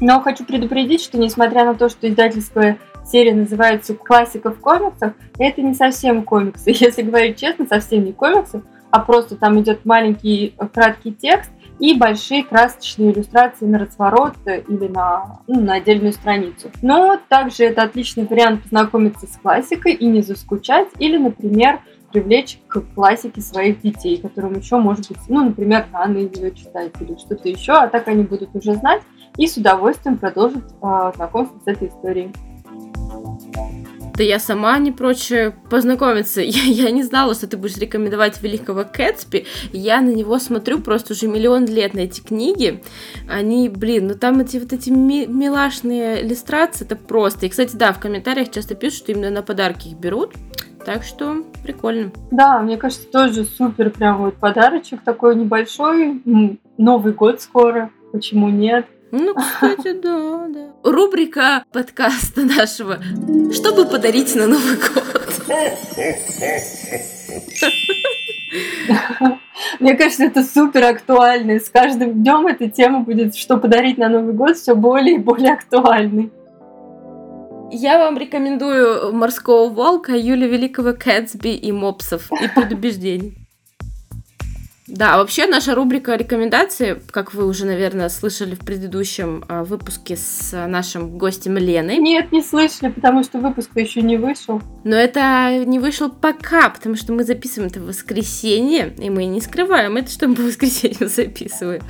Но 0.00 0.20
хочу 0.20 0.44
предупредить, 0.44 1.02
что 1.02 1.18
несмотря 1.18 1.64
на 1.64 1.74
то, 1.74 1.88
что 1.88 2.08
издательская 2.08 2.78
серия 3.04 3.34
называется 3.34 3.94
«Классика 3.94 4.50
в 4.50 4.58
комиксах», 4.58 5.12
это 5.38 5.60
не 5.60 5.74
совсем 5.74 6.22
комиксы. 6.22 6.70
Если 6.74 7.02
говорить 7.02 7.38
честно, 7.38 7.66
совсем 7.66 8.04
не 8.04 8.12
комиксы, 8.12 8.62
а 8.90 9.00
просто 9.00 9.36
там 9.36 9.60
идет 9.60 9.84
маленький 9.84 10.54
краткий 10.72 11.12
текст, 11.12 11.50
и 11.78 11.96
большие 11.96 12.44
красочные 12.44 13.12
иллюстрации 13.12 13.66
на 13.66 13.78
разворот 13.78 14.34
или 14.46 14.88
на, 14.88 15.40
ну, 15.46 15.60
на 15.60 15.74
отдельную 15.74 16.12
страницу. 16.12 16.70
Но 16.82 17.18
также 17.28 17.64
это 17.64 17.82
отличный 17.82 18.26
вариант 18.26 18.62
познакомиться 18.62 19.26
с 19.26 19.36
классикой 19.36 19.94
и 19.94 20.06
не 20.06 20.22
заскучать, 20.22 20.88
или, 20.98 21.16
например, 21.16 21.80
привлечь 22.12 22.58
к 22.68 22.82
классике 22.94 23.40
своих 23.40 23.80
детей, 23.80 24.18
которым 24.18 24.54
еще, 24.58 24.76
может 24.76 25.08
быть, 25.08 25.18
ну, 25.28 25.44
например, 25.44 25.86
рано 25.92 26.18
ее 26.18 26.54
читать 26.54 26.92
или 27.00 27.16
что-то 27.16 27.48
еще, 27.48 27.72
а 27.72 27.88
так 27.88 28.06
они 28.08 28.22
будут 28.22 28.54
уже 28.54 28.74
знать 28.74 29.02
и 29.38 29.46
с 29.46 29.56
удовольствием 29.56 30.18
продолжат 30.18 30.64
э, 30.82 31.12
знакомство 31.16 31.58
с 31.64 31.66
этой 31.66 31.88
историей. 31.88 32.32
Да 34.16 34.22
я 34.22 34.38
сама 34.38 34.78
не 34.78 34.92
прочь 34.92 35.32
познакомиться. 35.70 36.40
Я, 36.52 36.62
я 36.62 36.90
не 36.90 37.02
знала, 37.02 37.34
что 37.34 37.46
ты 37.46 37.56
будешь 37.56 37.76
рекомендовать 37.78 38.42
великого 38.42 38.84
Кэтсби. 38.84 39.46
Я 39.72 40.00
на 40.00 40.10
него 40.10 40.38
смотрю 40.38 40.80
просто 40.80 41.14
уже 41.14 41.28
миллион 41.28 41.64
лет 41.66 41.94
на 41.94 42.00
эти 42.00 42.20
книги. 42.20 42.82
Они, 43.28 43.68
блин, 43.68 44.08
ну 44.08 44.14
там 44.14 44.40
эти 44.40 44.58
вот 44.58 44.72
эти 44.72 44.90
ми- 44.90 45.26
милашные 45.26 46.22
иллюстрации, 46.24 46.84
это 46.84 46.96
просто. 46.96 47.46
И, 47.46 47.48
кстати, 47.48 47.74
да, 47.76 47.92
в 47.92 48.00
комментариях 48.00 48.50
часто 48.50 48.74
пишут, 48.74 48.98
что 48.98 49.12
именно 49.12 49.30
на 49.30 49.42
подарки 49.42 49.88
их 49.88 49.96
берут. 49.96 50.32
Так 50.84 51.04
что 51.04 51.44
прикольно. 51.62 52.10
Да, 52.30 52.60
мне 52.60 52.76
кажется, 52.76 53.06
тоже 53.06 53.44
супер 53.44 53.90
прям 53.90 54.18
вот 54.18 54.34
подарочек 54.34 55.02
такой 55.04 55.36
небольшой. 55.36 56.20
Новый 56.76 57.12
год 57.12 57.40
скоро, 57.40 57.90
почему 58.10 58.48
нет? 58.48 58.86
Ну, 59.12 59.34
кстати, 59.36 59.92
да, 59.92 60.48
да. 60.48 60.72
Рубрика 60.82 61.64
подкаста 61.70 62.42
нашего 62.42 62.98
«Чтобы 63.52 63.84
подарить 63.84 64.34
на 64.34 64.46
Новый 64.46 64.76
год». 64.76 65.22
Мне 69.80 69.96
кажется, 69.96 70.24
это 70.24 70.42
супер 70.42 70.84
актуально. 70.84 71.60
С 71.60 71.68
каждым 71.68 72.22
днем 72.22 72.46
эта 72.46 72.70
тема 72.70 73.00
будет, 73.00 73.36
что 73.36 73.58
подарить 73.58 73.98
на 73.98 74.08
Новый 74.08 74.32
год, 74.32 74.56
все 74.56 74.74
более 74.74 75.16
и 75.16 75.18
более 75.18 75.52
актуальной. 75.52 76.32
Я 77.70 77.98
вам 77.98 78.16
рекомендую 78.16 79.14
«Морского 79.14 79.68
волка», 79.68 80.12
Юля 80.12 80.46
Великого, 80.46 80.94
Кэтсби 80.94 81.50
и 81.50 81.70
Мопсов 81.70 82.30
и 82.32 82.48
предубеждений. 82.54 83.41
Да, 84.92 85.16
вообще 85.16 85.46
наша 85.46 85.74
рубрика 85.74 86.16
рекомендации, 86.16 87.00
как 87.10 87.32
вы 87.32 87.46
уже, 87.46 87.64
наверное, 87.64 88.10
слышали 88.10 88.54
в 88.54 88.58
предыдущем 88.58 89.42
а, 89.48 89.64
выпуске 89.64 90.18
с 90.18 90.52
нашим 90.66 91.16
гостем 91.16 91.56
Леной. 91.56 91.96
Нет, 91.96 92.30
не 92.30 92.42
слышали, 92.42 92.90
потому 92.90 93.24
что 93.24 93.38
выпуск 93.38 93.70
еще 93.74 94.02
не 94.02 94.18
вышел. 94.18 94.60
Но 94.84 94.94
это 94.94 95.64
не 95.64 95.78
вышел 95.78 96.10
пока, 96.10 96.68
потому 96.68 96.96
что 96.96 97.14
мы 97.14 97.24
записываем 97.24 97.70
это 97.70 97.80
в 97.80 97.86
воскресенье, 97.86 98.94
и 98.98 99.08
мы 99.08 99.24
не 99.24 99.40
скрываем 99.40 99.96
это, 99.96 100.10
что 100.10 100.28
мы 100.28 100.34
по 100.34 100.42
воскресенью 100.42 101.08
записываем, 101.08 101.82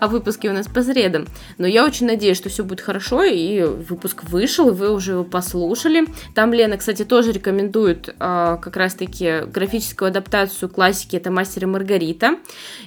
а 0.00 0.08
выпуски 0.08 0.48
у 0.48 0.52
нас 0.52 0.66
по 0.66 0.82
средам. 0.82 1.26
Но 1.58 1.66
я 1.68 1.84
очень 1.84 2.06
надеюсь, 2.06 2.38
что 2.38 2.48
все 2.48 2.64
будет 2.64 2.80
хорошо, 2.80 3.22
и 3.22 3.62
выпуск 3.62 4.24
вышел, 4.24 4.70
и 4.70 4.74
вы 4.74 4.92
уже 4.92 5.12
его 5.12 5.22
послушали. 5.22 6.06
Там 6.34 6.52
Лена, 6.52 6.76
кстати, 6.76 7.04
тоже 7.04 7.30
рекомендует 7.30 8.16
а, 8.18 8.56
как 8.56 8.76
раз-таки 8.76 9.42
графическую 9.46 10.08
адаптацию 10.08 10.68
классики 10.68 11.14
«Это 11.14 11.30
мастер 11.30 11.62
и 11.62 11.66
Маргарита». 11.66 12.38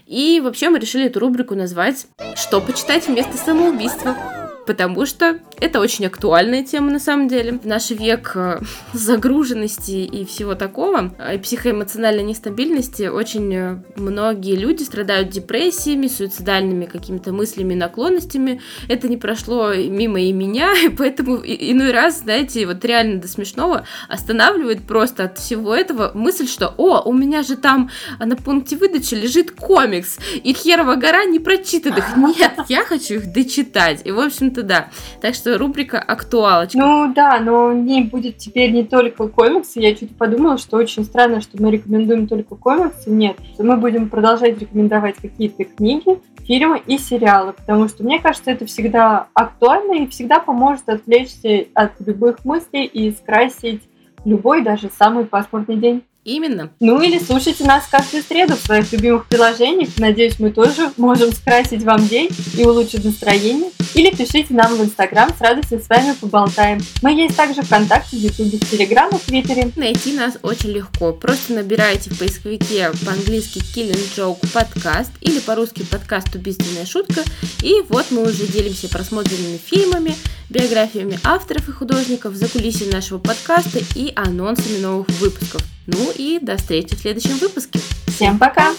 И 0.08 0.42
вообще 0.44 0.70
мы 0.70 0.80
решили 0.80 1.06
эту 1.06 1.20
рубрику 1.20 1.56
назвать 1.56 2.08
«Что 2.36 2.62
почитать 2.62 3.08
вместо 3.08 3.38
самоубийства?» 3.38 4.41
Потому 4.66 5.06
что 5.06 5.40
это 5.60 5.80
очень 5.80 6.06
актуальная 6.06 6.64
тема 6.64 6.92
на 6.92 7.00
самом 7.00 7.28
деле. 7.28 7.54
В 7.54 7.66
наш 7.66 7.90
век 7.92 8.32
э, 8.36 8.62
загруженности 8.94 9.92
и 9.92 10.26
всего 10.26 10.56
такого, 10.56 11.14
и 11.34 11.38
психоэмоциональной 11.38 12.24
нестабильности 12.24 13.04
очень 13.04 13.54
э, 13.54 13.78
многие 13.96 14.56
люди 14.56 14.84
страдают 14.84 15.30
депрессиями, 15.30 16.08
суицидальными 16.08 16.86
какими-то 16.86 17.32
мыслями, 17.32 17.74
наклонностями. 17.74 18.62
Это 18.88 19.08
не 19.08 19.18
прошло 19.18 19.74
мимо 19.74 20.22
и 20.22 20.32
меня, 20.32 20.74
и 20.86 20.90
поэтому 20.90 21.38
иной 21.38 21.92
раз, 21.92 22.20
знаете, 22.20 22.66
вот 22.66 22.84
реально 22.86 23.20
до 23.20 23.28
смешного 23.28 23.86
останавливает 24.08 24.84
просто 24.84 25.26
от 25.26 25.38
всего 25.38 25.76
этого 25.76 26.12
мысль, 26.14 26.48
что 26.48 26.74
«О, 26.78 27.02
у 27.02 27.14
меня 27.14 27.44
же 27.44 27.56
там 27.56 27.90
на 28.20 28.36
пункте 28.36 28.78
выдачи 28.78 29.16
лежит 29.16 29.52
комикс, 29.52 30.18
и 30.44 30.54
херова 30.54 30.96
гора 30.96 31.26
не 31.26 31.40
прочитанных». 31.40 32.06
Нет, 32.18 32.54
я 32.70 32.84
хочу 32.84 33.16
их 33.16 33.34
дочитать. 33.34 34.02
И, 34.06 34.12
в 34.12 34.20
общем, 34.20 34.51
общем-то, 34.52 34.64
да. 34.64 34.88
Так 35.22 35.36
что 35.36 35.58
рубрика 35.58 36.00
«Актуалочка». 36.00 36.78
Ну 36.78 37.14
да, 37.14 37.40
но 37.40 37.70
в 37.70 37.76
ней 37.76 38.04
будет 38.04 38.38
теперь 38.38 38.72
не 38.72 38.84
только 38.84 39.28
комиксы. 39.28 39.80
Я 39.80 39.96
чуть 39.96 40.16
подумала, 40.16 40.58
что 40.58 40.78
очень 40.78 41.04
странно, 41.04 41.42
что 41.42 41.62
мы 41.62 41.72
рекомендуем 41.72 42.28
только 42.28 42.56
комиксы. 42.56 43.10
Нет, 43.10 43.38
мы 43.58 43.78
будем 43.78 44.10
продолжать 44.10 44.60
рекомендовать 44.60 45.16
какие-то 45.16 45.64
книги, 45.64 46.20
фильмы 46.46 46.82
и 46.86 46.98
сериалы, 46.98 47.54
потому 47.54 47.88
что 47.88 48.04
мне 48.04 48.20
кажется, 48.20 48.52
это 48.52 48.66
всегда 48.66 49.28
актуально 49.34 50.04
и 50.04 50.08
всегда 50.08 50.40
поможет 50.40 50.90
отвлечься 50.90 51.66
от 51.74 51.92
любых 52.06 52.44
мыслей 52.46 52.86
и 52.86 53.12
скрасить 53.12 53.82
любой, 54.26 54.64
даже 54.64 54.90
самый 54.98 55.26
пасмурный 55.26 55.78
день. 55.78 56.04
Именно. 56.24 56.72
Ну 56.80 57.02
или 57.02 57.18
слушайте 57.18 57.64
нас 57.64 57.88
каждую 57.90 58.22
среду 58.22 58.56
в 58.56 58.60
своих 58.60 58.92
любимых 58.92 59.28
приложениях. 59.28 59.90
Надеюсь, 59.98 60.38
мы 60.38 60.52
тоже 60.52 60.92
можем 60.98 61.32
скрасить 61.32 61.84
вам 61.84 62.08
день 62.08 62.30
и 62.56 62.64
улучшить 62.64 63.04
настроение. 63.04 63.72
Или 63.96 64.12
пишите 64.12 64.54
нам 64.54 64.76
в 64.76 64.84
Инстаграм, 64.84 65.30
с 65.36 65.42
радостью 65.42 65.82
с 65.82 65.90
вами 65.90 66.14
поболтаем. 66.14 66.80
Мы 67.02 67.14
есть 67.14 67.36
также 67.36 67.64
ВКонтакте, 67.64 68.18
в 68.18 68.20
Ютубе, 68.20 68.60
в 68.60 68.70
Телеграм 68.70 69.10
и 69.10 69.16
в 69.16 69.22
Твиттере. 69.22 69.72
Найти 69.76 70.14
нас 70.14 70.38
очень 70.44 70.70
легко. 70.70 71.12
Просто 71.12 71.54
набирайте 71.54 72.12
в 72.12 72.20
поисковике 72.20 72.92
по-английски 73.04 73.58
Killing 73.58 74.16
Joke 74.16 74.48
подкаст 74.54 75.12
или 75.22 75.40
по-русски 75.40 75.84
подкаст 75.90 76.36
Убийственная 76.36 76.86
шутка. 76.86 77.24
И 77.64 77.82
вот 77.90 78.12
мы 78.12 78.30
уже 78.30 78.46
делимся 78.46 78.90
просмотренными 78.90 79.58
фильмами, 79.58 80.16
биографиями 80.50 81.20
авторов 81.24 81.68
и 81.68 81.72
художников, 81.72 82.36
за 82.36 82.46
закулисьем 82.46 82.92
нашего 82.92 83.18
подкаста 83.18 83.80
и 83.96 84.14
анонсами 84.16 84.78
новых 84.78 85.10
выпусков. 85.20 85.64
Ну 85.94 86.12
и 86.16 86.40
до 86.42 86.58
встречи 86.58 86.96
в 86.96 87.00
следующем 87.00 87.38
выпуске. 87.38 87.80
Всем 88.08 88.38
пока! 88.38 88.74